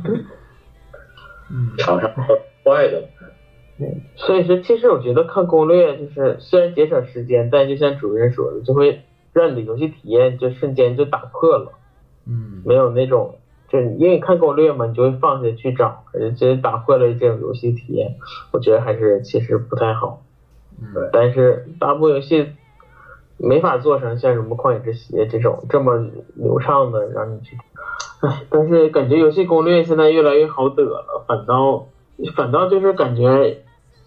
[1.52, 2.12] 嗯厂商
[2.64, 3.03] 坏的。
[4.16, 9.02] 所以说，其实我觉得看攻略就是虽然节省时间，但就像主任说的，就会
[9.34, 11.74] 让你的游戏体验就瞬间就打破了，
[12.26, 13.36] 嗯没有那种。
[13.68, 18.16] 就因为看攻略嘛，你就会放下去找，而且打破了这种游戏体验，
[18.52, 20.22] 我觉得还是其实不太好。
[20.82, 22.52] 嗯但是大部分游戏
[23.38, 25.98] 没法做成像什么旷野之息这种这么
[26.36, 27.58] 流畅的让你去，
[28.22, 31.88] 唉，但是感觉游戏攻略现在越来越好得了，反倒
[32.36, 33.64] 反倒就是感觉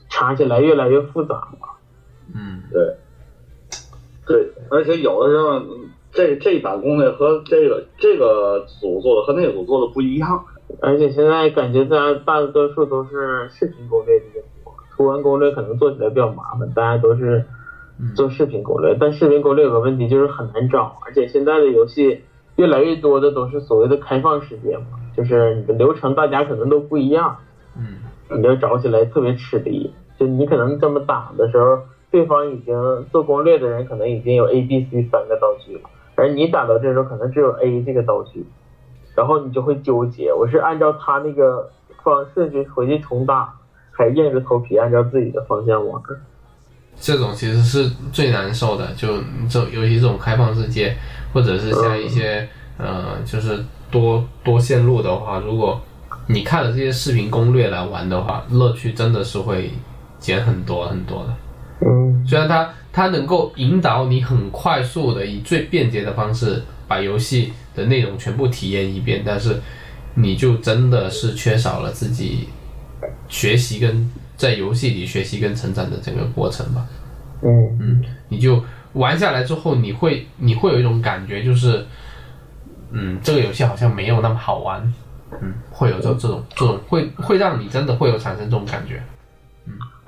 [0.08, 1.58] 查起来越来越复杂了。
[2.34, 2.96] 嗯对，
[4.26, 5.60] 对，而且有的时候
[6.12, 10.44] 这这一版攻略和这个这个组做的和那个组做的不一样。
[10.80, 17.44] 而且现在感觉大家大多数都是视频攻略比较多，图文攻略可能做起来比较麻烦，大家都是
[18.14, 18.94] 做视频攻略。
[19.00, 22.22] 但视频攻略有个问题就是很难找，而且现在的游戏
[22.56, 24.84] 越来越多的都是所谓的开放世界嘛，
[25.16, 27.38] 就是你的流程大家可能都不一样，
[27.76, 27.96] 嗯
[28.30, 29.94] 你就找起来特别吃力。
[30.18, 31.78] 就你可能这么打的时候，
[32.10, 32.74] 对方已经
[33.10, 35.82] 做攻略的人可能已经有 A、B、C 三个道具了，
[36.18, 38.44] 而你打到这时候可能只有 A 这个道具，
[39.14, 41.70] 然后你就会纠结，我是按照他那个
[42.02, 43.54] 方式去回去重打，
[43.92, 46.02] 还硬着头皮按照自己的方向玩。
[46.96, 50.96] 这种其实是最难受的，就这尤其这种开放世界，
[51.32, 55.80] 或者是像一些、呃，就是多多线路的话，如果
[56.26, 59.70] 你看了这些视频攻略来玩的话，乐趣真的是会
[60.18, 61.34] 减很多很多的。
[61.86, 62.68] 嗯虽然它
[62.98, 69.56] 它能够引导你很快速的以最便捷的方式把游戏的内容全部体验一遍，但是
[70.14, 72.48] 你就真的是缺少了自己
[73.28, 76.84] 学习跟在游戏里学习跟成长的整个过程吧。
[77.40, 78.60] 嗯嗯，你就
[78.94, 81.86] 玩下来之后，你会你会有一种感觉，就是，
[82.90, 84.82] 嗯，这个游戏好像没有那么好玩，
[85.40, 89.00] 嗯，会有这这种这种会会让你真的会有产生这种感觉。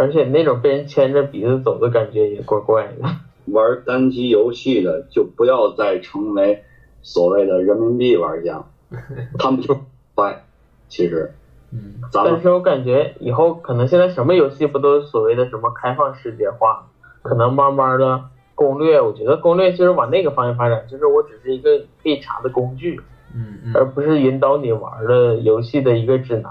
[0.01, 3.09] 而且那种被人牵着鼻子走的感觉也怪怪的。
[3.53, 6.63] 玩单机游戏的就不要再成为
[7.03, 8.65] 所谓的人民币玩家，
[9.39, 9.75] 他们就
[10.15, 10.45] 坏。
[10.89, 11.35] 其实
[11.73, 16.87] 嗯但是我感觉以后可能现在什么游戏不都是所谓的什么开放世界化？
[17.23, 18.25] 可能慢慢的
[18.55, 23.01] 攻略，我觉得攻略就是往那个方向发展，就是我只是一个可以查的工具，
[23.35, 26.51] 嗯嗯而不是引导你玩的游戏的一个指南。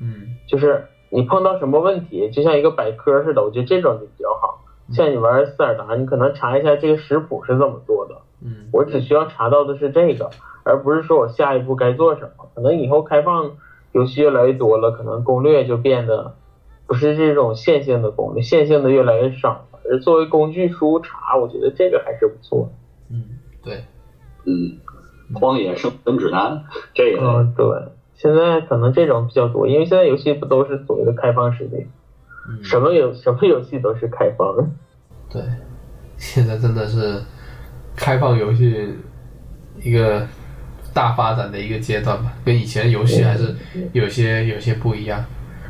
[0.00, 4.64] 嗯就是你碰到什么问题，就像一个百科似的，我觉得这种就比较好。
[4.92, 10.30] 像你玩塞尔达，你可能查一下这个食谱是怎么做的，嗯我只需要查到的是这个，
[10.64, 12.48] 而不是说我下一步该做什么。
[12.54, 13.52] 可能以后开放
[13.92, 16.34] 游戏越来越多了，可能攻略就变得
[16.86, 19.80] 不是这种线性的攻略，线性的越来越少了。
[19.88, 23.14] 而作为工具书查，我觉得这个还是不错的。
[23.14, 23.84] 嗯，对，
[24.44, 24.78] 嗯，
[25.34, 26.64] 荒野生存指南
[26.94, 27.66] 这个嗯，对，
[28.20, 31.86] 现在可能这种比较多，因为现在游戏不都是所谓的开放世界，
[32.46, 34.64] 嗯什么游什么游戏都是开放的。
[35.32, 35.42] 对，
[36.18, 37.18] 现在真的是
[37.96, 38.94] 开放游戏
[39.82, 40.20] 一个
[40.92, 43.54] 大发展的一个阶段吧，跟以前游戏还是
[43.94, 45.24] 有些有些不一样。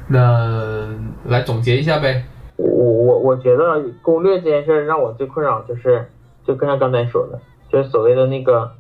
[0.09, 0.89] 那
[1.27, 2.25] 来总结一下呗。
[2.57, 6.05] 我我我觉得攻略这件事儿让我最困扰就是，
[6.45, 7.39] 就跟他刚才说的，
[7.71, 8.73] 就是所谓的那个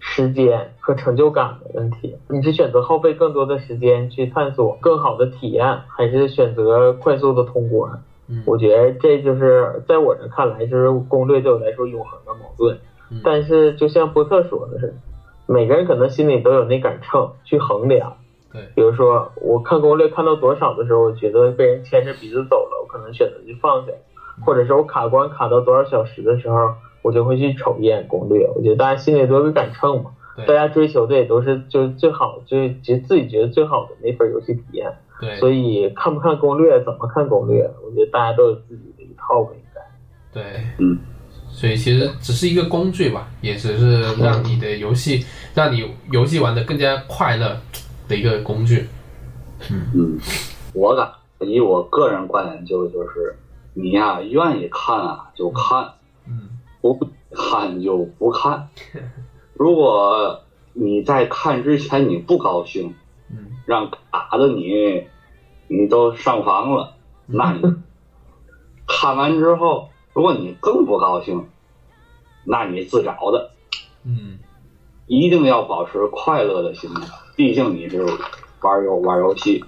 [0.00, 2.16] 时间和成就感的问题。
[2.28, 8.02] 你是选择耗费更多的时间去探索更好的体验，还是选择快速的通关？
[8.32, 12.78] 嗯我觉得这就是在我这看来，就是攻略对我来说永恒的矛盾。
[13.10, 14.94] 嗯但是就像波特说的是，
[15.46, 18.16] 每个人可能心里都有那杆秤去衡量。
[18.52, 23.92] 对，比如说我看攻略看到多少的时候，我觉得被人牵着鼻子走了，我可能选择去放下；
[24.46, 28.48] 或者是我卡关卡到多少小时的时候，我就会去瞅一眼攻略。
[28.54, 34.92] 我觉得大家心里都有个杆秤嘛，对大家追求的也都是就是最好，就是觉自己觉得最好的那份游戏体验。
[35.20, 39.80] 对所以看不看攻略，怎么看攻略，我觉得大家都有自己的一套吧，应该。
[40.32, 40.98] 对，嗯，
[41.50, 45.22] 所以其实只是一个工具吧，也只是让你的游戏，
[45.54, 47.54] 让你游戏玩的更加快乐
[48.08, 48.86] 的一个工具。
[49.70, 50.18] 嗯嗯，
[50.72, 51.06] 我感
[51.40, 53.36] 以我个人观点就就是
[53.74, 55.92] 你呀、愿意看啊就看，嗯
[56.80, 56.98] 不
[57.30, 58.68] 看就不看。
[59.54, 60.40] 如果
[60.72, 62.94] 你在看之前你不高兴，
[63.30, 65.06] 嗯让打的你
[65.68, 66.94] 你都上房了，
[67.26, 67.62] 那你
[68.86, 71.46] 看完之后，如果你更不高兴，
[72.44, 73.50] 那你自找的。
[74.04, 74.38] 嗯，
[75.06, 78.04] 一定要保持快乐的心态，毕竟你是
[78.62, 79.62] 玩游玩游戏，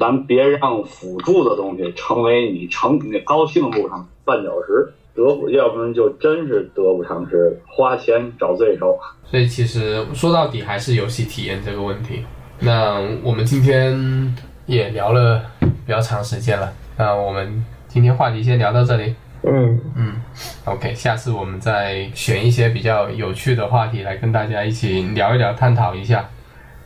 [0.00, 4.94] 咱别让辅助的东西成为你成你高兴路上绊脚石。
[5.14, 8.98] 得不，要不然就真是得不偿失，花钱找罪受。
[9.24, 12.24] 所以其实说到底还是游戏体验这个问题。
[12.60, 14.34] 那我们今天
[14.66, 19.14] 也聊了比较长时间了，那我们今天话题先聊到这里。
[19.46, 20.14] 嗯嗯
[20.64, 26.26] ，OK，下次我们再选一些比较有趣的话题来跟大家一起聊一聊、探讨一下，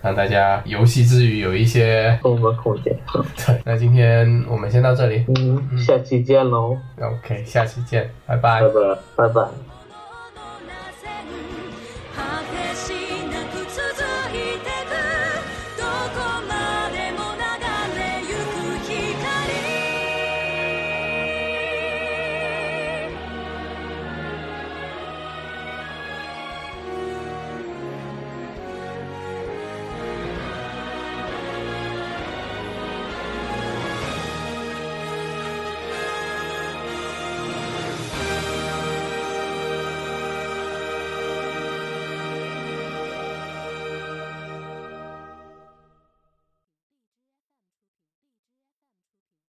[0.03, 2.97] 让大家游戏之余有一些工作空间
[3.47, 5.25] 对那今天我们先到这里。
[5.29, 6.77] 嗯下期见喽。
[7.01, 8.61] Ok 下期见拜拜。
[8.63, 9.49] 拜拜拜拜